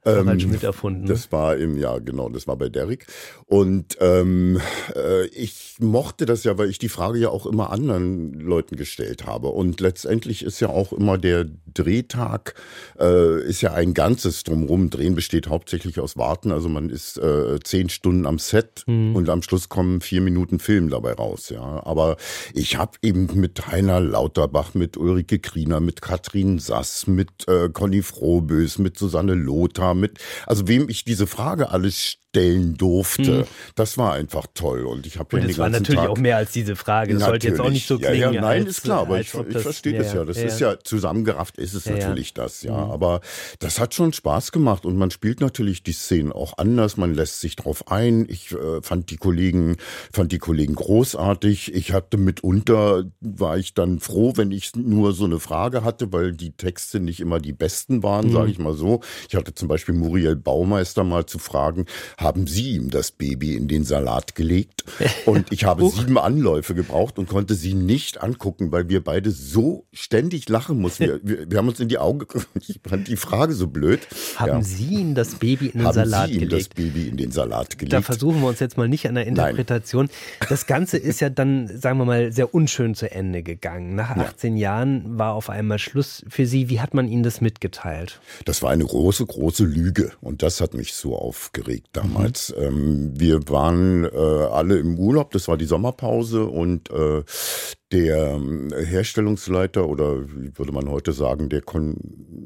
Ähm, 0.05 0.25
Harald 0.25 0.41
Schmidt 0.41 0.63
erfunden. 0.63 1.05
Das 1.05 1.31
war 1.31 1.55
im, 1.55 1.77
ja 1.77 1.99
genau, 1.99 2.29
das 2.29 2.47
war 2.47 2.57
bei 2.57 2.69
Derek. 2.69 3.07
Und 3.45 3.97
ähm, 4.01 4.59
äh, 4.95 5.25
ich 5.27 5.75
mochte 5.79 6.25
das 6.25 6.43
ja, 6.43 6.57
weil 6.57 6.69
ich 6.69 6.79
die 6.79 6.89
Frage 6.89 7.19
ja 7.19 7.29
auch 7.29 7.45
immer 7.45 7.71
anderen 7.71 8.33
Leuten 8.33 8.75
gestellt 8.75 9.25
habe. 9.25 9.47
Und 9.49 9.79
letztendlich 9.79 10.43
ist 10.43 10.59
ja 10.59 10.69
auch 10.69 10.91
immer 10.91 11.17
der 11.17 11.45
Drehtag, 11.73 12.55
äh, 12.99 13.41
ist 13.43 13.61
ja 13.61 13.73
ein 13.73 13.93
ganzes 13.93 14.43
drumherum. 14.43 14.89
Drehen 14.89 15.15
besteht 15.15 15.47
hauptsächlich 15.47 15.99
aus 15.99 16.17
Warten. 16.17 16.51
Also 16.51 16.67
man 16.69 16.89
ist 16.89 17.17
äh, 17.17 17.59
zehn 17.63 17.89
Stunden 17.89 18.25
am 18.25 18.39
Set 18.39 18.66
Set 18.67 18.83
mhm. 18.87 19.15
und 19.15 19.29
am 19.29 19.41
Schluss 19.41 19.69
kommen 19.69 20.01
vier 20.01 20.21
Minuten 20.21 20.59
Film 20.59 20.89
dabei 20.89 21.13
raus. 21.13 21.49
Ja, 21.49 21.85
aber 21.85 22.17
ich 22.53 22.77
habe 22.77 22.97
eben 23.01 23.27
mit 23.39 23.67
Heiner 23.67 23.99
Lauterbach, 23.99 24.73
mit 24.73 24.97
Ulrike 24.97 25.39
Kriener, 25.39 25.79
mit 25.79 26.01
Katrin 26.01 26.59
Sass, 26.59 27.07
mit 27.07 27.47
äh, 27.47 27.69
Conny 27.69 28.01
Frohbös, 28.01 28.77
mit 28.77 28.97
Susanne 28.97 29.33
Lothar, 29.33 29.93
mit 29.93 30.19
also 30.45 30.67
wem 30.67 30.89
ich 30.89 31.05
diese 31.05 31.27
Frage 31.27 31.71
alles 31.71 32.17
stellen 32.37 32.77
durfte. 32.77 33.39
Hm. 33.39 33.45
Das 33.75 33.97
war 33.97 34.13
einfach 34.13 34.45
toll. 34.53 34.85
Und 34.85 35.05
ich 35.07 35.17
habe 35.17 35.39
ja 35.39 35.47
das 35.47 35.57
war 35.57 35.69
natürlich 35.69 36.01
Tag 36.01 36.09
auch 36.09 36.17
mehr 36.17 36.37
als 36.37 36.51
diese 36.51 36.75
Frage. 36.75 37.13
Das 37.13 37.23
sollte 37.23 37.47
jetzt 37.47 37.59
auch 37.59 37.69
nicht 37.69 37.87
so 37.87 37.97
klingen. 37.97 38.15
Ja, 38.15 38.31
ja, 38.31 38.41
nein, 38.41 38.63
als, 38.63 38.77
ist 38.77 38.83
klar, 38.83 39.01
aber 39.01 39.19
ich, 39.19 39.33
ich 39.33 39.57
verstehe 39.59 39.97
das 39.97 40.13
ja. 40.13 40.23
Das 40.23 40.37
ist 40.37 40.59
ja 40.59 40.79
zusammengerafft, 40.79 41.57
ist 41.57 41.73
es 41.73 41.85
natürlich 41.85 42.33
das, 42.33 42.63
ja. 42.63 42.85
Mhm. 42.85 42.91
Aber 42.91 43.21
das 43.59 43.79
hat 43.79 43.93
schon 43.93 44.13
Spaß 44.13 44.51
gemacht 44.51 44.85
und 44.85 44.97
man 44.97 45.11
spielt 45.11 45.41
natürlich 45.41 45.83
die 45.83 45.93
Szenen 45.93 46.31
auch 46.31 46.57
anders. 46.57 46.97
Man 46.97 47.13
lässt 47.13 47.41
sich 47.41 47.55
drauf 47.55 47.91
ein. 47.91 48.27
Ich 48.29 48.51
äh, 48.51 48.81
fand 48.81 49.09
die 49.09 49.17
Kollegen, 49.17 49.77
fand 50.11 50.31
die 50.31 50.39
Kollegen 50.39 50.75
großartig. 50.75 51.73
Ich 51.73 51.93
hatte 51.93 52.17
mitunter, 52.17 53.03
war 53.19 53.57
ich 53.57 53.73
dann 53.73 53.99
froh, 53.99 54.33
wenn 54.35 54.51
ich 54.51 54.75
nur 54.75 55.13
so 55.13 55.25
eine 55.25 55.39
Frage 55.39 55.83
hatte, 55.83 56.11
weil 56.13 56.33
die 56.33 56.51
Texte 56.51 56.99
nicht 56.99 57.19
immer 57.19 57.39
die 57.39 57.53
besten 57.53 58.03
waren, 58.03 58.27
mhm. 58.27 58.33
sage 58.33 58.51
ich 58.51 58.59
mal 58.59 58.75
so. 58.75 59.01
Ich 59.27 59.35
hatte 59.35 59.53
zum 59.55 59.67
Beispiel 59.67 59.95
Muriel 59.95 60.35
Baumeister 60.35 61.03
mal 61.03 61.25
zu 61.25 61.39
fragen, 61.39 61.85
haben 62.27 62.45
Sie 62.45 62.71
ihm 62.71 62.89
das 62.89 63.11
Baby 63.11 63.55
in 63.55 63.69
den 63.69 63.85
Salat 63.85 64.35
gelegt? 64.35 64.83
Und 65.25 65.51
ich 65.51 65.63
habe 65.63 65.89
sieben 65.89 66.17
Anläufe 66.17 66.75
gebraucht 66.75 67.19
und 67.19 67.27
konnte 67.27 67.55
sie 67.55 67.73
nicht 67.73 68.21
angucken, 68.21 68.71
weil 68.71 68.89
wir 68.89 69.03
beide 69.03 69.31
so 69.31 69.85
ständig 69.91 70.49
lachen 70.49 70.79
mussten. 70.79 71.05
Wir, 71.05 71.19
wir, 71.23 71.51
wir 71.51 71.57
haben 71.57 71.67
uns 71.67 71.79
in 71.79 71.87
die 71.87 71.97
Augen 71.97 72.19
geguckt. 72.19 72.47
Ich 72.67 72.79
fand 72.87 73.07
die 73.07 73.15
Frage 73.15 73.53
so 73.53 73.67
blöd. 73.67 74.07
Haben 74.35 74.47
ja. 74.49 74.61
Sie 74.61 74.95
ihm 74.95 75.15
das 75.15 75.35
Baby 75.35 75.67
in 75.67 75.79
den 75.79 75.87
haben 75.87 75.93
Salat 75.93 76.27
Sie 76.27 76.35
ihm 76.35 76.39
gelegt? 76.41 76.69
das 76.69 76.75
Baby 76.75 77.07
in 77.07 77.17
den 77.17 77.31
Salat 77.31 77.77
gelegt? 77.77 77.93
Da 77.93 78.01
versuchen 78.01 78.41
wir 78.41 78.47
uns 78.47 78.59
jetzt 78.59 78.77
mal 78.77 78.87
nicht 78.87 79.07
an 79.07 79.15
der 79.15 79.25
Interpretation. 79.25 80.05
Nein. 80.05 80.47
Das 80.49 80.65
Ganze 80.65 80.97
ist 80.97 81.19
ja 81.19 81.29
dann, 81.29 81.67
sagen 81.67 81.97
wir 81.97 82.05
mal, 82.05 82.31
sehr 82.31 82.53
unschön 82.53 82.95
zu 82.95 83.09
Ende 83.11 83.43
gegangen. 83.43 83.95
Nach 83.95 84.11
18 84.11 84.57
ja. 84.57 84.75
Jahren 84.75 85.17
war 85.17 85.33
auf 85.33 85.49
einmal 85.49 85.79
Schluss 85.79 86.25
für 86.29 86.45
Sie. 86.45 86.69
Wie 86.69 86.79
hat 86.79 86.93
man 86.93 87.07
Ihnen 87.07 87.23
das 87.23 87.41
mitgeteilt? 87.41 88.19
Das 88.45 88.61
war 88.61 88.71
eine 88.71 88.85
große, 88.85 89.25
große 89.25 89.63
Lüge. 89.63 90.11
Und 90.21 90.43
das 90.43 90.61
hat 90.61 90.73
mich 90.73 90.93
so 90.93 91.17
aufgeregt 91.17 91.87
damals. 91.93 92.16
Damals. 92.17 92.53
Mhm. 92.57 92.63
Ähm, 92.63 93.11
wir 93.15 93.49
waren 93.49 94.03
äh, 94.05 94.17
alle 94.17 94.77
im 94.77 94.97
Urlaub, 94.97 95.31
das 95.31 95.47
war 95.47 95.57
die 95.57 95.65
Sommerpause 95.65 96.45
und 96.45 96.89
äh, 96.91 97.23
der 97.91 98.33
ähm, 98.33 98.69
Herstellungsleiter 98.73 99.87
oder 99.87 100.27
wie 100.29 100.57
würde 100.57 100.71
man 100.71 100.89
heute 100.89 101.13
sagen, 101.13 101.49
der 101.49 101.61
kon 101.61 101.95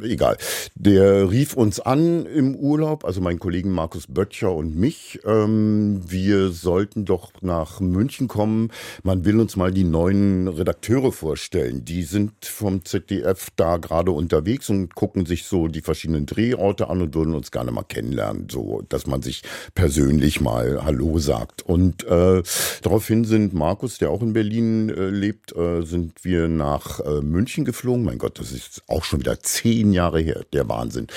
egal, 0.03 0.37
der 0.75 1.29
rief 1.29 1.55
uns 1.55 1.79
an 1.79 2.25
im 2.25 2.55
Urlaub, 2.55 3.05
also 3.05 3.21
meinen 3.21 3.39
Kollegen 3.39 3.71
Markus 3.71 4.07
Böttcher 4.07 4.53
und 4.53 4.75
mich. 4.75 5.19
Ähm, 5.25 6.01
wir 6.07 6.49
sollten 6.49 7.05
doch 7.05 7.31
nach 7.41 7.79
München 7.79 8.27
kommen. 8.27 8.71
Man 9.03 9.25
will 9.25 9.39
uns 9.39 9.55
mal 9.55 9.71
die 9.71 9.83
neuen 9.83 10.47
Redakteure 10.47 11.11
vorstellen. 11.11 11.85
Die 11.85 12.03
sind 12.03 12.45
vom 12.45 12.85
ZDF 12.85 13.49
da 13.55 13.77
gerade 13.77 14.11
unterwegs 14.11 14.69
und 14.69 14.95
gucken 14.95 15.25
sich 15.25 15.45
so 15.45 15.67
die 15.67 15.81
verschiedenen 15.81 16.25
Drehorte 16.25 16.89
an 16.89 17.01
und 17.01 17.15
würden 17.15 17.33
uns 17.33 17.51
gerne 17.51 17.71
mal 17.71 17.83
kennenlernen, 17.83 18.47
so 18.49 18.83
dass 18.89 19.07
man 19.07 19.21
sich 19.21 19.43
persönlich 19.75 20.41
mal 20.41 20.83
Hallo 20.83 21.19
sagt. 21.19 21.63
Und 21.63 22.03
äh, 22.05 22.41
daraufhin 22.81 23.25
sind 23.25 23.53
Markus, 23.53 23.97
der 23.97 24.09
auch 24.09 24.21
in 24.21 24.33
Berlin 24.33 24.89
äh, 24.89 25.10
lebt, 25.11 25.55
äh, 25.55 25.83
sind 25.83 26.23
wir 26.23 26.47
nach 26.47 26.99
äh, 26.99 27.21
München 27.21 27.65
geflogen. 27.65 28.03
Mein 28.03 28.17
Gott, 28.17 28.39
das 28.39 28.51
ist 28.51 28.81
auch 28.87 29.03
schon 29.03 29.19
wieder 29.19 29.39
zehn 29.39 29.93
Jahre 29.93 30.19
her, 30.19 30.41
der 30.53 30.67
Wahnsinn. 30.69 31.07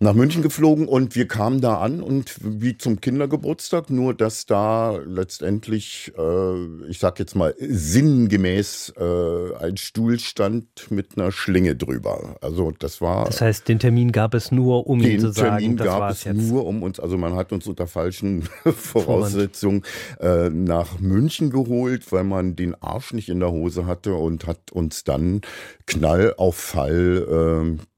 Nach 0.00 0.14
München 0.14 0.42
geflogen 0.42 0.86
und 0.88 1.16
wir 1.16 1.26
kamen 1.26 1.60
da 1.60 1.78
an 1.78 2.00
und 2.02 2.36
wie 2.40 2.78
zum 2.78 3.00
Kindergeburtstag, 3.00 3.90
nur 3.90 4.14
dass 4.14 4.46
da 4.46 4.96
letztendlich, 4.96 6.12
äh, 6.16 6.88
ich 6.88 6.98
sag 6.98 7.18
jetzt 7.18 7.34
mal, 7.34 7.54
sinngemäß 7.58 8.94
ein 8.98 9.76
Stuhl 9.76 10.18
stand 10.18 10.90
mit 10.90 11.16
einer 11.16 11.32
Schlinge 11.32 11.76
drüber. 11.76 12.36
Also 12.40 12.72
das 12.78 13.00
war. 13.00 13.26
Das 13.26 13.40
heißt, 13.40 13.68
den 13.68 13.78
Termin 13.78 14.12
gab 14.12 14.34
es 14.34 14.50
nur, 14.52 14.86
um 14.86 15.00
ihn 15.00 15.20
zu 15.20 15.32
sagen, 15.32 15.58
Termin 15.58 15.76
das 15.76 15.86
gab 15.86 16.10
es 16.10 16.24
jetzt. 16.24 16.36
nur 16.36 16.66
um 16.66 16.82
uns, 16.82 17.00
also 17.00 17.16
man 17.16 17.34
hat 17.34 17.52
uns 17.52 17.66
unter 17.66 17.86
falschen 17.86 18.42
Voraussetzungen 18.64 19.82
nach 20.20 20.98
München 21.00 21.50
geholt, 21.50 22.10
weil 22.12 22.24
man 22.24 22.56
den 22.56 22.74
Arsch 22.82 23.12
nicht 23.12 23.28
in 23.28 23.37
der 23.40 23.50
Hose 23.50 23.86
hatte 23.86 24.14
und 24.14 24.46
hat 24.46 24.72
uns 24.72 25.04
dann 25.04 25.40
Knall 25.86 26.34
auf 26.36 26.56
Fall 26.56 27.78
äh, 27.78 27.97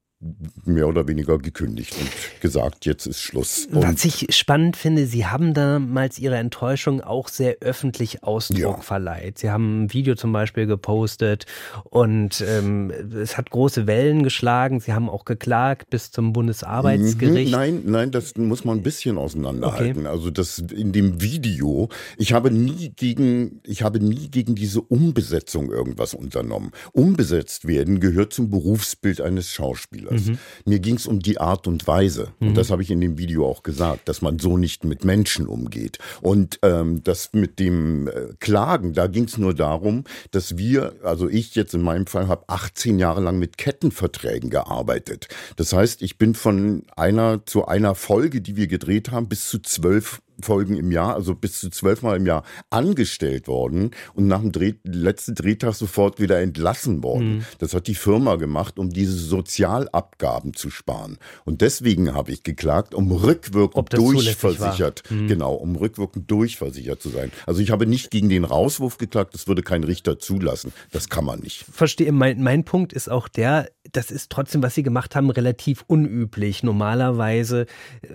mehr 0.67 0.87
oder 0.87 1.09
weniger 1.09 1.39
gekündigt 1.39 1.97
und 1.99 2.11
gesagt, 2.43 2.85
jetzt 2.85 3.07
ist 3.07 3.21
Schluss. 3.21 3.67
Und 3.73 3.83
Was 3.83 4.05
ich 4.05 4.27
spannend 4.37 4.77
finde, 4.77 5.07
Sie 5.07 5.25
haben 5.25 5.55
damals 5.55 6.19
Ihre 6.19 6.37
Enttäuschung 6.37 7.01
auch 7.01 7.29
sehr 7.29 7.57
öffentlich 7.61 8.23
Ausdruck 8.23 8.59
ja. 8.61 8.81
verleiht. 8.81 9.39
Sie 9.39 9.51
haben 9.51 9.85
ein 9.85 9.93
Video 9.95 10.15
zum 10.17 10.33
Beispiel 10.33 10.67
gepostet 10.67 11.47
und 11.85 12.45
ähm, 12.47 12.91
es 12.91 13.39
hat 13.39 13.51
große 13.51 13.87
Wellen 13.87 14.23
geschlagen. 14.23 14.81
Sie 14.81 14.93
haben 14.93 15.09
auch 15.09 15.25
geklagt 15.25 15.89
bis 15.89 16.11
zum 16.11 16.35
Bundesarbeitsgericht. 16.35 17.53
Mhm, 17.53 17.59
nein, 17.59 17.83
nein, 17.87 18.11
das 18.11 18.37
muss 18.37 18.65
man 18.65 18.79
ein 18.79 18.83
bisschen 18.83 19.17
auseinanderhalten. 19.17 20.03
Okay. 20.03 20.09
Also 20.15 20.31
das 20.31 20.59
in 20.59 20.93
dem 20.93 21.23
Video, 21.23 21.89
ich 22.19 22.35
habe 22.35 22.51
nie 22.51 22.91
gegen, 22.95 23.63
ich 23.65 23.83
habe 23.83 24.01
nie 24.01 24.29
gegen 24.29 24.55
diese 24.55 24.83
Umbesetzung 24.83 25.73
irgendwas 25.73 26.13
unternommen. 26.13 26.73
Umbesetzt 26.93 27.67
werden 27.67 28.01
gehört 28.01 28.35
zum 28.35 28.51
Berufsbild 28.51 29.23
eines 29.23 29.51
Schauspielers 29.51 30.10
das. 30.11 30.27
Mhm. 30.27 30.39
Mir 30.65 30.79
ging 30.81 30.97
es 30.97 31.07
um 31.07 31.21
die 31.21 31.39
Art 31.39 31.67
und 31.67 31.87
Weise. 31.87 32.29
Mhm. 32.39 32.49
Und 32.49 32.55
das 32.57 32.71
habe 32.71 32.83
ich 32.83 32.91
in 32.91 33.01
dem 33.01 33.19
Video 33.19 33.47
auch 33.47 33.63
gesagt, 33.63 34.09
dass 34.09 34.23
man 34.23 34.39
so 34.39 34.57
nicht 34.57 34.85
mit 34.85 35.05
Menschen 35.05 35.47
umgeht. 35.47 35.99
Und 36.21 36.59
ähm, 36.63 37.03
das 37.05 37.31
mit 37.33 37.59
dem 37.59 38.09
äh, 38.09 38.35
Klagen, 38.39 38.93
da 38.93 39.07
ging 39.07 39.25
es 39.25 39.39
nur 39.39 39.55
darum, 39.55 40.05
dass 40.31 40.57
wir, 40.57 40.95
also 41.03 41.29
ich 41.29 41.55
jetzt 41.55 41.75
in 41.75 41.83
meinem 41.83 42.07
Fall 42.07 42.29
habe 42.29 42.45
18 42.49 42.99
Jahre 42.99 43.21
lang 43.21 43.39
mit 43.39 43.59
Kettenverträgen 43.59 44.51
gearbeitet. 44.51 45.29
Das 45.57 45.73
heißt, 45.73 46.03
ich 46.03 46.19
bin 46.19 46.35
von 46.35 46.85
einer 46.97 47.45
zu 47.47 47.67
einer 47.67 47.95
Folge, 47.95 48.41
die 48.41 48.57
wir 48.57 48.67
gedreht 48.67 49.11
haben, 49.11 49.29
bis 49.29 49.49
zu 49.49 49.61
zwölf 49.61 50.21
Folgen 50.43 50.77
im 50.77 50.91
Jahr, 50.93 51.15
also 51.15 51.35
bis 51.35 51.61
zu 51.61 51.71
zwölfmal 51.71 52.17
im 52.17 52.27
Jahr 52.27 52.45
angestellt 52.71 53.49
worden 53.49 53.91
und 54.15 54.27
nach 54.27 54.41
dem 54.41 54.53
Dreh, 54.53 54.75
letzten 54.85 55.35
Drehtag 55.35 55.75
sofort 55.75 56.21
wieder 56.21 56.41
entlassen 56.41 57.03
worden. 57.03 57.37
Mhm. 57.37 57.45
Das 57.59 57.75
hat 57.75 57.87
die 57.87 57.95
Firma 57.95 58.37
gemacht, 58.37 58.79
um 58.79 58.91
diese 58.91 59.17
Sozialabgaben 59.17 60.55
zu 60.55 60.71
sparen. 60.71 61.19
Und 61.45 61.61
deswegen 61.61 62.15
habe 62.15 62.33
ich 62.33 62.43
geklagt, 62.43 62.95
um 62.95 63.11
rückwirkend 63.13 63.93
durchversichert, 63.93 65.03
mhm. 65.11 65.29
genau, 65.29 65.55
um 65.55 65.77
rückwirkend 65.77 66.31
durchversichert 66.31 67.01
zu 67.01 67.11
sein. 67.11 67.31
Also 67.47 67.61
ich 67.61 67.71
habe 67.71 67.87
nicht 67.87 68.11
gegen 68.11 68.29
den 68.29 68.45
Rauswurf 68.45 68.99
geklagt, 68.99 69.35
das 69.35 69.47
würde 69.47 69.63
kein 69.63 69.85
Richter 69.85 70.19
zulassen. 70.19 70.73
Das 70.93 71.09
kann 71.09 71.25
man 71.25 71.41
nicht. 71.41 71.65
Verstehe. 71.71 72.13
Mein, 72.13 72.43
mein 72.43 72.65
Punkt 72.65 72.93
ist 72.93 73.11
auch 73.11 73.29
der, 73.29 73.71
das 73.93 74.11
ist 74.11 74.31
trotzdem, 74.31 74.63
was 74.63 74.75
Sie 74.75 74.83
gemacht 74.83 75.17
haben, 75.17 75.31
relativ 75.31 75.85
unüblich. 75.87 76.63
Normalerweise 76.63 77.67
äh, 78.03 78.09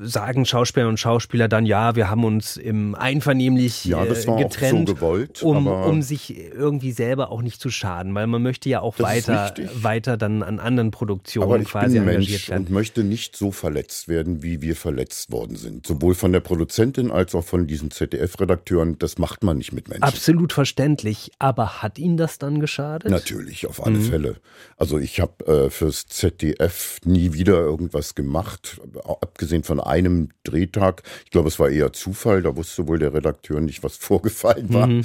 sagen 0.00 0.46
Schauspieler 0.46 0.88
und 0.88 0.98
Schauspieler 0.98 1.48
dann, 1.48 1.66
ja, 1.66 1.96
wir 1.96 2.10
haben 2.10 2.24
uns 2.24 2.56
im 2.56 2.94
einvernehmlich 2.94 3.84
ja, 3.84 4.04
das 4.04 4.26
war 4.26 4.38
getrennt, 4.38 4.88
so 4.88 4.94
gewollt, 4.94 5.42
um, 5.42 5.66
um 5.66 6.02
sich 6.02 6.38
irgendwie 6.38 6.92
selber 6.92 7.30
auch 7.30 7.42
nicht 7.42 7.60
zu 7.60 7.70
schaden, 7.70 8.14
weil 8.14 8.26
man 8.26 8.42
möchte 8.42 8.68
ja 8.68 8.80
auch 8.80 8.98
weiter, 8.98 9.54
weiter 9.74 10.16
dann 10.16 10.42
an 10.42 10.58
anderen 10.58 10.90
Produktionen 10.90 11.50
aber 11.50 11.60
ich 11.60 11.68
quasi 11.68 11.98
bin 11.98 12.04
Mensch 12.06 12.48
werden. 12.48 12.66
Und 12.66 12.70
möchte 12.70 13.04
nicht 13.04 13.36
so 13.36 13.52
verletzt 13.52 14.08
werden, 14.08 14.42
wie 14.42 14.62
wir 14.62 14.76
verletzt 14.76 15.30
worden 15.32 15.56
sind. 15.56 15.86
Sowohl 15.86 16.14
von 16.14 16.32
der 16.32 16.40
Produzentin 16.40 17.10
als 17.10 17.34
auch 17.34 17.44
von 17.44 17.66
diesen 17.66 17.90
ZDF-Redakteuren. 17.90 18.98
Das 18.98 19.18
macht 19.18 19.42
man 19.42 19.58
nicht 19.58 19.72
mit 19.72 19.88
Menschen. 19.88 20.02
Absolut 20.02 20.52
verständlich. 20.52 21.30
Aber 21.38 21.82
hat 21.82 21.98
Ihnen 21.98 22.16
das 22.16 22.38
dann 22.38 22.60
geschadet? 22.60 23.10
Natürlich, 23.10 23.66
auf 23.66 23.84
alle 23.84 23.98
mhm. 23.98 24.02
Fälle. 24.02 24.36
Also 24.76 24.98
ich 24.98 25.09
ich 25.10 25.20
habe 25.20 25.44
äh, 25.46 25.70
fürs 25.70 26.06
ZDF 26.06 26.98
nie 27.04 27.32
wieder 27.32 27.58
irgendwas 27.58 28.14
gemacht, 28.14 28.80
abgesehen 29.04 29.64
von 29.64 29.80
einem 29.80 30.28
Drehtag. 30.44 31.02
Ich 31.24 31.32
glaube, 31.32 31.48
es 31.48 31.58
war 31.58 31.68
eher 31.68 31.92
Zufall, 31.92 32.42
da 32.42 32.54
wusste 32.54 32.86
wohl 32.86 33.00
der 33.00 33.12
Redakteur 33.12 33.60
nicht, 33.60 33.82
was 33.82 33.96
vorgefallen 33.96 34.72
war. 34.72 34.86
Mhm. 34.86 35.02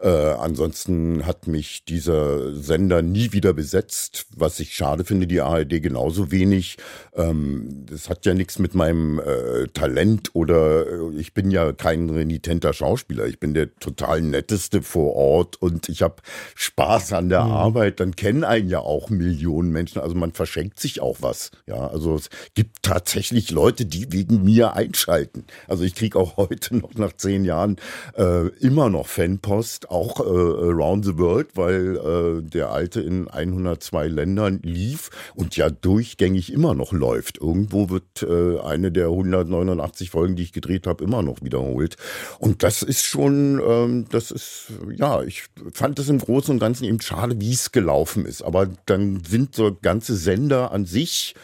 Äh, 0.00 0.08
ansonsten 0.08 1.26
hat 1.26 1.48
mich 1.48 1.84
dieser 1.84 2.54
Sender 2.54 3.02
nie 3.02 3.32
wieder 3.32 3.52
besetzt, 3.52 4.26
was 4.36 4.60
ich 4.60 4.74
schade 4.74 5.04
finde, 5.04 5.26
die 5.26 5.40
ARD 5.40 5.82
genauso 5.82 6.30
wenig. 6.30 6.76
Ähm, 7.16 7.84
das 7.90 8.08
hat 8.08 8.26
ja 8.26 8.34
nichts 8.34 8.60
mit 8.60 8.76
meinem 8.76 9.18
äh, 9.18 9.66
Talent 9.74 10.30
oder 10.34 10.86
äh, 10.86 11.16
ich 11.18 11.34
bin 11.34 11.50
ja 11.50 11.72
kein 11.72 12.10
renitenter 12.10 12.72
Schauspieler. 12.72 13.26
Ich 13.26 13.40
bin 13.40 13.54
der 13.54 13.74
total 13.76 14.20
netteste 14.20 14.82
vor 14.82 15.16
Ort 15.16 15.60
und 15.60 15.88
ich 15.88 16.02
habe 16.02 16.16
Spaß 16.54 17.12
an 17.14 17.28
der 17.28 17.42
mhm. 17.42 17.50
Arbeit. 17.50 17.98
Dann 17.98 18.14
kennen 18.14 18.44
einen 18.44 18.68
ja 18.68 18.78
auch 18.78 19.10
Millionen 19.10 19.47
Menschen. 19.56 20.00
Also 20.00 20.14
man 20.14 20.32
verschenkt 20.32 20.80
sich 20.80 21.00
auch 21.00 21.18
was. 21.20 21.50
Ja, 21.66 21.88
also 21.88 22.14
es 22.16 22.30
gibt 22.54 22.82
tatsächlich 22.82 23.50
Leute, 23.50 23.84
die 23.86 24.12
wegen 24.12 24.44
mir 24.44 24.74
einschalten. 24.74 25.44
Also 25.66 25.84
ich 25.84 25.94
kriege 25.94 26.18
auch 26.18 26.36
heute 26.36 26.76
noch 26.76 26.94
nach 26.94 27.12
zehn 27.12 27.44
Jahren 27.44 27.76
äh, 28.16 28.48
immer 28.58 28.90
noch 28.90 29.06
Fanpost, 29.06 29.90
auch 29.90 30.20
äh, 30.20 30.22
around 30.24 31.04
the 31.04 31.18
world, 31.18 31.48
weil 31.54 31.96
äh, 31.96 32.42
der 32.42 32.70
alte 32.70 33.00
in 33.00 33.28
102 33.28 34.08
Ländern 34.08 34.60
lief 34.62 35.10
und 35.34 35.56
ja 35.56 35.70
durchgängig 35.70 36.52
immer 36.52 36.74
noch 36.74 36.92
läuft. 36.92 37.38
Irgendwo 37.38 37.90
wird 37.90 38.22
äh, 38.22 38.60
eine 38.60 38.92
der 38.92 39.06
189 39.06 40.10
Folgen, 40.10 40.36
die 40.36 40.42
ich 40.42 40.52
gedreht 40.52 40.86
habe, 40.86 41.04
immer 41.04 41.22
noch 41.22 41.42
wiederholt. 41.42 41.96
Und 42.38 42.62
das 42.62 42.82
ist 42.82 43.04
schon, 43.04 43.60
ähm, 43.66 44.06
das 44.10 44.30
ist, 44.30 44.72
ja, 44.96 45.22
ich 45.22 45.44
fand 45.72 45.98
das 45.98 46.08
im 46.08 46.18
Großen 46.18 46.52
und 46.52 46.58
Ganzen 46.58 46.84
eben 46.84 47.00
schade, 47.00 47.40
wie 47.40 47.52
es 47.52 47.72
gelaufen 47.72 48.26
ist. 48.26 48.42
Aber 48.42 48.68
dann 48.86 49.20
sind 49.38 49.54
so 49.54 49.76
ganze 49.80 50.16
Sender 50.16 50.72
an 50.72 50.84
sich 50.84 51.34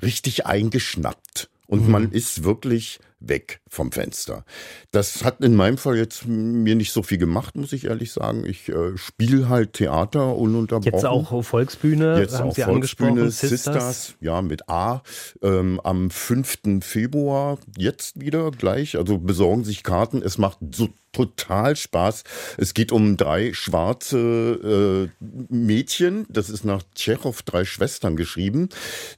richtig 0.00 0.46
eingeschnappt. 0.46 1.50
Und 1.66 1.86
mhm. 1.86 1.90
man 1.90 2.12
ist 2.12 2.44
wirklich 2.44 2.98
weg 3.28 3.60
vom 3.68 3.92
Fenster. 3.92 4.44
Das 4.90 5.24
hat 5.24 5.40
in 5.40 5.54
meinem 5.54 5.78
Fall 5.78 5.96
jetzt 5.96 6.26
mir 6.26 6.74
nicht 6.74 6.92
so 6.92 7.02
viel 7.02 7.18
gemacht, 7.18 7.56
muss 7.56 7.72
ich 7.72 7.86
ehrlich 7.86 8.12
sagen. 8.12 8.44
Ich 8.46 8.68
äh, 8.68 8.96
spiele 8.96 9.48
halt 9.48 9.74
Theater 9.74 10.36
ununterbrochen. 10.36 10.92
Jetzt 10.92 11.06
auch 11.06 11.42
Volksbühne, 11.44 12.18
jetzt 12.18 12.38
haben 12.38 12.50
auch 12.50 12.54
Sie 12.54 12.62
Volksbühne, 12.62 13.30
Sisters. 13.30 13.50
Sisters, 13.50 14.14
ja, 14.20 14.42
mit 14.42 14.68
A. 14.68 15.02
Ähm, 15.42 15.80
am 15.82 16.10
5. 16.10 16.80
Februar, 16.80 17.58
jetzt 17.76 18.20
wieder 18.20 18.50
gleich. 18.50 18.96
Also 18.96 19.18
besorgen 19.18 19.64
sich 19.64 19.82
Karten. 19.82 20.22
Es 20.22 20.38
macht 20.38 20.58
so 20.74 20.88
total 21.12 21.76
Spaß. 21.76 22.24
Es 22.56 22.74
geht 22.74 22.90
um 22.90 23.16
drei 23.16 23.52
schwarze 23.52 25.10
äh, 25.20 25.24
Mädchen. 25.48 26.26
Das 26.28 26.50
ist 26.50 26.64
nach 26.64 26.82
Tschechow 26.94 27.40
drei 27.42 27.64
Schwestern 27.64 28.16
geschrieben. 28.16 28.70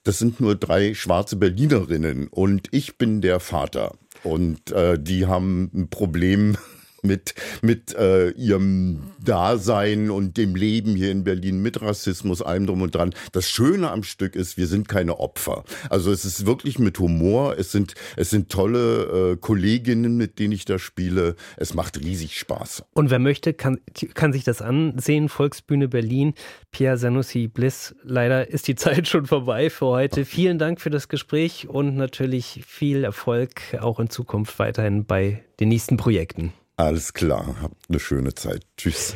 Das 0.03 0.19
sind 0.19 0.41
nur 0.41 0.57
drei 0.57 0.95
schwarze 0.95 1.37
Berlinerinnen 1.37 2.29
und 2.29 2.69
ich 2.73 2.99
bin 2.99 3.21
der 3.21 3.41
Vater. 3.41 3.94
Und 4.25 4.73
äh, 4.73 4.99
die 4.99 5.27
haben 5.27 5.71
ein 5.75 5.89
Problem 5.89 6.57
mit, 7.05 7.35
mit 7.63 7.95
äh, 7.95 8.31
ihrem 8.31 9.03
Dasein 9.23 10.11
und 10.11 10.37
dem 10.37 10.55
Leben 10.55 10.97
hier 10.97 11.11
in 11.11 11.25
Berlin, 11.25 11.63
mit 11.63 11.81
Rassismus, 11.81 12.43
allem 12.43 12.67
drum 12.67 12.83
und 12.83 12.95
dran. 12.95 13.15
Das 13.33 13.51
Schöne 13.51 13.91
am 13.91 14.03
Stück 14.03 14.37
ist, 14.37 14.57
wir 14.57 14.67
sind 14.67 14.89
keine 14.89 15.19
Opfer. 15.19 15.65
Also 15.91 16.11
es 16.13 16.25
ist 16.25 16.47
wirklich 16.47 16.79
mit 16.79 16.99
Humor, 16.99 17.57
es 17.59 17.73
sind, 17.73 17.95
es 18.17 18.31
sind 18.31 18.51
tolle 18.51 19.33
äh, 19.33 19.37
Kolleginnen, 19.37 20.17
mit 20.17 20.39
denen 20.39 20.53
ich 20.53 20.65
da 20.65 20.79
spiele. 20.79 21.37
Es 21.57 21.75
macht 21.75 21.99
riesig 22.01 22.39
Spaß. 22.39 22.85
Und 22.95 23.11
wer 23.11 23.19
möchte, 23.19 23.55
kann, 23.55 23.79
kann 24.15 24.33
sich 24.33 24.45
das 24.45 24.63
ansehen. 24.63 25.29
Volksbühne 25.29 25.89
Berlin, 25.89 26.35
Pierre 26.71 26.99
Sanussi 26.99 27.49
Bliss. 27.49 27.95
Leider 28.03 28.49
ist 28.49 28.69
die 28.69 28.75
Zeit 28.85 29.09
schon 29.09 29.27
vorbei 29.27 29.71
für 29.71 29.87
heute. 29.87 30.25
Vielen 30.25 30.59
Dank 30.59 30.81
für 30.81 30.91
das 30.91 31.09
Gespräch 31.09 31.69
und 31.69 31.97
natürlich 31.97 32.63
viel 32.67 33.05
Erfolg 33.05 33.61
auch 33.81 34.01
in 34.01 34.11
Zukunft 34.11 34.59
weiterhin 34.59 35.05
bei 35.05 35.45
den 35.61 35.69
nächsten 35.69 35.97
Projekten. 35.97 36.53
Alles 36.77 37.13
klar, 37.13 37.57
habt 37.63 37.89
eine 37.89 38.01
schöne 38.01 38.35
Zeit. 38.35 38.67
Tschüss. 38.77 39.15